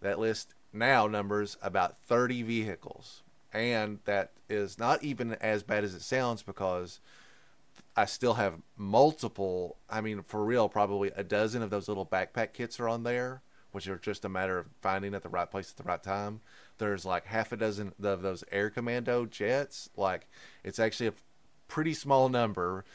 That 0.03 0.19
list 0.19 0.55
now 0.73 1.07
numbers 1.07 1.57
about 1.63 1.97
30 1.99 2.43
vehicles, 2.43 3.23
and 3.53 4.01
that 4.05 4.33
is 4.49 4.79
not 4.79 5.03
even 5.03 5.35
as 5.35 5.63
bad 5.63 5.85
as 5.85 5.95
it 5.95 6.03
sounds 6.03 6.43
because 6.43 7.01
I 7.97 8.05
still 8.05 8.35
have 8.35 8.55
multiple. 8.77 9.77
I 9.89 10.01
mean, 10.01 10.23
for 10.23 10.45
real, 10.45 10.69
probably 10.69 11.11
a 11.17 11.25
dozen 11.25 11.63
of 11.63 11.71
those 11.71 11.89
little 11.89 12.07
backpack 12.07 12.53
kits 12.53 12.79
are 12.79 12.89
on 12.89 13.05
there 13.05 13.43
which 13.77 13.89
are 13.89 13.99
just 13.99 14.25
a 14.25 14.29
matter 14.31 14.59
of 14.59 14.67
finding 14.81 15.15
at 15.15 15.23
the 15.23 15.29
right 15.29 15.51
place 15.51 15.71
at 15.71 15.77
the 15.77 15.83
right 15.83 16.03
time. 16.03 16.41
There's 16.79 17.05
like 17.05 17.27
half 17.27 17.53
a 17.53 17.59
dozen 17.59 17.93
of 18.03 18.23
those 18.23 18.43
air 18.51 18.71
commando 18.71 19.27
jets. 19.27 19.91
Like 19.99 20.27
it's 20.65 20.79
actually 20.79 21.09
a 21.09 21.13
pretty 21.69 21.93
small 21.93 22.31
number 22.31 22.87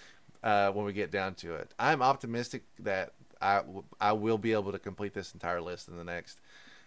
uh, 0.41 0.72
when 0.72 0.84
we 0.84 0.91
get 0.91 1.12
down 1.12 1.36
to 1.36 1.54
it. 1.54 1.72
I'm 1.78 2.02
optimistic 2.02 2.64
that 2.80 3.14
I, 3.39 3.62
I 3.99 4.14
will 4.14 4.39
be 4.39 4.54
able 4.54 4.72
to 4.72 4.80
complete 4.80 5.14
this 5.14 5.36
entire 5.36 5.62
list 5.62 5.88
in 5.88 5.97
the 5.97 6.04
next. 6.04 6.39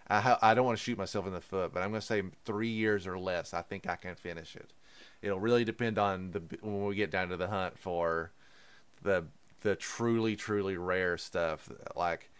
I, 0.08 0.18
ha- 0.18 0.40
I 0.42 0.54
don't 0.54 0.66
want 0.66 0.76
to 0.76 0.82
shoot 0.82 0.98
myself 0.98 1.28
in 1.28 1.32
the 1.32 1.40
foot, 1.40 1.72
but 1.72 1.80
I'm 1.80 1.90
going 1.90 2.00
to 2.00 2.06
say 2.06 2.24
three 2.44 2.70
years 2.70 3.06
or 3.06 3.16
less. 3.16 3.54
I 3.54 3.62
think 3.62 3.88
I 3.88 3.94
can 3.94 4.16
finish 4.16 4.56
it. 4.56 4.72
It'll 5.24 5.40
really 5.40 5.64
depend 5.64 5.98
on 5.98 6.32
the 6.32 6.42
when 6.60 6.84
we 6.84 6.94
get 6.94 7.10
down 7.10 7.30
to 7.30 7.36
the 7.36 7.48
hunt 7.48 7.78
for 7.78 8.30
the 9.02 9.24
the 9.62 9.74
truly 9.74 10.36
truly 10.36 10.76
rare 10.76 11.16
stuff 11.16 11.68
like 11.96 12.30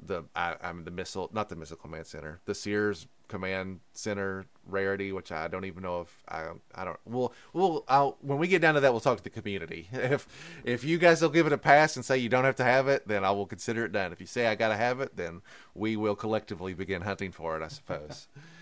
the 0.00 0.22
I, 0.34 0.54
am 0.62 0.84
the 0.84 0.92
missile, 0.92 1.28
not 1.32 1.48
the 1.48 1.56
missile 1.56 1.76
command 1.76 2.06
center, 2.06 2.40
the 2.44 2.54
Sears 2.54 3.08
command 3.26 3.80
center 3.92 4.46
rarity, 4.64 5.10
which 5.12 5.32
I 5.32 5.48
don't 5.48 5.64
even 5.64 5.82
know 5.82 6.02
if 6.02 6.22
I 6.28 6.46
I 6.72 6.84
don't. 6.84 6.98
Well, 7.04 7.32
well, 7.52 7.84
I'll 7.88 8.16
when 8.20 8.38
we 8.38 8.46
get 8.46 8.62
down 8.62 8.74
to 8.74 8.80
that, 8.80 8.92
we'll 8.92 9.00
talk 9.00 9.18
to 9.18 9.24
the 9.24 9.30
community. 9.30 9.88
If 9.92 10.28
if 10.64 10.84
you 10.84 10.98
guys 10.98 11.20
will 11.20 11.28
give 11.30 11.46
it 11.46 11.52
a 11.52 11.58
pass 11.58 11.96
and 11.96 12.04
say 12.04 12.18
you 12.18 12.28
don't 12.28 12.44
have 12.44 12.56
to 12.56 12.64
have 12.64 12.86
it, 12.86 13.08
then 13.08 13.24
I 13.24 13.32
will 13.32 13.46
consider 13.46 13.84
it 13.84 13.92
done. 13.92 14.12
If 14.12 14.20
you 14.20 14.26
say 14.26 14.46
I 14.46 14.54
gotta 14.54 14.76
have 14.76 15.00
it, 15.00 15.16
then 15.16 15.42
we 15.74 15.96
will 15.96 16.14
collectively 16.14 16.74
begin 16.74 17.02
hunting 17.02 17.32
for 17.32 17.56
it. 17.56 17.62
I 17.62 17.68
suppose. 17.68 18.28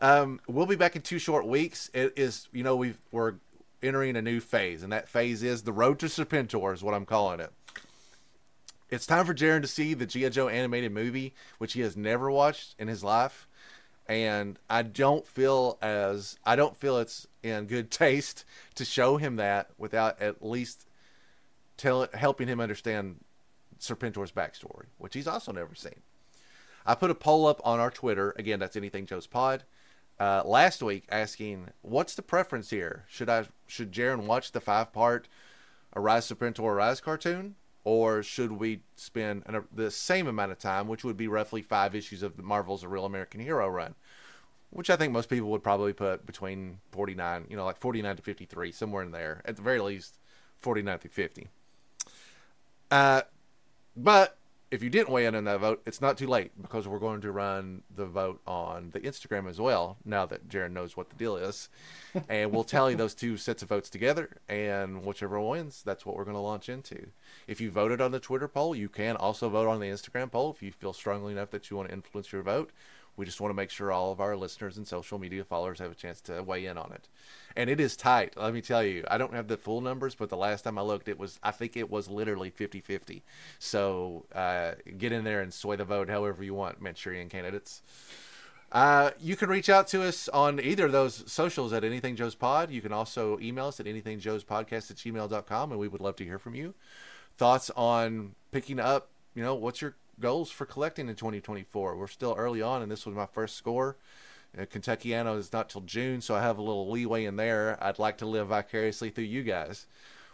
um, 0.00 0.40
we'll 0.46 0.66
be 0.66 0.76
back 0.76 0.96
in 0.96 1.02
two 1.02 1.18
short 1.18 1.46
weeks. 1.46 1.90
It 1.92 2.14
is 2.16 2.48
you 2.52 2.62
know 2.62 2.76
we 2.76 2.94
we're 3.12 3.34
entering 3.82 4.16
a 4.16 4.22
new 4.22 4.40
phase, 4.40 4.82
and 4.82 4.92
that 4.92 5.08
phase 5.08 5.42
is 5.42 5.62
the 5.62 5.72
road 5.72 5.98
to 6.00 6.06
Serpentor, 6.06 6.74
is 6.74 6.82
what 6.82 6.94
I'm 6.94 7.06
calling 7.06 7.40
it. 7.40 7.52
It's 8.90 9.06
time 9.06 9.24
for 9.24 9.34
Jaren 9.34 9.62
to 9.62 9.68
see 9.68 9.94
the 9.94 10.04
G.I. 10.04 10.30
Joe 10.30 10.48
animated 10.48 10.92
movie, 10.92 11.32
which 11.58 11.74
he 11.74 11.80
has 11.80 11.96
never 11.96 12.30
watched 12.30 12.74
in 12.78 12.88
his 12.88 13.04
life. 13.04 13.46
And 14.08 14.58
I 14.68 14.82
don't 14.82 15.24
feel 15.24 15.78
as 15.80 16.36
I 16.44 16.56
don't 16.56 16.76
feel 16.76 16.98
it's 16.98 17.28
in 17.42 17.66
good 17.66 17.90
taste 17.90 18.44
to 18.74 18.84
show 18.84 19.16
him 19.16 19.36
that 19.36 19.70
without 19.78 20.20
at 20.20 20.44
least 20.44 20.88
tell 21.76 22.08
helping 22.14 22.48
him 22.48 22.58
understand 22.58 23.20
Serpentor's 23.78 24.32
backstory, 24.32 24.86
which 24.98 25.14
he's 25.14 25.28
also 25.28 25.52
never 25.52 25.74
seen. 25.76 26.00
I 26.84 26.96
put 26.96 27.10
a 27.10 27.14
poll 27.14 27.46
up 27.46 27.60
on 27.62 27.78
our 27.78 27.90
Twitter. 27.90 28.34
Again, 28.36 28.58
that's 28.58 28.76
anything 28.76 29.06
Joe's 29.06 29.28
Pod. 29.28 29.62
Uh, 30.20 30.42
last 30.44 30.82
week, 30.82 31.04
asking 31.08 31.68
what's 31.80 32.14
the 32.14 32.20
preference 32.20 32.68
here? 32.68 33.06
Should 33.08 33.30
I 33.30 33.46
should 33.66 33.90
Jaren 33.90 34.26
watch 34.26 34.52
the 34.52 34.60
five 34.60 34.92
part 34.92 35.28
Arise 35.96 36.30
Serpentor 36.30 36.74
Arise 36.74 37.00
cartoon, 37.00 37.54
or 37.84 38.22
should 38.22 38.52
we 38.52 38.82
spend 38.96 39.44
an, 39.46 39.64
the 39.72 39.90
same 39.90 40.26
amount 40.26 40.52
of 40.52 40.58
time, 40.58 40.88
which 40.88 41.04
would 41.04 41.16
be 41.16 41.26
roughly 41.26 41.62
five 41.62 41.94
issues 41.94 42.22
of 42.22 42.38
Marvel's 42.38 42.84
A 42.84 42.88
Real 42.88 43.06
American 43.06 43.40
Hero 43.40 43.66
run, 43.66 43.94
which 44.68 44.90
I 44.90 44.96
think 44.96 45.10
most 45.10 45.30
people 45.30 45.48
would 45.52 45.62
probably 45.62 45.94
put 45.94 46.26
between 46.26 46.80
49, 46.92 47.46
you 47.48 47.56
know, 47.56 47.64
like 47.64 47.78
49 47.78 48.16
to 48.16 48.22
53, 48.22 48.72
somewhere 48.72 49.02
in 49.02 49.12
there, 49.12 49.40
at 49.46 49.56
the 49.56 49.62
very 49.62 49.80
least, 49.80 50.18
49 50.58 50.98
to 50.98 51.08
50. 51.08 51.48
Uh, 52.90 53.22
but 53.96 54.36
if 54.70 54.84
you 54.84 54.90
didn't 54.90 55.10
weigh 55.10 55.26
in 55.26 55.34
on 55.34 55.44
that 55.44 55.60
vote, 55.60 55.82
it's 55.84 56.00
not 56.00 56.16
too 56.16 56.28
late 56.28 56.52
because 56.60 56.86
we're 56.86 57.00
going 57.00 57.20
to 57.22 57.32
run 57.32 57.82
the 57.94 58.06
vote 58.06 58.40
on 58.46 58.90
the 58.90 59.00
Instagram 59.00 59.48
as 59.48 59.60
well. 59.60 59.96
Now 60.04 60.26
that 60.26 60.48
Jaren 60.48 60.72
knows 60.72 60.96
what 60.96 61.10
the 61.10 61.16
deal 61.16 61.36
is, 61.36 61.68
and 62.28 62.52
we'll 62.52 62.62
tally 62.62 62.94
those 62.94 63.14
two 63.14 63.36
sets 63.36 63.62
of 63.62 63.68
votes 63.68 63.90
together, 63.90 64.36
and 64.48 65.04
whichever 65.04 65.40
wins, 65.40 65.82
that's 65.84 66.06
what 66.06 66.14
we're 66.14 66.24
going 66.24 66.36
to 66.36 66.40
launch 66.40 66.68
into. 66.68 67.08
If 67.48 67.60
you 67.60 67.70
voted 67.70 68.00
on 68.00 68.12
the 68.12 68.20
Twitter 68.20 68.46
poll, 68.46 68.76
you 68.76 68.88
can 68.88 69.16
also 69.16 69.48
vote 69.48 69.68
on 69.68 69.80
the 69.80 69.86
Instagram 69.86 70.30
poll 70.30 70.52
if 70.52 70.62
you 70.62 70.70
feel 70.70 70.92
strongly 70.92 71.32
enough 71.32 71.50
that 71.50 71.68
you 71.68 71.76
want 71.76 71.88
to 71.88 71.94
influence 71.94 72.30
your 72.30 72.42
vote. 72.42 72.70
We 73.20 73.26
just 73.26 73.38
want 73.38 73.50
to 73.50 73.54
make 73.54 73.68
sure 73.68 73.92
all 73.92 74.12
of 74.12 74.20
our 74.20 74.34
listeners 74.34 74.78
and 74.78 74.88
social 74.88 75.18
media 75.18 75.44
followers 75.44 75.78
have 75.78 75.92
a 75.92 75.94
chance 75.94 76.22
to 76.22 76.42
weigh 76.42 76.64
in 76.64 76.78
on 76.78 76.90
it. 76.92 77.06
And 77.54 77.68
it 77.68 77.78
is 77.78 77.94
tight. 77.94 78.32
Let 78.34 78.54
me 78.54 78.62
tell 78.62 78.82
you, 78.82 79.04
I 79.10 79.18
don't 79.18 79.34
have 79.34 79.46
the 79.46 79.58
full 79.58 79.82
numbers, 79.82 80.14
but 80.14 80.30
the 80.30 80.38
last 80.38 80.62
time 80.62 80.78
I 80.78 80.80
looked, 80.80 81.06
it 81.06 81.18
was, 81.18 81.38
I 81.42 81.50
think 81.50 81.76
it 81.76 81.90
was 81.90 82.08
literally 82.08 82.48
50 82.48 82.80
50. 82.80 83.22
So 83.58 84.24
uh, 84.34 84.72
get 84.96 85.12
in 85.12 85.24
there 85.24 85.42
and 85.42 85.52
sway 85.52 85.76
the 85.76 85.84
vote 85.84 86.08
however 86.08 86.42
you 86.42 86.54
want, 86.54 86.80
Manchurian 86.80 87.28
candidates. 87.28 87.82
Uh, 88.72 89.10
you 89.20 89.36
can 89.36 89.50
reach 89.50 89.68
out 89.68 89.86
to 89.88 90.02
us 90.02 90.26
on 90.30 90.58
either 90.58 90.86
of 90.86 90.92
those 90.92 91.30
socials 91.30 91.74
at 91.74 91.84
Anything 91.84 92.16
Joe's 92.16 92.34
Pod. 92.34 92.70
You 92.70 92.80
can 92.80 92.94
also 92.94 93.38
email 93.40 93.66
us 93.66 93.80
at 93.80 93.84
anythingjoespodcast 93.84 94.90
at 94.90 94.96
gmail.com, 94.96 95.72
and 95.72 95.78
we 95.78 95.88
would 95.88 96.00
love 96.00 96.16
to 96.16 96.24
hear 96.24 96.38
from 96.38 96.54
you. 96.54 96.72
Thoughts 97.36 97.70
on 97.76 98.34
picking 98.50 98.80
up, 98.80 99.10
you 99.34 99.42
know, 99.42 99.54
what's 99.54 99.82
your 99.82 99.94
goals 100.20 100.50
for 100.50 100.66
collecting 100.66 101.08
in 101.08 101.16
2024? 101.16 101.96
We're 101.96 102.06
still 102.06 102.34
early 102.36 102.62
on, 102.62 102.82
and 102.82 102.90
this 102.90 103.06
was 103.06 103.14
my 103.14 103.26
first 103.26 103.56
score. 103.56 103.96
Uh, 104.56 104.64
Kentuckiana 104.64 105.36
is 105.38 105.52
not 105.52 105.68
till 105.68 105.82
June, 105.82 106.20
so 106.20 106.34
I 106.34 106.42
have 106.42 106.58
a 106.58 106.62
little 106.62 106.90
leeway 106.90 107.24
in 107.24 107.36
there. 107.36 107.78
I'd 107.82 107.98
like 107.98 108.18
to 108.18 108.26
live 108.26 108.48
vicariously 108.48 109.10
through 109.10 109.24
you 109.24 109.42
guys. 109.42 109.86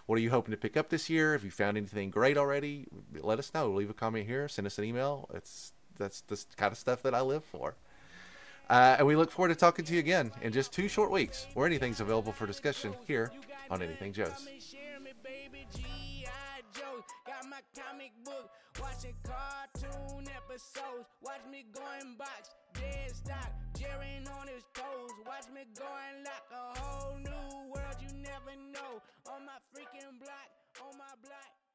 What 0.06 0.16
are 0.16 0.22
you 0.22 0.30
hoping 0.30 0.52
to 0.52 0.56
pick 0.56 0.76
up 0.76 0.88
this 0.88 1.10
year? 1.10 1.32
Have 1.32 1.44
you 1.44 1.50
found 1.50 1.76
anything 1.76 2.10
great 2.10 2.38
already? 2.38 2.86
Let 3.20 3.38
us 3.38 3.52
know. 3.52 3.70
Leave 3.70 3.90
a 3.90 3.94
comment 3.94 4.26
here. 4.26 4.48
Send 4.48 4.66
us 4.66 4.78
an 4.78 4.84
email. 4.84 5.28
It's 5.34 5.72
that's 5.98 6.20
the 6.22 6.42
kind 6.56 6.72
of 6.72 6.78
stuff 6.78 7.02
that 7.02 7.14
I 7.14 7.22
live 7.22 7.44
for. 7.44 7.74
Uh, 8.68 8.96
and 8.98 9.06
we 9.06 9.16
look 9.16 9.30
forward 9.30 9.48
to 9.48 9.54
talking 9.54 9.84
to 9.84 9.94
you 9.94 10.00
again 10.00 10.32
in 10.42 10.52
just 10.52 10.72
two 10.72 10.88
short 10.88 11.10
weeks, 11.10 11.46
where 11.54 11.66
anything's 11.66 12.00
available 12.00 12.32
for 12.32 12.46
discussion 12.46 12.92
here 13.06 13.32
on 13.70 13.82
Anything 13.82 14.12
Joe's. 14.12 14.48
My 17.56 17.64
comic 17.72 18.12
book, 18.22 18.52
watching 18.82 19.16
cartoon 19.24 20.28
episodes. 20.28 21.08
Watch 21.24 21.40
me 21.50 21.64
going 21.72 22.12
box, 22.18 22.52
dead 22.74 23.08
stock, 23.16 23.48
Jerry 23.72 24.20
on 24.28 24.48
his 24.48 24.60
toes. 24.74 25.16
Watch 25.24 25.48
me 25.54 25.64
going 25.72 26.20
like 26.20 26.48
a 26.52 26.78
whole 26.78 27.16
new 27.16 27.72
world 27.72 27.96
you 28.04 28.12
never 28.20 28.52
know. 28.76 29.00
On 29.32 29.40
my 29.48 29.56
freaking 29.72 30.20
block, 30.20 30.48
on 30.84 30.98
my 30.98 31.16
block. 31.24 31.65